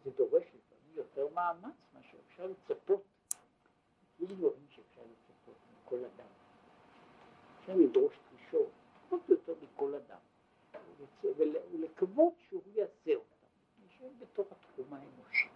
זה 0.05 0.11
דורש 0.11 0.45
לפעמים 0.45 0.95
יותר 0.95 1.29
מאמץ 1.35 1.75
מאשר 1.95 2.19
אפשר 2.29 2.47
לצפות, 2.47 3.03
יש 4.21 4.33
דברים 4.33 4.67
שאפשר 4.69 5.01
לצפות 5.01 5.55
מכל 5.75 5.97
אדם. 5.97 6.27
אפשר 7.61 7.77
לדרוש 7.77 8.15
דרישות, 8.31 8.71
פחות 9.07 9.21
או 9.29 9.35
יותר 9.35 9.55
מכל 9.63 9.95
אדם, 9.95 10.19
ולקוות 11.71 12.33
שהוא 12.49 12.63
יעשה 12.67 13.15
אותם, 13.15 13.47
שהם 13.99 14.13
בתוך 14.19 14.47
התחום 14.53 14.95
האנושי. 14.95 15.49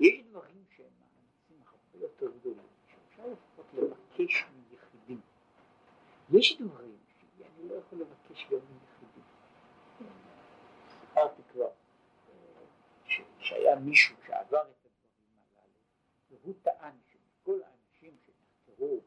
יש 0.00 0.20
דברים 0.30 0.64
שהם 0.76 0.86
מאמצים 1.00 1.66
הרבה 1.66 2.06
יותר 2.06 2.30
גדולים, 2.38 2.66
שאפשר 2.86 3.26
לפחות 3.26 3.66
לבקש 3.74 4.44
מיחידים. 4.70 5.20
יש 6.32 6.58
דברים 6.60 6.98
שאני 7.18 7.68
לא 7.68 7.74
יכול 7.74 7.98
לבקש 7.98 8.46
גם 8.50 8.58
מיחידים. 8.58 9.24
סיפרתי 11.14 11.42
כבר 11.52 11.68
שהיה 13.54 13.76
מישהו 13.76 14.16
שעבר 14.26 14.62
את 14.70 14.86
הדברים 14.86 15.38
הללו, 15.56 16.40
והוא 16.42 16.54
טען 16.62 16.96
שמכל 17.06 17.60
האנשים 17.62 18.16
שנחקרו 18.26 19.00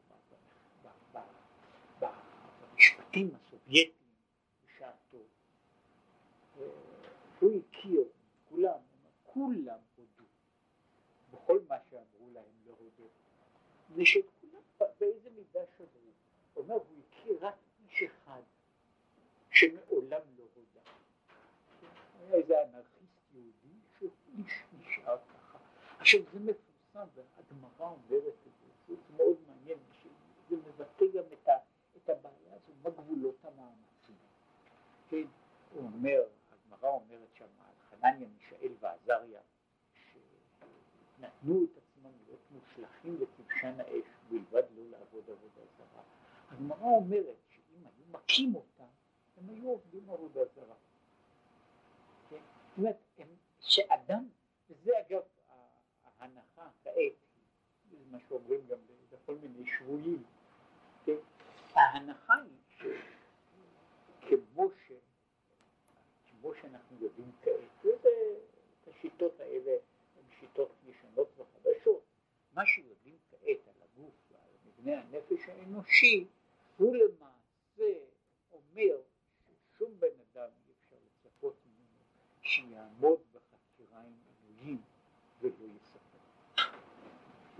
במשפטים 1.98 3.34
הסובייטיים 3.34 4.14
בשעתו, 4.64 5.18
הוא 7.40 7.50
הכיר, 7.60 8.04
כולם, 8.48 8.78
כולם 9.22 9.78
הודו 9.96 10.24
בכל 11.30 11.60
מה 11.68 11.76
שאמרו 11.90 12.30
להם 12.32 12.44
להודות, 12.66 13.12
ושכולם 13.94 14.62
באיזה 15.00 15.30
מידה 15.30 15.60
שברו. 15.78 16.12
אומר, 16.56 16.74
הוא 16.74 16.98
הכיר 17.08 17.38
רק 17.40 17.54
איש 17.84 18.02
אחד 18.02 18.42
שמעולם 19.50 20.20
לא 20.38 20.44
הודה. 20.54 20.90
היה 22.20 22.34
איזה 22.34 22.62
אנרכיסט 22.62 22.97
שהוא 24.46 24.80
נשאר 24.80 25.16
ככה. 25.18 25.58
עכשיו 25.98 26.20
זה 26.32 26.38
מפורסם, 26.40 27.08
והגמרא 27.14 27.90
אומרת 27.90 28.34
את 28.46 28.52
זה, 28.60 28.94
זה 28.94 29.16
מאוד 29.16 29.36
מעניין, 29.46 29.78
שזה 30.02 30.56
מבטא 30.56 31.04
גם 31.14 31.24
את, 31.32 31.48
ה, 31.48 31.52
את 31.96 32.08
הבעיה 32.08 32.54
הזו, 32.54 32.72
מה 32.82 32.90
גבולות 32.90 33.44
המאמצים. 33.44 34.16
כן, 35.08 35.24
הוא 35.74 35.82
אומר, 35.82 36.22
הגמרא 36.52 36.90
אומרת 36.90 37.28
שם 37.34 37.46
חנניה, 37.90 38.28
מישאל 38.28 38.72
ועזריה, 38.80 39.40
שנתנו 41.18 41.64
את 41.64 41.76
עצמם 41.76 42.10
להיות 42.26 42.40
מושלכים 42.50 43.18
לכבשן 43.20 43.80
האש, 43.80 44.04
בלבד 44.28 44.62
לא 44.76 44.82
לעבוד 44.90 45.24
עבודה 45.30 45.60
זרה. 45.78 46.02
הגמרא 46.50 46.96
אומרת 46.96 47.36
שאם 47.48 47.86
היו 47.86 48.04
מכים 48.10 48.54
אותם, 48.54 48.84
הם 49.36 49.48
היו 49.48 49.68
עובדים 49.68 50.10
עבודה 50.10 50.40
זרה. 50.54 50.74
כן? 52.30 52.36
זאת 52.36 52.78
אומרת, 52.78 52.96
שאדם, 53.68 54.28
וזה 54.70 54.92
אגב 55.06 55.22
ההנחה 56.18 56.68
כעת, 56.84 57.12
זה 57.90 57.96
מה 58.10 58.18
שאומרים 58.28 58.60
גם 58.66 58.78
בכל 59.12 59.34
מיני 59.34 59.70
שבויים, 59.78 60.22
כן? 61.04 61.16
ההנחה 61.74 62.34
היא 62.34 62.92
שכמו 64.20 64.70
ש... 64.70 64.92
כמו 66.40 66.52
שאנחנו 66.60 66.96
יודעים 67.00 67.30
כעת, 67.42 67.84
וזה, 67.84 68.08
השיטות 68.90 69.40
האלה 69.40 69.72
הן 70.16 70.24
שיטות 70.40 70.70
ישנות 70.86 71.28
וחדשות, 71.36 72.02
מה 72.54 72.66
שיודעים 72.66 73.16
כעת 73.30 73.68
על 73.68 73.82
הגוף 73.82 74.14
ועל 74.30 74.50
מבנה 74.66 75.00
הנפש 75.00 75.48
האנושי, 75.48 76.26
הוא 76.76 76.96
למעשה 76.96 77.98
אומר 78.52 78.96
ששום 79.46 80.00
בן 80.00 80.06
אדם 80.06 80.48
אי 80.66 80.72
אפשר 80.80 80.96
לצפות 81.06 81.54
ממנו 81.66 82.04
שיעמוד 82.42 83.18
בחקירה 83.32 84.00
עם 84.00 84.14
אלוהים 84.28 84.82
ולא 85.40 85.66
יספר. 85.76 86.18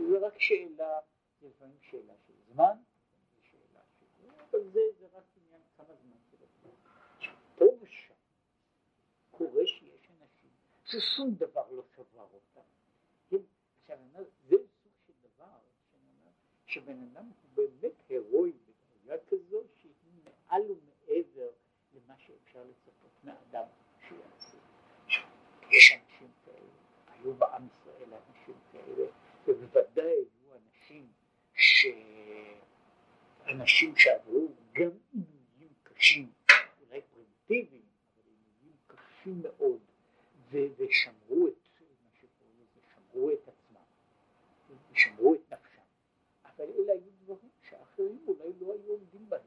זה 0.09 0.19
רק 0.27 0.39
שאלה, 0.39 1.01
זה 1.41 1.49
לפעמים 1.49 1.77
שאלה 1.81 2.13
של 2.27 2.33
זמן, 2.53 2.77
שאלה 3.43 3.81
של... 3.99 4.31
אבל 4.51 4.71
זה, 4.71 4.81
זה 4.99 5.07
רק 5.13 5.25
עניין 5.37 5.63
כמה 5.77 5.95
זמן 5.95 6.17
לוקח. 6.33 6.79
פה 7.55 7.65
ושם 7.81 8.15
קורה 9.31 9.67
שיש 9.67 10.11
אנשים 10.21 10.51
ששום 10.85 11.35
דבר 11.35 11.71
לא 11.71 11.83
שבר 11.97 12.27
אותם. 12.33 12.69
כן? 13.31 13.37
עכשיו 13.81 13.99
זה 14.49 14.57
סוג 14.83 14.93
של 15.07 15.13
דבר 15.23 15.59
שבן 16.67 17.03
אדם 17.13 17.25
הוא 17.25 17.51
באמת 17.55 17.93
הירואי 18.09 18.53
בדרגה 18.53 19.25
כזו 19.27 19.63
שהיא 19.81 19.93
מעל 20.25 20.63
ומעבר 20.63 21.51
למה 21.95 22.15
שאפשר 22.19 22.65
לצפות 22.65 23.25
מאדם 23.25 23.67
שיעשה. 24.09 24.57
יש 25.71 25.93
אנשים 25.93 26.31
כאלה, 26.45 26.71
היו 27.07 27.35
בעם 27.35 27.69
ובוודאי 29.49 30.07
היו 30.07 30.57
אנשים 30.57 31.07
ש... 31.55 31.87
אנשים 33.47 33.97
שעברו 33.97 34.49
גם 34.73 34.91
עינויים 35.13 35.73
קשים, 35.83 36.31
אולי 36.81 37.01
פרימיטיביים, 37.01 37.83
אבל 38.17 38.25
עינויים 38.27 38.77
קשים 38.87 39.43
מאוד, 39.43 39.81
ו- 40.51 40.67
ושמרו 40.77 41.49
את 41.49 41.55
מה 41.81 42.11
שקוראים 42.15 42.57
לזה, 42.61 42.81
שמרו 42.95 43.31
את 43.31 43.49
עצמם, 43.49 43.81
ושמרו 44.93 45.35
את 45.35 45.53
נפשם, 45.53 45.83
אבל 46.45 46.65
אלה 46.65 46.93
היו 46.93 47.11
דברים 47.23 47.51
שאחרים 47.63 48.19
אולי 48.27 48.53
לא 48.61 48.73
היו 48.73 48.93
עומדים 48.93 49.29
בהם. 49.29 49.47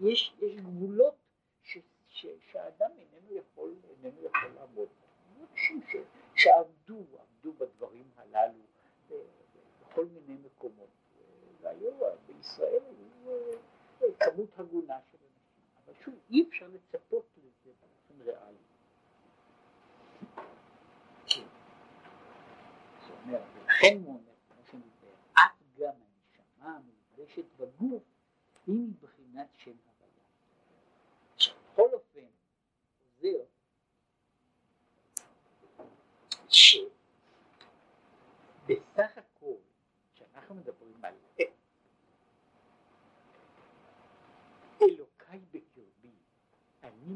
יש, 0.00 0.34
יש 0.40 0.56
גבולות 0.56 1.14
ש, 1.62 1.78
ש, 2.08 2.26
שהאדם 2.52 2.90
איננו 2.98 3.36
יכול, 3.36 3.74
איננו 3.90 4.24
יכול 4.24 4.50
לעמוד 4.54 4.88
בהם. 4.88 5.46
אנשים 5.52 5.82
ש, 5.88 5.96
שעבדו, 6.34 7.04
עבדו 7.46 7.64
בדברים 7.66 8.10
הללו 8.16 8.62
בכל 9.80 10.06
מיני 10.06 10.38
מקומות. 10.44 10.88
והיו 11.60 11.92
בישראל 12.26 12.82
היו 13.20 14.08
התנהגות 14.08 14.58
הגונה 14.58 14.98
של 15.10 15.18
אנשים, 15.18 15.64
אבל 15.84 15.94
שוב, 16.04 16.14
אי 16.30 16.44
אפשר 16.48 16.68
לצפות 16.68 17.26
לזה 17.36 17.70
באופן 17.80 18.22
ריאלי. 18.22 18.56
זאת 23.06 23.16
אומרת, 23.24 23.42
ולכן 23.54 23.98
הוא 24.04 24.14
אומר, 24.14 24.32
כמו 24.48 24.62
שדיבר, 24.66 25.14
אף 25.32 25.78
גם 25.78 25.94
הנשמה 25.94 26.76
המלבשת 26.76 27.44
בגוף 27.58 28.02
היא 28.66 28.88
מבחינת 28.88 29.48
שם 29.56 29.70
הוויה. 29.70 30.24
בכל 31.72 31.88
אופן, 31.92 32.26
חוזר 33.16 33.44
שבסך 38.66 39.18
הכל, 39.18 39.56
כשאנחנו 40.14 40.54
מדברים 40.54 41.04
על 41.04 41.14
אלוקיי 44.82 45.40
בקרבי, 45.50 46.16
אני 46.82 47.14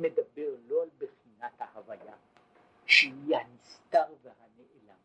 מדבר, 0.00 0.54
לא 0.66 0.82
על 0.82 0.88
בחינת 0.98 1.52
ההוויה, 1.58 2.14
שהיא 2.86 3.36
הנסתר 3.36 4.14
והנעלם, 4.22 5.00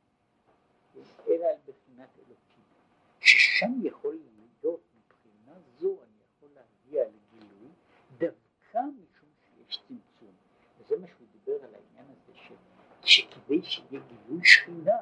אלא 1.28 1.46
על 1.46 1.58
בחינת 1.66 2.10
אלוקים, 2.18 2.64
ששם 3.20 3.72
יכול 3.84 4.20
להיות 4.62 4.82
מבחינה 4.96 5.60
זו 5.80 5.98
אני 6.04 6.18
יכול 6.36 6.50
להגיע 6.56 7.04
לגילוי 7.04 7.70
דווקא 8.18 8.80
משום 8.80 9.30
שיש 9.44 9.82
צמצום, 9.88 10.34
וזה 10.80 10.98
מה 10.98 11.08
שהוא 11.08 11.28
דיבר 11.32 11.64
על 11.64 11.76
העניין 11.76 12.06
הזה 12.12 12.34
של 12.48 12.56
שכדי 13.04 13.64
שיהיה 13.64 14.02
גילוי 14.08 14.46
שכינה, 14.46 14.98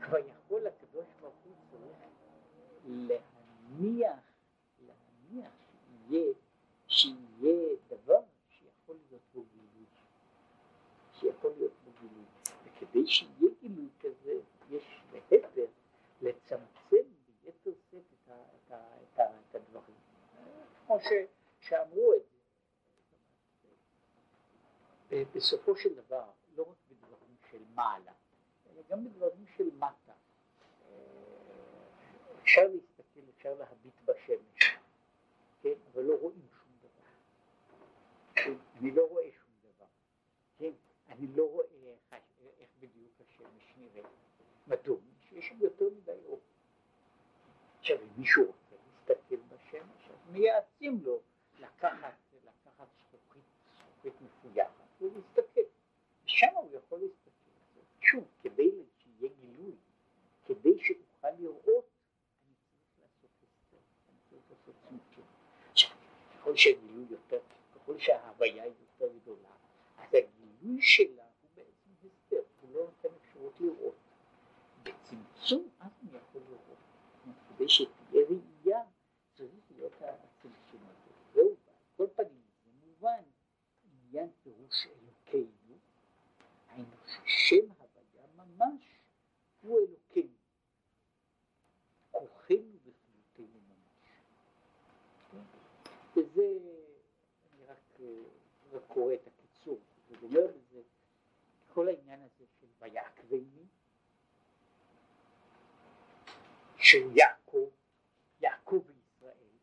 כבר 0.00 0.18
יכול 0.18 0.66
הקדוש 0.66 1.06
ברוך 1.20 1.34
הוא 1.44 1.54
צריך 1.70 1.96
להניח, 2.86 4.20
להניח 4.86 5.52
שיהיה, 6.08 6.32
שיהיה 6.86 7.76
דבר 7.88 8.20
שיכול 8.48 8.96
להיות 9.08 9.22
בו 9.34 9.44
גילוי, 9.52 9.86
שיכול 11.48 11.58
להיות 11.58 11.72
בו 11.84 11.90
גילוי, 12.00 12.24
וכדי 12.64 13.06
שיהיה 13.06 13.50
גילוי 13.60 13.88
כזה, 14.00 14.40
יש 14.70 15.02
להפך 15.12 15.48
לצמצם 16.22 17.08
ביתר 17.44 17.70
שאת 17.90 18.02
את, 18.26 18.30
את, 18.30 18.72
את, 19.14 19.20
את 19.50 19.54
הדברים, 19.54 19.96
כמו 20.86 21.00
ש, 21.00 21.08
שאמרו 21.60 22.14
את 22.14 22.22
זה. 25.10 25.24
בסופו 25.34 25.76
של 25.76 25.94
דבר, 25.94 26.24
לא 26.56 26.62
רק 26.62 26.76
בדברים 26.90 27.36
של 27.50 27.62
מעלה, 27.74 28.12
אלא 28.70 28.82
גם 28.88 29.04
בדברים 29.04 29.46
של 29.56 29.70
מטה. 29.76 30.12
אפשר 32.42 32.62
להסתכל, 32.68 33.20
אפשר 33.36 33.54
להביט 33.54 33.94
בשמש, 34.04 34.76
כן, 35.62 35.74
אבל 35.92 36.02
לא 36.02 36.14
רואים 36.20 36.46
שום 36.50 36.72
דבר. 36.80 37.08
אני 38.80 38.90
לא 38.90 39.08
רואה 39.10 39.30
אני 41.18 41.26
לא 41.36 41.50
רואה 41.50 41.66
איך, 42.12 42.22
איך 42.58 42.68
בדיוק 42.80 43.12
השמש 43.20 43.74
נראית. 43.76 44.06
מדוע? 44.66 44.96
שיש 45.28 45.48
שם 45.48 45.56
יותר 45.60 45.84
מדי 45.96 46.12
אור. 46.26 46.40
עכשיו, 47.78 47.96
אם 48.02 48.08
מישהו 48.16 48.46
רוצה 48.46 48.76
להסתכל 48.86 49.36
בשמש, 49.36 50.10
אז 50.10 50.32
מייעצים 50.32 51.00
לו 51.02 51.20
לקחת, 51.58 52.14
לקחת 52.44 52.88
זכוכית, 52.98 53.42
זכוכית 53.78 54.12
מפויחת. 54.20 54.84
ולהסתכל. 55.00 55.60
ושם 56.24 56.54
הוא 56.54 56.70
יכול 56.72 57.00
להסתכל. 57.00 57.30
שוב, 58.00 58.24
כדי 58.42 58.70
שיהיה 58.98 59.32
גילוי, 59.40 59.76
כדי 60.46 60.78
שאוכל 60.84 61.30
לראות, 61.38 61.84
אני 62.46 62.54
צריך 62.54 63.00
לעשות 63.00 63.30
הסתר, 63.42 63.78
אני 64.08 64.18
צריך 64.30 64.42
לעשות 64.50 64.74
צמצום. 64.88 65.24
ככל 66.34 66.56
שהגילוי 66.56 67.06
יותר, 67.10 67.40
ככל 67.74 67.98
שההוויה 67.98 68.66
יותר 68.66 68.87
הגילוי 70.68 70.82
שלה 70.82 71.24
הוא 71.40 71.50
בעצם 71.54 71.90
הסתר, 72.04 72.42
הוא 72.60 72.74
לא 72.74 72.84
נותן 72.84 73.08
אפשרות 73.22 73.60
לראות. 73.60 73.94
בצמצום 74.82 75.68
אז 75.80 75.90
אני 76.02 76.18
יכול 76.18 76.42
לראות. 76.48 76.78
כדי 77.48 77.68
שתהיה 77.68 78.26
ראייה, 78.28 78.82
צריך 79.34 79.52
להיות 79.70 79.92
הצמצום 80.00 80.80
הזה. 80.84 81.10
זהו, 81.34 81.56
על 81.66 81.74
כל 81.96 82.06
פנים, 82.16 82.42
זה 82.64 82.70
מובן. 82.86 83.22
עניין 83.84 84.30
פירוש 84.42 84.86
אלוקינו, 84.86 85.78
היינו 86.68 86.96
ששם 87.06 87.70
הוויה 87.78 88.26
ממש 88.36 88.82
הוא 89.62 89.78
אלוקינו, 89.78 90.34
כוחנו 92.10 92.78
וחילותנו 92.84 93.60
ממש. 93.68 94.22
וזה, 96.16 96.58
אני 97.52 97.64
רק, 97.66 98.00
רק 98.72 98.82
קורא 98.88 99.14
את 99.14 99.26
הקיצור, 99.26 99.78
זה 100.08 100.16
אומר 100.22 100.46
כל 101.78 101.88
העניין 101.88 102.22
הזה 102.22 102.44
של 102.60 102.66
ויעקבני, 102.80 103.66
של 106.76 107.16
יעקב, 107.16 107.68
יעקב 108.40 108.82
וישראל, 108.86 109.56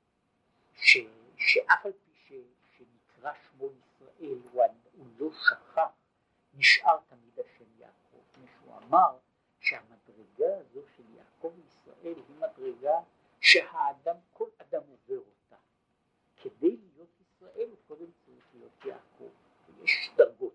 ש, 0.73 0.97
שאף 1.37 1.85
על 1.85 1.91
פי 1.91 2.11
ש, 2.13 2.33
שנקרא 2.77 3.31
שמו 3.33 3.65
ישראל 3.65 4.39
הוא, 4.51 4.63
הוא 4.91 5.07
לא 5.17 5.29
שכח, 5.31 5.89
נשאר 6.53 6.97
תמיד 7.07 7.39
השם 7.39 7.65
יעקב, 7.77 8.17
כמו 8.33 8.45
שהוא 8.47 8.77
אמר 8.77 9.17
שהמדרגה 9.59 10.57
הזו 10.57 10.81
של 10.97 11.03
יעקב 11.15 11.51
וישראל 11.55 12.15
היא 12.27 12.35
מדרגה 12.37 12.99
שהאדם, 13.41 14.15
כל 14.33 14.49
אדם 14.57 14.81
עובר 14.87 15.17
אותה. 15.17 15.55
כדי 16.35 16.77
להיות 16.77 17.09
ישראל 17.21 17.69
הוא 17.69 17.77
קודם 17.87 18.11
צריך 18.25 18.45
להיות 18.53 18.85
יעקב, 18.85 19.29
ויש 19.67 20.09
דרגות 20.15 20.54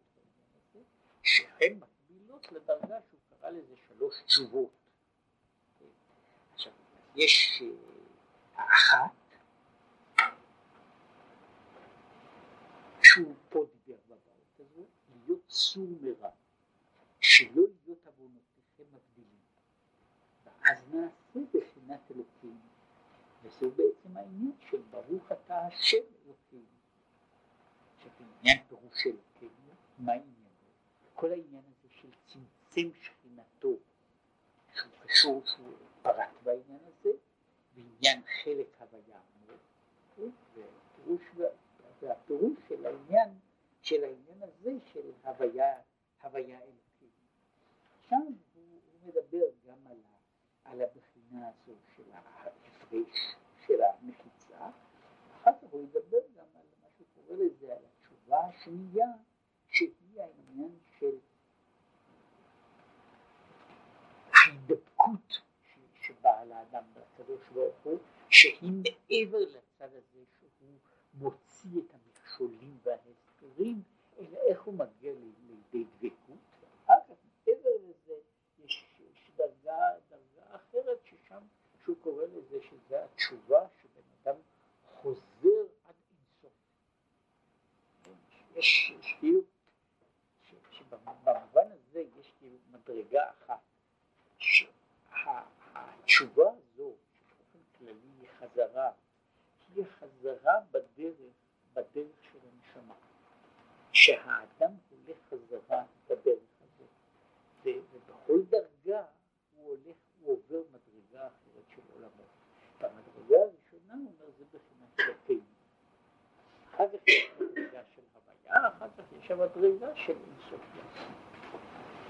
שהן 1.30 1.78
מקבילות 1.78 2.52
לדרגה 2.52 2.96
שהוא 3.10 3.20
קרא 3.40 3.50
לזה 3.50 3.74
שלוש 3.88 4.14
תשובות. 4.26 4.70
עכשיו, 6.54 6.72
יש 7.14 7.62
האחת 8.54 9.10
שהוא 13.02 13.34
פה 13.48 13.64
דיבר 13.72 13.98
בבית 14.06 14.60
הזה, 14.60 14.82
להיות 15.24 15.42
סור 15.48 15.86
מרע, 16.00 16.30
שלא 17.20 17.62
להיות 17.84 18.06
עוונותיכם 18.06 18.84
מבדילים. 18.92 19.40
ואז 20.44 20.78
נעשה 20.94 21.40
בחינת 21.54 22.00
אלוקים, 22.10 22.60
וזהו 23.42 23.70
בעצם 23.70 24.16
העניין 24.16 24.52
של 24.70 24.80
ברוך 24.90 25.32
אתה 25.32 25.58
השם 25.66 26.04